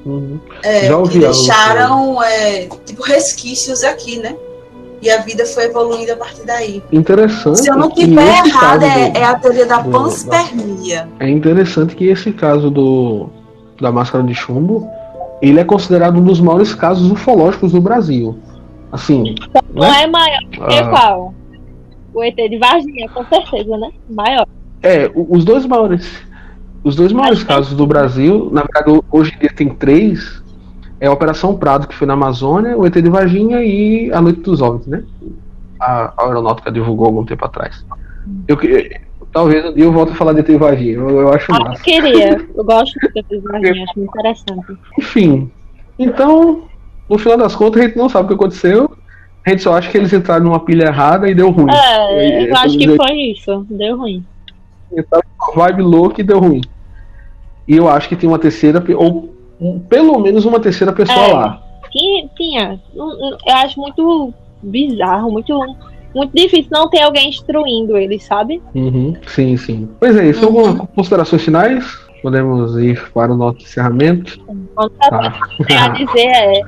Uhum. 0.05 0.39
é, 0.63 0.87
Já 0.87 1.01
que 1.03 1.19
deixaram 1.19 2.23
é, 2.23 2.67
tipo 2.85 3.03
resquícios 3.03 3.83
aqui, 3.83 4.17
né? 4.19 4.35
E 5.01 5.09
a 5.09 5.17
vida 5.21 5.45
foi 5.45 5.63
evoluindo 5.65 6.11
a 6.13 6.15
partir 6.15 6.43
daí. 6.45 6.83
Interessante. 6.91 7.59
Se 7.59 7.69
eu 7.69 7.75
não 7.75 7.89
tiver 7.89 8.45
errado, 8.45 8.83
é, 8.83 9.09
do- 9.09 9.17
é 9.17 9.23
a 9.23 9.35
teoria 9.35 9.65
da 9.65 9.77
do- 9.79 9.89
panspermia. 9.91 11.07
É 11.19 11.27
interessante 11.29 11.95
que 11.95 12.05
esse 12.07 12.31
caso 12.31 12.69
do 12.69 13.29
da 13.79 13.91
máscara 13.91 14.23
de 14.23 14.35
chumbo, 14.35 14.87
ele 15.41 15.59
é 15.59 15.63
considerado 15.63 16.17
um 16.17 16.23
dos 16.23 16.39
maiores 16.39 16.73
casos 16.75 17.09
ufológicos 17.11 17.71
do 17.71 17.81
Brasil. 17.81 18.37
Assim, 18.91 19.33
Não 19.73 19.85
é 19.91 20.05
maior 20.05 20.39
que 20.51 20.59
ah, 20.77 20.89
qual? 20.89 21.33
O 22.13 22.23
ET 22.23 22.35
de 22.35 22.57
Varginha, 22.59 23.09
com 23.09 23.25
certeza, 23.25 23.75
né? 23.77 23.89
Maior. 24.09 24.45
É, 24.83 25.09
os 25.13 25.43
dois 25.45 25.65
maiores 25.65 26.21
os 26.83 26.95
dois 26.95 27.11
maiores 27.13 27.39
que- 27.41 27.45
casos 27.47 27.75
do 27.75 27.85
Brasil, 27.85 28.49
na 28.51 28.61
verdade 28.63 29.01
hoje 29.11 29.31
em 29.35 29.39
dia 29.39 29.51
tem 29.55 29.69
três, 29.69 30.41
é 30.99 31.05
a 31.07 31.11
Operação 31.13 31.55
Prado 31.55 31.87
que 31.87 31.93
foi 31.95 32.07
na 32.07 32.13
Amazônia, 32.13 32.75
o 32.77 32.85
ET 32.87 32.93
de 32.99 33.09
Varginha 33.09 33.63
e 33.63 34.11
a 34.11 34.19
Noite 34.19 34.39
dos 34.41 34.61
OVNIs, 34.61 34.87
né? 34.87 35.03
A, 35.79 36.13
a 36.17 36.25
aeronáutica 36.25 36.71
divulgou 36.71 37.05
algum 37.07 37.23
tempo 37.25 37.45
atrás. 37.45 37.85
Eu, 38.47 38.57
que- 38.57 38.89
talvez 39.31 39.63
um 39.65 39.73
dia 39.73 39.83
eu 39.83 39.91
volte 39.91 40.13
a 40.13 40.15
falar 40.15 40.33
de 40.33 40.39
ET 40.39 40.47
de 40.47 40.57
Varginha, 40.57 40.93
eu, 40.93 41.09
eu 41.21 41.29
acho 41.33 41.51
Ah, 41.53 41.57
eu 41.57 41.63
massa. 41.65 41.83
queria. 41.83 42.37
Eu 42.55 42.63
gosto 42.65 42.93
do 42.99 43.19
ET 43.19 43.27
de 43.29 43.39
Varginha, 43.39 43.83
acho 43.83 43.93
muito 43.99 44.09
interessante. 44.09 44.77
Enfim, 44.97 45.51
então, 45.99 46.63
no 47.07 47.17
final 47.19 47.37
das 47.37 47.55
contas, 47.55 47.81
a 47.81 47.85
gente 47.85 47.97
não 47.97 48.09
sabe 48.09 48.25
o 48.25 48.27
que 48.29 48.33
aconteceu. 48.33 48.89
A 49.45 49.49
gente 49.51 49.61
só 49.63 49.73
acha 49.75 49.89
que 49.91 49.97
eles 49.97 50.13
entraram 50.13 50.45
numa 50.45 50.59
pilha 50.59 50.85
errada 50.85 51.29
e 51.29 51.33
deu 51.35 51.49
ruim. 51.51 51.71
É, 51.71 52.43
eu 52.47 52.55
É, 52.55 52.57
acho 52.57 52.77
que 52.77 52.89
é, 52.91 52.95
foi 52.95 53.13
isso. 53.31 53.65
Deu 53.69 53.97
ruim. 53.97 54.23
Vibe 55.55 55.81
louca 55.81 56.21
e 56.21 56.23
deu 56.23 56.39
ruim. 56.39 56.61
E 57.67 57.75
eu 57.77 57.87
acho 57.87 58.09
que 58.09 58.15
tem 58.15 58.27
uma 58.29 58.39
terceira, 58.39 58.83
ou 58.97 59.33
um- 59.59 59.79
pelo 59.79 60.19
menos 60.19 60.45
uma 60.45 60.59
terceira 60.59 60.91
pessoa 60.93 61.17
É. 61.25 61.33
lá. 61.33 61.63
Tinha, 61.91 62.27
tinha. 62.35 62.79
Eu 62.95 63.55
acho 63.55 63.79
muito 63.79 64.33
bizarro, 64.63 65.31
muito, 65.31 65.59
muito 66.15 66.31
difícil 66.35 66.69
não 66.71 66.89
ter 66.89 67.01
alguém 67.01 67.29
instruindo 67.29 67.97
eles, 67.97 68.23
sabe? 68.23 68.61
Uhum, 68.73 69.13
sim, 69.27 69.57
sim. 69.57 69.89
Pois 69.99 70.15
é, 70.15 70.29
isso. 70.29 70.47
Uhum. 70.47 70.59
Algumas 70.67 70.89
considerações 70.95 71.43
finais? 71.43 71.99
Podemos 72.21 72.77
ir 72.77 73.01
para 73.13 73.33
o 73.33 73.35
nosso 73.37 73.57
encerramento? 73.59 74.39
Quando 74.75 74.91
Tá. 74.91 75.33
a 75.69 75.87
dizer 75.97 76.27
é. 76.27 76.61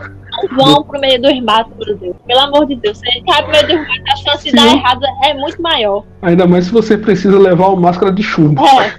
Não 0.51 0.65
vão 0.65 0.83
pro 0.83 0.99
meio 0.99 1.21
dos 1.21 1.41
matos, 1.41 1.73
meu 1.85 1.97
Deus. 1.97 2.15
Pelo 2.25 2.39
amor 2.39 2.65
de 2.67 2.75
Deus. 2.75 2.97
Se 2.97 3.07
ele 3.09 3.23
cai 3.25 3.41
pro 3.43 3.51
meio 3.51 3.67
dos 3.67 3.87
matos, 3.87 4.03
a 4.11 4.15
chance 4.15 4.43
de 4.45 4.51
dar 4.55 4.67
errado 4.67 5.01
é 5.25 5.33
muito 5.33 5.61
maior. 5.61 6.03
Ainda 6.21 6.47
mais 6.47 6.65
se 6.65 6.71
você 6.71 6.97
precisa 6.97 7.37
levar 7.39 7.67
uma 7.69 7.81
máscara 7.81 8.11
de 8.11 8.23
chumbo 8.23 8.61
É, 8.65 8.93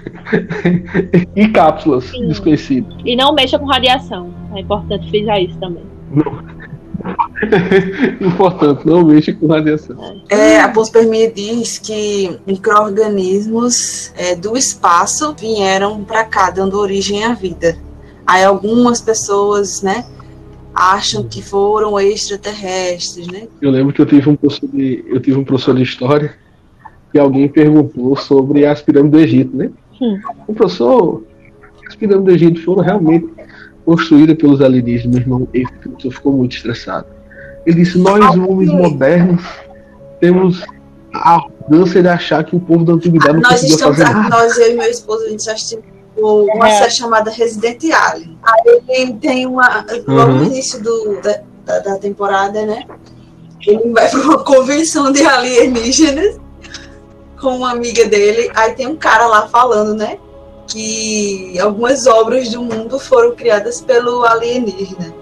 e 1.35 1.47
cápsulas 1.49 2.05
Sim. 2.05 2.27
desconhecidas. 2.27 2.93
e 3.05 3.15
não 3.15 3.33
mexa 3.33 3.59
com 3.59 3.65
radiação. 3.65 4.33
É 4.55 4.59
importante 4.61 5.09
frisar 5.09 5.41
isso 5.41 5.57
também. 5.59 5.83
Importante, 8.21 8.85
não 8.85 9.03
mexa 9.05 9.33
com 9.33 9.47
radiação. 9.47 9.95
É, 10.29 10.59
a 10.59 10.69
panspermia 10.69 11.31
diz 11.31 11.77
que 11.77 12.39
micro-organismos 12.47 14.11
é, 14.15 14.35
do 14.35 14.57
espaço 14.57 15.35
vieram 15.37 16.03
para 16.03 16.23
cá, 16.23 16.49
dando 16.49 16.79
origem 16.79 17.23
à 17.23 17.33
vida. 17.33 17.77
Aí 18.25 18.43
algumas 18.43 19.01
pessoas, 19.01 19.81
né, 19.83 20.03
acham 20.75 21.23
que 21.23 21.41
foram 21.41 21.97
extraterrestres, 21.99 23.27
né? 23.27 23.47
Eu 23.61 23.71
lembro 23.71 23.93
que 23.93 24.01
eu 24.01 24.05
tive 24.05 24.29
um 24.29 24.35
professor 24.35 24.67
de, 24.67 25.05
eu 25.07 25.19
tive 25.21 25.37
um 25.37 25.43
professor 25.45 25.75
de 25.75 25.83
história 25.83 26.35
que 27.11 27.17
alguém 27.17 27.47
perguntou 27.47 28.15
sobre 28.17 28.65
as 28.65 28.81
pirâmides 28.81 29.11
do 29.11 29.23
Egito, 29.23 29.55
né? 29.55 29.71
Hum. 30.01 30.19
O 30.47 30.53
professor, 30.53 31.23
as 31.87 31.95
pirâmides 31.95 32.25
do 32.25 32.31
Egito 32.31 32.63
foram 32.63 32.83
realmente 32.83 33.27
construídas 33.85 34.35
pelos 34.35 34.61
alienígenas, 34.61 35.15
meu 35.15 35.21
irmão. 35.23 35.47
Esse 35.53 35.71
professor 35.73 36.11
ficou 36.11 36.33
muito 36.33 36.57
estressado. 36.57 37.07
Ele 37.65 37.77
disse: 37.77 37.97
Nós, 37.97 38.35
homens 38.35 38.71
modernos, 38.71 39.43
temos 40.19 40.61
a 41.13 41.35
arrogância 41.35 42.01
de 42.01 42.07
achar 42.09 42.43
que 42.43 42.55
o 42.55 42.59
povo 42.59 42.83
da 42.83 42.93
antiguidade 42.93 43.35
não 43.35 43.41
Nós 43.41 43.61
conseguia 43.61 43.75
estamos, 43.75 43.97
fazer 43.97 44.13
nada. 44.13 44.29
nós, 44.29 44.57
eu 44.57 44.71
e 44.71 44.75
meu 44.75 44.89
esposo, 44.89 45.25
a 45.25 45.29
gente 45.29 45.45
já 45.45 45.55
assistiu 46.17 46.55
uma 46.55 46.69
É. 46.69 46.77
série 46.79 46.91
chamada 46.91 47.31
Resident 47.31 47.83
Alien. 47.91 48.37
Aí 48.43 48.81
ele 48.87 49.13
tem 49.13 49.45
uma. 49.45 49.85
Logo 50.07 50.31
Uhum. 50.31 50.37
no 50.39 50.45
início 50.45 50.81
do, 50.81 51.21
da, 51.21 51.41
da, 51.65 51.79
da 51.79 51.97
temporada, 51.97 52.65
né? 52.65 52.85
Ele 53.65 53.91
vai 53.91 54.09
para 54.09 54.19
uma 54.21 54.37
convenção 54.45 55.11
de 55.11 55.25
alienígenas 55.25 56.39
com 57.41 57.57
uma 57.57 57.71
amiga 57.71 58.05
dele. 58.05 58.49
Aí 58.55 58.73
tem 58.73 58.87
um 58.87 58.95
cara 58.95 59.25
lá 59.27 59.47
falando, 59.47 59.93
né? 59.95 60.17
Que 60.67 61.59
algumas 61.59 62.07
obras 62.07 62.49
do 62.49 62.61
mundo 62.61 62.99
foram 62.99 63.35
criadas 63.35 63.81
pelo 63.81 64.23
alienígena. 64.25 65.13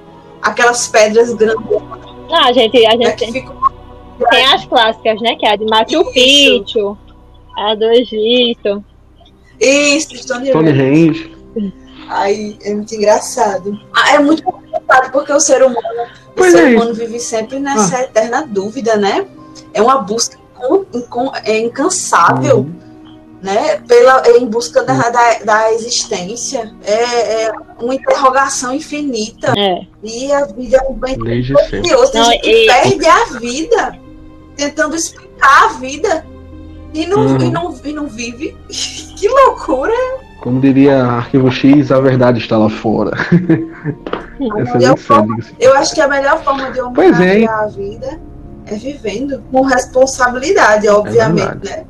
Aquelas 0.41 0.87
pedras 0.87 1.33
grandes 1.33 1.65
Não, 1.69 2.37
a 2.47 2.51
gente, 2.51 2.85
a 2.85 2.95
né, 2.97 3.05
gente 3.05 3.15
que 3.15 3.31
tem, 3.31 3.33
ficam. 3.33 3.55
tem 4.29 4.45
as 4.45 4.65
clássicas, 4.65 5.21
né? 5.21 5.35
Que 5.35 5.45
é 5.45 5.51
a 5.51 5.55
de 5.55 5.65
Machu. 5.65 6.11
Picchu, 6.13 6.97
a 7.57 7.75
do 7.75 7.85
Egito. 7.85 8.83
Isso, 9.65 10.15
Stone 10.17 10.49
Stonehenge. 10.49 11.31
Aí 12.09 12.57
é 12.63 12.73
muito 12.73 12.93
engraçado. 12.93 13.79
Ah, 13.93 14.15
é 14.15 14.19
muito 14.19 14.43
engraçado 14.43 15.11
porque 15.11 15.31
o 15.31 15.39
ser 15.39 15.63
humano, 15.63 15.79
o 16.37 16.43
ser 16.43 16.73
é. 16.73 16.75
humano 16.75 16.93
vive 16.93 17.19
sempre 17.19 17.59
nessa 17.59 18.01
eterna 18.01 18.45
dúvida, 18.45 18.95
né? 18.97 19.25
É 19.73 19.81
uma 19.81 19.99
busca 19.99 20.37
é 21.43 21.59
incansável, 21.59 22.59
Uhum. 22.59 22.73
né? 23.41 23.81
Pela, 23.87 24.23
em 24.37 24.45
busca 24.45 24.83
da, 24.83 25.09
da, 25.09 25.39
da 25.39 25.73
existência. 25.73 26.73
É, 26.83 27.43
é 27.45 27.51
uma 27.81 27.93
interrogação 27.95 28.73
infinita. 28.73 29.53
É. 29.57 29.85
E 30.01 30.31
a 30.31 30.45
vida 30.45 30.77
é 30.77 30.89
um 30.89 30.93
bem 30.93 31.17
curioso. 31.17 32.11
Tem 32.11 32.21
Não, 32.21 32.31
gente 32.31 32.41
que 32.41 32.49
e- 32.49 32.67
perde 32.67 33.05
a 33.05 33.25
vida 33.39 33.99
tentando 34.55 34.95
explicar 34.95 35.65
a 35.65 35.67
vida. 35.79 36.25
E 36.93 37.05
não, 37.07 37.19
Uhum. 37.25 37.41
e 37.41 37.49
não, 37.51 37.75
e 37.83 37.93
não 37.93 38.07
vive. 38.07 38.55
que 38.69 39.27
loucura! 39.27 39.93
Como 40.41 40.59
diria 40.59 41.03
Arquivo 41.03 41.49
X, 41.49 41.91
a 41.91 42.01
verdade 42.01 42.39
está 42.39 42.57
lá 42.57 42.69
fora. 42.69 43.11
Essa 44.59 44.75
é 44.77 44.79
diga-se. 44.79 45.55
Eu 45.59 45.73
acho 45.75 45.93
que 45.95 46.01
a 46.01 46.07
melhor 46.07 46.43
forma 46.43 46.69
de 46.71 46.79
Pois 46.93 47.17
é, 47.19 47.23
homenagear 47.45 47.59
a 47.63 47.67
vida 47.67 48.19
é 48.65 48.75
vivendo 48.75 49.41
com 49.51 49.61
responsabilidade, 49.61 50.87
obviamente, 50.89 51.45
verdade. 51.47 51.69
né? 51.69 51.85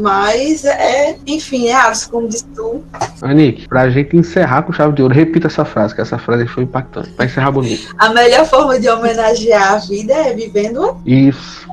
Mas 0.00 0.64
é, 0.64 1.16
enfim, 1.26 1.66
é 1.66 1.74
Alisson, 1.74 2.10
como 2.12 2.28
disse 2.28 2.44
tu. 2.54 2.84
Anick, 3.20 3.66
pra 3.66 3.90
gente 3.90 4.16
encerrar 4.16 4.62
com 4.62 4.72
chave 4.72 4.92
de 4.94 5.02
ouro, 5.02 5.12
repita 5.12 5.48
essa 5.48 5.64
frase, 5.64 5.92
que 5.92 6.00
essa 6.00 6.16
frase 6.16 6.46
foi 6.46 6.62
impactante. 6.62 7.10
Pra 7.10 7.24
encerrar 7.26 7.50
bonito. 7.50 7.92
A 7.98 8.10
melhor 8.10 8.46
forma 8.46 8.78
de 8.78 8.88
homenagear 8.88 9.72
a 9.74 9.78
vida 9.78 10.12
é 10.14 10.32
vivendo 10.32 10.96
Isso. 11.04 11.68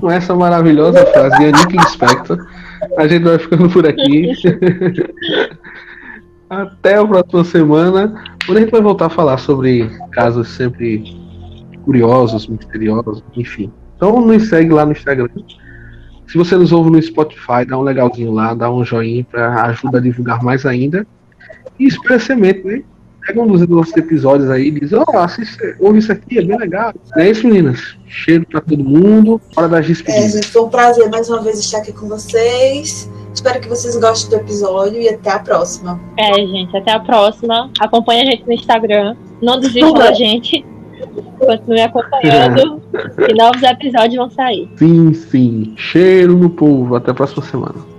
Com 0.00 0.10
essa 0.10 0.34
maravilhosa 0.34 1.04
frase 1.06 1.38
de 1.38 1.44
Anick 1.46 1.76
Inspector, 1.76 2.46
a 2.98 3.06
gente 3.06 3.22
vai 3.22 3.38
ficando 3.38 3.68
por 3.70 3.86
aqui. 3.86 4.32
Até 6.50 6.96
a 6.96 7.06
próxima 7.06 7.44
semana, 7.44 8.24
quando 8.46 8.58
a 8.58 8.60
gente 8.60 8.70
vai 8.70 8.80
voltar 8.80 9.06
a 9.06 9.10
falar 9.10 9.38
sobre 9.38 9.88
casos 10.12 10.48
sempre 10.48 11.02
curiosos, 11.84 12.46
misteriosos, 12.46 13.24
enfim. 13.36 13.72
Então 13.96 14.20
nos 14.20 14.48
segue 14.48 14.72
lá 14.72 14.84
no 14.84 14.92
Instagram. 14.92 15.28
Se 16.26 16.38
você 16.38 16.56
nos 16.56 16.72
ouve 16.72 16.90
no 16.90 17.02
Spotify, 17.02 17.64
dá 17.66 17.78
um 17.78 17.82
legalzinho 17.82 18.32
lá, 18.32 18.54
dá 18.54 18.70
um 18.70 18.84
joinha 18.84 19.24
para 19.24 19.66
ajudar 19.66 19.98
a 19.98 20.02
divulgar 20.02 20.42
mais 20.42 20.64
ainda. 20.66 21.06
E 21.78 21.86
espera 21.86 22.18
semente, 22.18 22.64
né? 22.64 22.82
Pega 23.26 23.40
um 23.42 23.46
dos 23.46 23.66
nossos 23.68 23.96
episódios 23.96 24.50
aí 24.50 24.68
e 24.68 24.80
diz, 24.80 24.92
ó, 24.92 25.04
assiste, 25.18 25.76
ouve 25.80 25.98
isso 25.98 26.12
aqui, 26.12 26.38
é 26.38 26.42
bem 26.42 26.58
legal. 26.58 26.92
Não 27.16 27.22
é 27.22 27.30
isso, 27.30 27.46
meninas? 27.46 27.96
Cheiro 28.06 28.46
pra 28.46 28.60
todo 28.60 28.84
mundo. 28.84 29.40
Hora 29.56 29.68
das 29.68 29.84
É, 29.84 29.88
despedidas. 29.88 30.32
gente, 30.32 30.46
foi 30.48 30.62
um 30.62 30.68
prazer 30.68 31.08
mais 31.10 31.28
uma 31.30 31.40
vez 31.42 31.58
estar 31.58 31.78
aqui 31.78 31.92
com 31.92 32.06
vocês. 32.08 33.10
Espero 33.34 33.60
que 33.60 33.68
vocês 33.68 33.96
gostem 33.96 34.30
do 34.30 34.44
episódio 34.44 35.00
e 35.00 35.08
até 35.08 35.30
a 35.30 35.38
próxima. 35.38 35.98
É, 36.18 36.34
gente, 36.34 36.76
até 36.76 36.92
a 36.92 37.00
próxima. 37.00 37.70
Acompanhe 37.80 38.22
a 38.22 38.24
gente 38.26 38.44
no 38.46 38.52
Instagram. 38.52 39.16
Não 39.42 39.58
desistam 39.58 39.94
da 39.94 40.12
gente. 40.12 40.64
Continue 41.38 41.80
acompanhando. 41.80 42.80
e 43.28 43.34
novos 43.34 43.62
episódios 43.62 44.14
vão 44.16 44.30
sair. 44.30 44.70
Sim, 44.76 45.12
sim. 45.14 45.74
Cheiro 45.76 46.36
no 46.36 46.48
povo. 46.50 46.94
Até 46.94 47.10
a 47.10 47.14
próxima 47.14 47.42
semana. 47.44 47.93